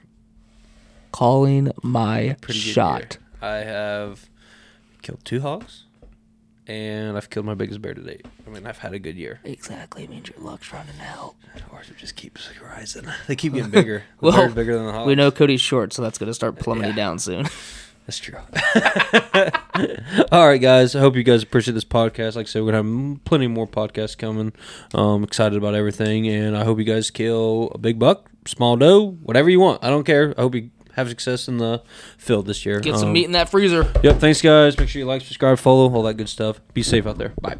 Calling 1.12 1.72
my 1.82 2.36
Pretty 2.40 2.60
good 2.60 2.72
shot. 2.72 3.18
year. 3.40 3.50
I 3.50 3.56
have 3.64 4.28
killed 5.02 5.24
two 5.24 5.40
hogs, 5.40 5.84
and 6.66 7.16
I've 7.16 7.30
killed 7.30 7.46
my 7.46 7.54
biggest 7.54 7.80
bear 7.80 7.94
to 7.94 8.00
date. 8.02 8.26
I 8.46 8.50
mean, 8.50 8.66
I've 8.66 8.78
had 8.78 8.92
a 8.92 8.98
good 8.98 9.16
year. 9.16 9.40
Exactly 9.44 10.06
means 10.06 10.28
your 10.28 10.38
luck's 10.44 10.72
running 10.72 11.00
out. 11.00 11.34
It 11.56 11.96
just 11.98 12.14
keeps 12.16 12.48
rising. 12.62 13.06
They 13.26 13.36
keep 13.36 13.54
getting 13.54 13.70
bigger. 13.70 14.04
The 14.20 14.26
Well, 14.26 14.50
bigger 14.50 14.76
than 14.76 14.86
the 14.86 14.92
hogs. 14.92 15.06
We 15.06 15.14
know 15.14 15.30
Cody's 15.30 15.60
short, 15.60 15.92
so 15.92 16.02
that's 16.02 16.18
gonna 16.18 16.34
start 16.34 16.58
plummeting 16.58 16.90
Yeah. 16.90 16.96
down 16.96 17.18
soon. 17.18 17.46
That's 18.08 18.18
true. 18.18 18.38
All 20.32 20.48
right, 20.48 20.56
guys. 20.60 20.96
I 20.96 21.00
hope 21.00 21.14
you 21.14 21.22
guys 21.22 21.42
appreciate 21.42 21.74
this 21.74 21.84
podcast. 21.84 22.36
Like 22.36 22.46
I 22.46 22.48
said, 22.48 22.62
we're 22.62 22.72
gonna 22.72 23.12
have 23.12 23.24
plenty 23.24 23.48
more 23.48 23.66
podcasts 23.66 24.16
coming. 24.16 24.54
Um, 24.94 25.22
excited 25.24 25.58
about 25.58 25.74
everything, 25.74 26.26
and 26.26 26.56
I 26.56 26.64
hope 26.64 26.78
you 26.78 26.84
guys 26.84 27.10
kill 27.10 27.70
a 27.74 27.78
big 27.78 27.98
buck, 27.98 28.30
small 28.46 28.78
doe, 28.78 29.10
whatever 29.10 29.50
you 29.50 29.60
want. 29.60 29.84
I 29.84 29.90
don't 29.90 30.04
care. 30.04 30.32
I 30.38 30.40
hope 30.40 30.54
you 30.54 30.70
have 30.94 31.10
success 31.10 31.48
in 31.48 31.58
the 31.58 31.82
field 32.16 32.46
this 32.46 32.64
year. 32.64 32.80
Get 32.80 32.96
some 32.96 33.08
Um, 33.08 33.12
meat 33.12 33.26
in 33.26 33.32
that 33.32 33.50
freezer. 33.50 33.92
Yep. 34.02 34.20
Thanks, 34.20 34.40
guys. 34.40 34.78
Make 34.78 34.88
sure 34.88 35.00
you 35.00 35.06
like, 35.06 35.20
subscribe, 35.20 35.58
follow, 35.58 35.92
all 35.92 36.02
that 36.04 36.14
good 36.14 36.30
stuff. 36.30 36.62
Be 36.72 36.82
safe 36.82 37.06
out 37.06 37.18
there. 37.18 37.34
Bye. 37.42 37.56